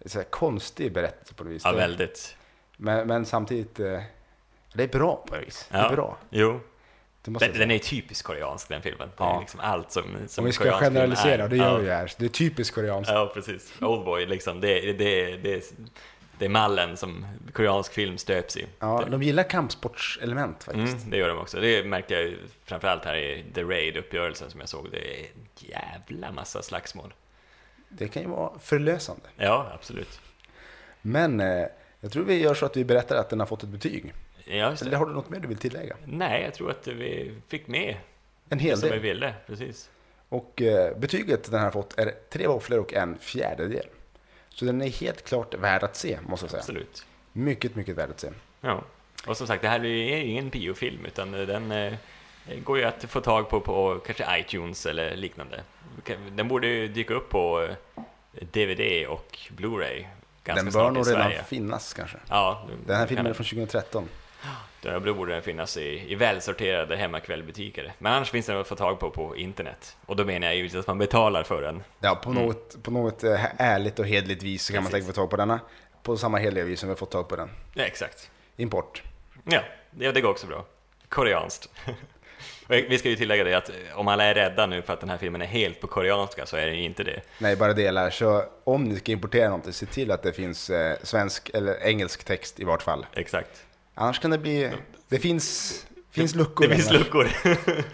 så 0.05 0.23
konstig 0.23 0.93
berättelse 0.93 1.33
på 1.33 1.43
något 1.43 1.53
vis. 1.53 1.61
Ja, 1.65 1.71
väldigt. 1.71 2.35
Men, 2.77 3.07
men 3.07 3.25
samtidigt, 3.25 3.79
eh, 3.79 3.99
det 4.73 4.83
är 4.83 4.87
bra 4.87 5.23
på 5.27 5.35
något 5.35 5.47
vis. 5.47 5.67
Det 5.71 5.77
är 5.77 5.83
Ja. 5.83 5.95
bra. 5.95 6.17
Jo, 6.29 6.59
den, 7.21 7.33
den 7.53 7.71
är 7.71 7.79
typiskt 7.79 8.27
koreansk 8.27 8.69
den 8.69 8.81
filmen. 8.81 9.09
Det 9.17 9.23
är 9.23 9.27
Ja. 9.27 9.39
liksom 9.39 9.59
allt 9.59 9.91
som, 9.91 10.03
som 10.27 10.41
Om 10.41 10.45
vi 10.45 10.51
ska 10.53 10.71
generalisera, 10.79 11.47
det 11.47 11.57
gör 11.57 11.65
Ja. 11.71 11.77
vi 11.77 11.85
ju 11.85 11.91
här. 11.91 12.11
Det 12.17 12.25
är 12.25 12.29
typiskt 12.29 12.75
koreanskt. 12.75 13.11
Ja, 13.13 13.31
precis. 13.33 13.73
Oldboy, 13.81 14.25
liksom, 14.25 14.61
det, 14.61 14.93
det, 14.93 15.37
det, 15.37 15.73
det 16.37 16.45
är 16.45 16.49
mallen 16.49 16.97
som 16.97 17.25
koreansk 17.53 17.93
film 17.93 18.17
stöps 18.17 18.57
i. 18.57 18.65
Ja, 18.79 19.01
det, 19.05 19.11
de 19.11 19.23
gillar 19.23 19.43
kampsportselement 19.43 20.63
faktiskt. 20.63 20.97
mm, 20.97 21.09
det 21.09 21.17
gör 21.17 21.29
de 21.29 21.37
också. 21.37 21.59
Det 21.59 21.83
märkte 21.83 22.13
jag 22.13 22.33
framförallt 22.65 23.05
här 23.05 23.15
i 23.15 23.45
The 23.55 23.61
Raid-uppgörelsen 23.63 24.49
som 24.51 24.59
jag 24.59 24.69
såg. 24.69 24.87
Det 24.91 25.19
är 25.19 25.23
en 25.23 25.47
jävla 25.55 26.31
massa 26.31 26.61
slagsmål. 26.61 27.13
Det 27.89 28.07
kan 28.07 28.21
ju 28.21 28.27
vara 28.29 28.59
förlösande. 28.59 29.21
Ja, 29.37 29.71
absolut. 29.73 30.19
Men 31.01 31.39
eh, 31.39 31.65
jag 31.99 32.11
tror 32.11 32.23
vi 32.25 32.41
gör 32.41 32.53
så 32.53 32.65
att 32.65 32.77
vi 32.77 32.85
berättar 32.85 33.15
att 33.15 33.29
den 33.29 33.39
har 33.39 33.47
fått 33.47 33.63
ett 33.63 33.69
betyg. 33.69 34.13
Ja, 34.51 34.55
Eller 34.81 34.91
det. 34.91 34.97
har 34.97 35.05
du 35.05 35.13
något 35.13 35.29
mer 35.29 35.39
du 35.39 35.47
vill 35.47 35.57
tillägga? 35.57 35.95
Nej, 36.05 36.41
jag 36.43 36.53
tror 36.53 36.71
att 36.71 36.87
vi 36.87 37.31
fick 37.47 37.67
med 37.67 37.97
En 38.49 38.57
det 38.57 38.63
hel 38.63 38.77
som 38.77 38.89
vi 38.89 38.97
ville. 38.99 39.33
Precis. 39.47 39.89
Och 40.29 40.61
eh, 40.61 40.97
betyget 40.97 41.51
den 41.51 41.59
har 41.61 41.71
fått 41.71 41.99
är 41.99 42.13
tre 42.29 42.47
våfflor 42.47 42.79
och 42.79 42.93
en 42.93 43.17
fjärdedel. 43.19 43.85
Så 44.49 44.65
den 44.65 44.81
är 44.81 44.87
helt 44.89 45.23
klart 45.25 45.53
värd 45.55 45.83
att 45.83 45.95
se, 45.95 46.17
måste 46.27 46.43
jag 46.43 46.51
säga. 46.51 46.59
Absolut. 46.59 47.05
Mycket, 47.33 47.75
mycket 47.75 47.95
värd 47.95 48.09
att 48.09 48.19
se. 48.19 48.29
Ja. 48.61 48.83
Och 49.27 49.37
som 49.37 49.47
sagt, 49.47 49.61
det 49.61 49.67
här 49.69 49.79
är 49.79 49.83
ju 49.83 50.15
ingen 50.25 50.49
biofilm, 50.49 51.05
utan 51.05 51.31
den 51.31 51.71
eh, 51.71 51.93
går 52.63 52.77
ju 52.77 52.83
att 52.83 53.03
få 53.03 53.21
tag 53.21 53.49
på 53.49 53.59
på 53.61 53.99
kanske 54.05 54.39
iTunes 54.39 54.85
eller 54.85 55.15
liknande. 55.15 55.61
Den 56.31 56.47
borde 56.47 56.67
ju 56.67 56.87
dyka 56.87 57.13
upp 57.13 57.29
på 57.29 57.67
eh, 58.33 58.47
DVD 58.51 59.07
och 59.07 59.37
Blu-ray 59.57 60.05
ganska 60.43 60.55
Den 60.55 60.65
bör 60.65 60.71
snart 60.71 60.91
i 60.91 60.93
nog 60.93 61.07
redan 61.07 61.23
Sverige. 61.23 61.43
finnas 61.43 61.93
kanske. 61.93 62.17
Ja, 62.29 62.67
Den 62.85 62.95
här 62.97 63.07
filmen 63.07 63.25
är 63.25 63.29
den- 63.29 63.35
från 63.35 63.45
2013. 63.45 64.07
Då 64.81 65.13
borde 65.13 65.33
den 65.33 65.41
finnas 65.41 65.77
i, 65.77 66.11
i 66.11 66.15
välsorterade 66.15 66.95
hemmakvällbutiker. 66.95 67.93
Men 67.97 68.13
annars 68.13 68.31
finns 68.31 68.45
den 68.45 68.57
att 68.57 68.67
få 68.67 68.75
tag 68.75 68.99
på 68.99 69.09
på 69.09 69.37
internet. 69.37 69.97
Och 70.05 70.15
då 70.15 70.25
menar 70.25 70.47
jag 70.47 70.55
givetvis 70.55 70.79
att 70.79 70.87
man 70.87 70.97
betalar 70.97 71.43
för 71.43 71.61
den. 71.61 71.83
Ja, 71.99 72.15
på 72.15 72.33
något, 72.33 72.83
på 72.83 72.91
något 72.91 73.23
eh, 73.23 73.45
ärligt 73.57 73.99
och 73.99 74.07
hedligt 74.07 74.43
vis 74.43 74.63
så 74.63 74.73
kan 74.73 74.83
man 74.83 74.91
Precis. 74.91 75.05
säkert 75.05 75.15
få 75.15 75.21
tag 75.21 75.29
på 75.29 75.37
denna. 75.37 75.59
På 76.03 76.17
samma 76.17 76.37
hederliga 76.37 76.65
vis 76.65 76.79
som 76.79 76.89
vi 76.89 76.91
har 76.91 76.97
fått 76.97 77.11
tag 77.11 77.29
på 77.29 77.35
den. 77.35 77.49
Ja, 77.73 77.83
exakt. 77.83 78.31
Import. 78.57 79.03
Ja, 79.43 79.61
det, 79.91 80.11
det 80.11 80.21
går 80.21 80.29
också 80.29 80.47
bra. 80.47 80.65
Koreanskt. 81.09 81.69
Vi 82.67 82.97
ska 82.97 83.09
ju 83.09 83.15
tillägga 83.15 83.43
det 83.43 83.53
att 83.53 83.71
om 83.95 84.07
alla 84.07 84.23
är 84.23 84.33
rädda 84.33 84.65
nu 84.65 84.81
för 84.81 84.93
att 84.93 84.99
den 84.99 85.09
här 85.09 85.17
filmen 85.17 85.41
är 85.41 85.45
helt 85.45 85.81
på 85.81 85.87
koreanska 85.87 86.45
så 86.45 86.57
är 86.57 86.65
den 86.65 86.77
ju 86.77 86.83
inte 86.83 87.03
det. 87.03 87.21
Nej, 87.37 87.55
bara 87.55 87.73
delar. 87.73 88.09
Så 88.09 88.43
om 88.63 88.83
ni 88.83 88.95
ska 88.99 89.11
importera 89.11 89.45
någonting, 89.45 89.73
se 89.73 89.85
till 89.85 90.11
att 90.11 90.23
det 90.23 90.33
finns 90.33 90.69
eh, 90.69 90.97
svensk 91.03 91.49
eller 91.53 91.83
engelsk 91.83 92.23
text 92.23 92.59
i 92.59 92.63
vart 92.63 92.81
fall. 92.83 93.05
Exakt. 93.13 93.65
Annars 93.99 94.19
kan 94.19 94.31
det 94.31 94.37
bli... 94.37 94.71
Det 95.07 95.19
finns, 95.19 95.85
finns 96.11 96.35
luckor. 96.35 96.67
Det 96.67 96.75
finns 96.75 96.91
luckor. 96.91 97.27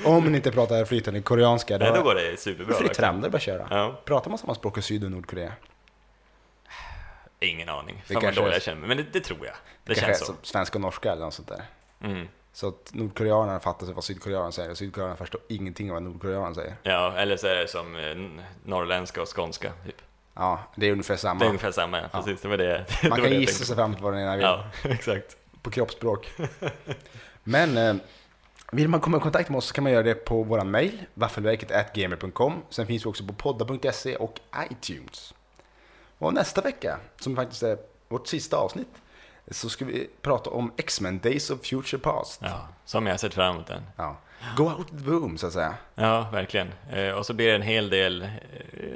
Om 0.06 0.26
ni 0.26 0.38
inte 0.38 0.52
pratar 0.52 0.86
flytande 0.86 1.22
koreanska, 1.22 1.78
då, 1.78 1.86
Nej, 1.86 1.94
då 1.96 2.04
går 2.04 2.16
det 2.16 2.40
superbra. 2.40 2.76
fritt 2.76 2.98
fram, 2.98 3.22
det 3.22 3.30
bara 3.30 3.40
köra. 3.40 3.68
Ja, 3.70 4.02
Pratar 4.06 4.30
man 4.30 4.38
samma 4.38 4.56
språk 4.56 4.78
i 4.78 4.82
Syd 4.82 5.04
och 5.04 5.12
Nordkorea? 5.12 5.52
ingen 7.40 7.70
aning. 7.70 8.04
Det 8.08 8.14
Fan 8.14 8.24
vad 8.24 8.36
dålig 8.36 8.56
jag 8.56 8.62
känner 8.62 8.80
mig. 8.80 8.88
Men 8.88 8.98
det, 8.98 9.06
det 9.12 9.20
tror 9.20 9.46
jag. 9.46 9.56
Det, 9.84 9.94
kanske 9.94 10.06
känns 10.06 10.20
så. 10.20 10.26
som 10.26 10.36
svenska 10.42 10.78
och 10.78 10.82
norska 10.82 11.12
eller 11.12 11.26
något 11.26 11.34
sånt 11.34 11.48
där. 11.48 11.62
Mm. 12.02 12.28
Så 12.54 12.68
att 12.68 12.92
nordkoreanerna 12.94 13.60
fattar 13.60 13.86
sig 13.86 13.96
vad 13.96 14.04
sydkoreanerna 14.04 14.52
säger 14.52 14.70
och 14.72 14.78
sydkoreanerna 14.78 15.18
förstår 15.18 15.42
ingenting 15.48 15.90
av 15.90 15.94
vad 15.94 16.04
nordkoreanerna 16.04 16.56
säger. 16.56 16.76
Ja, 16.84 17.14
eller 17.18 17.38
så 17.38 17.48
är 17.48 17.56
det 17.56 17.68
som 17.68 17.96
eh, 17.96 18.46
norrländska 18.64 19.22
och 19.22 19.36
skånska. 19.36 19.72
Typ. 19.86 20.02
Ja, 20.34 20.60
det 20.76 20.88
är 20.88 20.92
ungefär 20.92 21.16
samma. 21.16 21.40
Det 21.40 21.46
är 21.46 21.48
ungefär 21.48 21.72
samma, 21.72 22.02
ja. 22.02 22.08
precis. 22.12 22.42
Det 22.42 22.48
var 22.48 22.58
det, 22.58 22.86
det 23.02 23.10
Man 23.10 23.22
kan 23.22 23.30
det 23.30 23.36
gissa 23.36 23.66
sig 23.66 23.76
fram 23.76 23.94
till 23.94 24.04
vad 24.04 24.14
den 24.14 24.22
ena 24.22 24.36
vill. 24.36 24.44
Ja, 24.44 24.66
exakt. 24.84 25.38
På 25.66 25.72
kroppsspråk. 25.72 26.32
Men 27.44 27.78
eh, 27.78 27.96
vill 28.72 28.88
man 28.88 29.00
komma 29.00 29.18
i 29.18 29.20
kontakt 29.20 29.50
med 29.50 29.58
oss 29.58 29.66
så 29.66 29.74
kan 29.74 29.84
man 29.84 29.94
göra 29.94 30.04
det 30.04 30.16
på 30.16 30.44
vår 30.44 30.64
mail, 30.64 31.06
waffelverket.gamer.com. 31.14 32.62
Sen 32.70 32.88
finns 32.88 33.06
vi 33.06 33.10
också 33.10 33.26
på 33.26 33.34
podda.se 33.34 34.16
och 34.16 34.40
iTunes. 34.72 35.34
Och 36.18 36.34
nästa 36.34 36.62
vecka, 36.62 37.00
som 37.20 37.36
faktiskt 37.36 37.64
är 37.64 37.78
vårt 38.08 38.28
sista 38.28 38.58
avsnitt, 38.58 38.88
så 39.52 39.70
ska 39.70 39.86
vi 39.86 40.10
prata 40.22 40.50
om 40.50 40.72
X-Men 40.78 41.20
Days 41.20 41.50
of 41.50 41.66
Future 41.66 42.02
Past. 42.02 42.42
Ja, 42.44 42.68
som 42.86 43.06
jag 43.06 43.14
har 43.14 43.18
sett 43.18 43.34
fram 43.34 43.56
emot 43.56 43.68
den. 43.68 43.82
Ja. 43.98 44.18
Go 44.58 44.64
out 44.64 44.88
the 44.88 44.96
boom, 44.96 45.38
så 45.38 45.48
att 45.48 45.54
säga. 45.54 45.74
Ja, 45.96 46.30
verkligen. 46.32 46.72
Eh, 46.92 47.10
och 47.10 47.26
så 47.26 47.34
blir 47.34 47.48
det 47.48 47.56
en 47.56 47.62
hel 47.62 47.90
del 47.90 48.22
eh, 48.22 48.30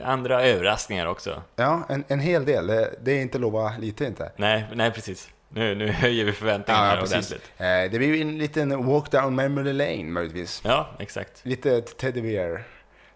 andra 0.10 0.44
överraskningar 0.44 1.06
också. 1.06 1.42
Ja, 1.56 1.84
en, 1.90 2.04
en 2.08 2.20
hel 2.20 2.46
del. 2.46 2.68
Det, 2.68 2.96
det 3.02 3.12
är 3.12 3.22
inte 3.22 3.38
lova 3.38 3.74
lite 3.80 4.06
inte. 4.06 4.32
Nej, 4.36 4.66
nej 4.74 4.92
precis. 4.92 5.30
Nu, 5.50 5.76
nu 5.76 5.88
höjer 5.88 6.26
vi 6.26 6.32
förväntningarna 6.32 6.86
här 6.86 7.04
ordentligt. 7.04 7.52
Eh, 7.58 7.66
det 7.66 7.90
blir 7.98 8.16
ju 8.16 8.22
en 8.22 8.38
liten 8.38 8.86
walk 8.86 9.12
down 9.12 9.36
memory 9.36 9.74
lane 9.74 10.04
möjligtvis. 10.04 10.62
Ja, 10.66 10.90
exakt. 11.00 11.40
Lite 11.44 11.82
Teddy 11.82 12.22
Bear 12.22 12.64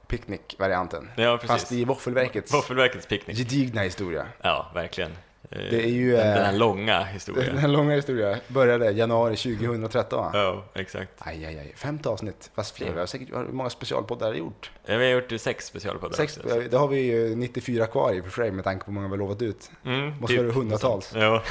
Picnic-varianten. 0.08 1.10
Ja, 1.16 1.38
precis. 1.38 1.50
Fast 1.50 1.72
i 1.72 1.86
Våffelverkets 1.86 2.54
Våffelverkets 2.54 3.06
picknick. 3.06 3.38
gedigna 3.38 3.82
historia. 3.82 4.26
Ja, 4.42 4.72
verkligen. 4.74 5.12
Eh, 5.52 5.58
Det 5.72 5.84
är 5.84 5.88
ju, 5.88 6.12
Den, 6.12 6.28
eh, 6.28 6.36
den 6.36 6.46
här 6.46 6.54
långa 6.54 6.98
Den 7.00 7.08
historien. 7.08 7.58
här 7.58 7.68
långa 7.68 7.96
historia 7.96 8.38
började 8.48 8.92
januari 8.92 9.36
2013 9.36 10.20
va? 10.24 10.32
Ja, 10.34 10.64
exakt. 10.82 11.12
Aj, 11.18 11.46
aj, 11.46 11.60
aj. 11.60 11.74
Femte 11.76 12.10
avsnitt, 12.10 12.52
fast 12.56 12.76
fler. 12.76 12.92
Vi 12.94 13.00
har 13.00 13.06
säkert 13.06 13.30
hur 13.30 13.44
många 13.52 13.70
specialpoddar 13.70 14.28
har 14.28 14.34
gjort? 14.36 14.72
Ja, 14.86 14.98
Vi 14.98 15.06
har 15.06 15.12
gjort 15.22 15.42
sex 15.42 15.66
specialpoddar 15.66 16.16
Sex, 16.16 16.38
också. 16.38 16.60
det 16.72 16.78
har 16.78 16.88
vi 16.88 17.00
ju 17.00 17.36
94 17.36 17.88
kvar 17.88 18.14
i 18.14 18.22
och 18.22 18.26
för 18.26 18.32
sig 18.32 18.52
med 18.52 18.64
tanke 18.64 18.86
på 18.86 18.92
hur 18.92 18.96
många 18.96 19.08
vi 19.08 19.12
har 19.12 19.18
lovat 19.18 19.42
ut. 19.42 19.72
Mm, 19.86 20.14
Måste 20.20 20.38
vara 20.44 20.52
hundratals. 20.52 21.12
Ja. 21.16 21.44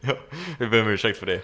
Ja, 0.00 0.14
vi 0.58 0.66
ber 0.66 0.82
om 0.82 0.88
ursäkt 0.88 1.18
för 1.18 1.26
det. 1.26 1.40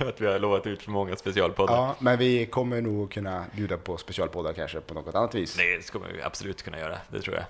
att 0.08 0.20
vi 0.20 0.26
har 0.26 0.38
lovat 0.38 0.66
ut 0.66 0.82
för 0.82 0.90
många 0.90 1.16
specialpoddar. 1.16 1.74
Ja, 1.74 1.96
men 1.98 2.18
vi 2.18 2.46
kommer 2.46 2.80
nog 2.80 3.12
kunna 3.12 3.46
bjuda 3.56 3.76
på 3.76 3.96
specialpoddar 3.96 4.52
kanske 4.52 4.80
på 4.80 4.94
något 4.94 5.14
annat 5.14 5.34
vis. 5.34 5.54
Det 5.56 5.84
ska 5.84 5.98
vi 5.98 6.22
absolut 6.22 6.62
kunna 6.62 6.78
göra, 6.78 6.98
det 7.10 7.20
tror 7.20 7.36
jag. 7.36 7.44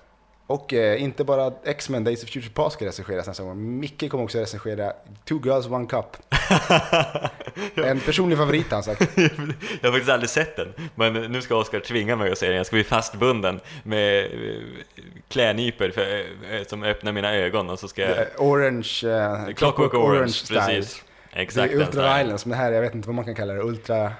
Och 0.46 0.72
eh, 0.72 1.02
inte 1.02 1.24
bara 1.24 1.52
X-Men 1.64 2.04
Days 2.04 2.24
of 2.24 2.30
Future 2.30 2.52
Past 2.54 2.76
ska 2.76 2.86
recenseras 2.86 3.26
nästa 3.26 3.42
gång. 3.42 3.80
Micke 3.80 4.10
kommer 4.10 4.24
också 4.24 4.38
recensera 4.38 4.92
Two 5.24 5.40
Girls 5.44 5.66
One 5.66 5.86
Cup. 5.86 6.16
en 7.86 8.00
personlig 8.00 8.38
favorit 8.38 8.70
har 8.70 8.76
han 8.76 8.82
sagt. 8.82 9.00
jag 9.80 9.88
har 9.88 9.92
faktiskt 9.92 10.10
aldrig 10.10 10.30
sett 10.30 10.56
den, 10.56 10.74
men 10.94 11.12
nu 11.12 11.42
ska 11.42 11.56
Oskar 11.56 11.80
tvinga 11.80 12.16
mig 12.16 12.32
att 12.32 12.38
se 12.38 12.46
den. 12.46 12.56
Jag 12.56 12.66
ska 12.66 12.76
bli 12.76 12.84
fastbunden 12.84 13.60
med 13.82 14.24
eh, 14.24 14.30
klädnypor 15.28 15.90
för, 15.90 16.20
eh, 16.50 16.64
som 16.66 16.82
öppnar 16.82 17.12
mina 17.12 17.34
ögon 17.34 17.70
och 17.70 17.78
så 17.78 17.88
ska 17.88 18.02
jag... 18.02 18.18
Eh, 18.18 18.26
Orange, 18.38 19.00
eh, 19.04 19.54
Clockwork 19.54 19.94
Orange, 19.94 20.34
precis. 20.48 21.04
Det 21.32 21.40
Exakt 21.40 21.72
är 21.72 21.78
den 21.78 21.86
Ultra. 21.86 22.16
Violence, 22.16 22.48
men 22.48 22.58
det 22.58 22.64
här, 22.64 22.72
jag 22.72 22.80
vet 22.80 22.94
inte 22.94 23.08
vad 23.08 23.14
man 23.14 23.24
kan 23.24 23.34
kalla 23.34 23.54
det. 23.54 23.60
Ultra... 23.62 24.12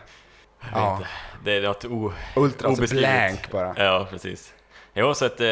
Ja, 0.72 1.00
Det 1.44 1.52
är 1.52 1.62
något 1.62 1.84
o... 1.84 2.12
ultra, 2.36 2.68
alltså 2.68 2.94
blank 2.94 3.50
bara. 3.50 3.74
Ja, 3.76 4.06
precis. 4.10 4.52
Jo, 4.94 5.14
så 5.14 5.24
att 5.24 5.40
eh, 5.40 5.46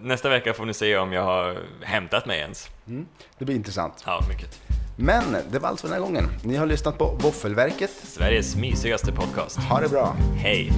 nästa 0.00 0.28
vecka 0.28 0.54
får 0.54 0.64
ni 0.66 0.74
se 0.74 0.96
om 0.96 1.12
jag 1.12 1.22
har 1.22 1.56
hämtat 1.82 2.26
mig 2.26 2.38
ens. 2.38 2.68
Mm, 2.86 3.06
det 3.38 3.44
blir 3.44 3.56
intressant. 3.56 4.02
Ja, 4.06 4.20
mycket. 4.28 4.60
Men 4.96 5.36
det 5.50 5.58
var 5.58 5.68
allt 5.68 5.80
för 5.80 5.88
den 5.88 5.94
här 5.94 6.00
gången. 6.02 6.28
Ni 6.44 6.56
har 6.56 6.66
lyssnat 6.66 6.98
på 6.98 7.04
Våffelverket. 7.20 7.90
Sveriges 7.90 8.56
mysigaste 8.56 9.12
podcast. 9.12 9.56
Ha 9.58 9.80
det 9.80 9.88
bra. 9.88 10.16
Hej! 10.38 10.72